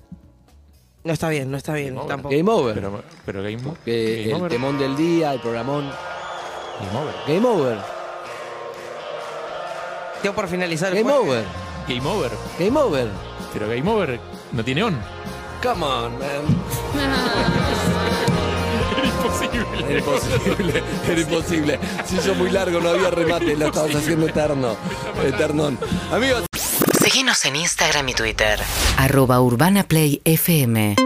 No 1.04 1.12
está 1.12 1.28
bien, 1.28 1.50
no 1.50 1.56
está 1.56 1.74
bien 1.74 1.96
over. 1.96 2.08
tampoco. 2.08 2.34
game 2.34 2.50
over. 2.50 2.74
Pero, 2.74 3.02
pero 3.24 3.42
Game, 3.42 3.58
que 3.84 4.16
game 4.24 4.30
el 4.30 4.34
Over. 4.34 4.50
temón 4.52 4.78
del 4.78 4.96
día, 4.96 5.32
el 5.32 5.40
programón. 5.40 5.90
Game 6.80 6.98
Over. 6.98 7.14
Game 7.28 7.46
over. 7.46 7.78
Tengo 10.22 10.34
por 10.34 10.48
finalizar 10.48 10.96
el 10.96 11.02
Game 11.04 11.12
over. 11.14 11.44
Game 11.88 12.06
Over. 12.08 12.30
Game 12.58 12.78
over. 12.80 13.31
Pero 13.52 13.68
Game 13.68 13.88
Over 13.90 14.18
no 14.52 14.64
tiene 14.64 14.82
on. 14.84 14.98
Come 15.62 15.84
on, 15.84 16.18
man. 16.18 16.62
Era 18.96 19.06
imposible. 19.08 19.66
Era 19.88 19.98
imposible, 19.98 20.82
era 21.08 21.20
imposible. 21.20 21.78
Se 22.04 22.16
hizo 22.16 22.34
muy 22.34 22.50
largo, 22.50 22.80
no 22.80 22.88
había 22.90 23.10
remate, 23.10 23.56
lo 23.56 23.66
estabas 23.66 23.94
haciendo 23.94 24.26
eterno. 24.26 24.76
Eternón. 25.24 25.78
Amigos. 26.12 26.44
Seguinos 27.00 27.44
en 27.44 27.56
Instagram 27.56 28.08
y 28.08 28.14
Twitter. 28.14 28.60
Arroba 28.96 29.40
Urbana 29.40 29.82
Play 29.84 30.20
FM. 30.24 30.96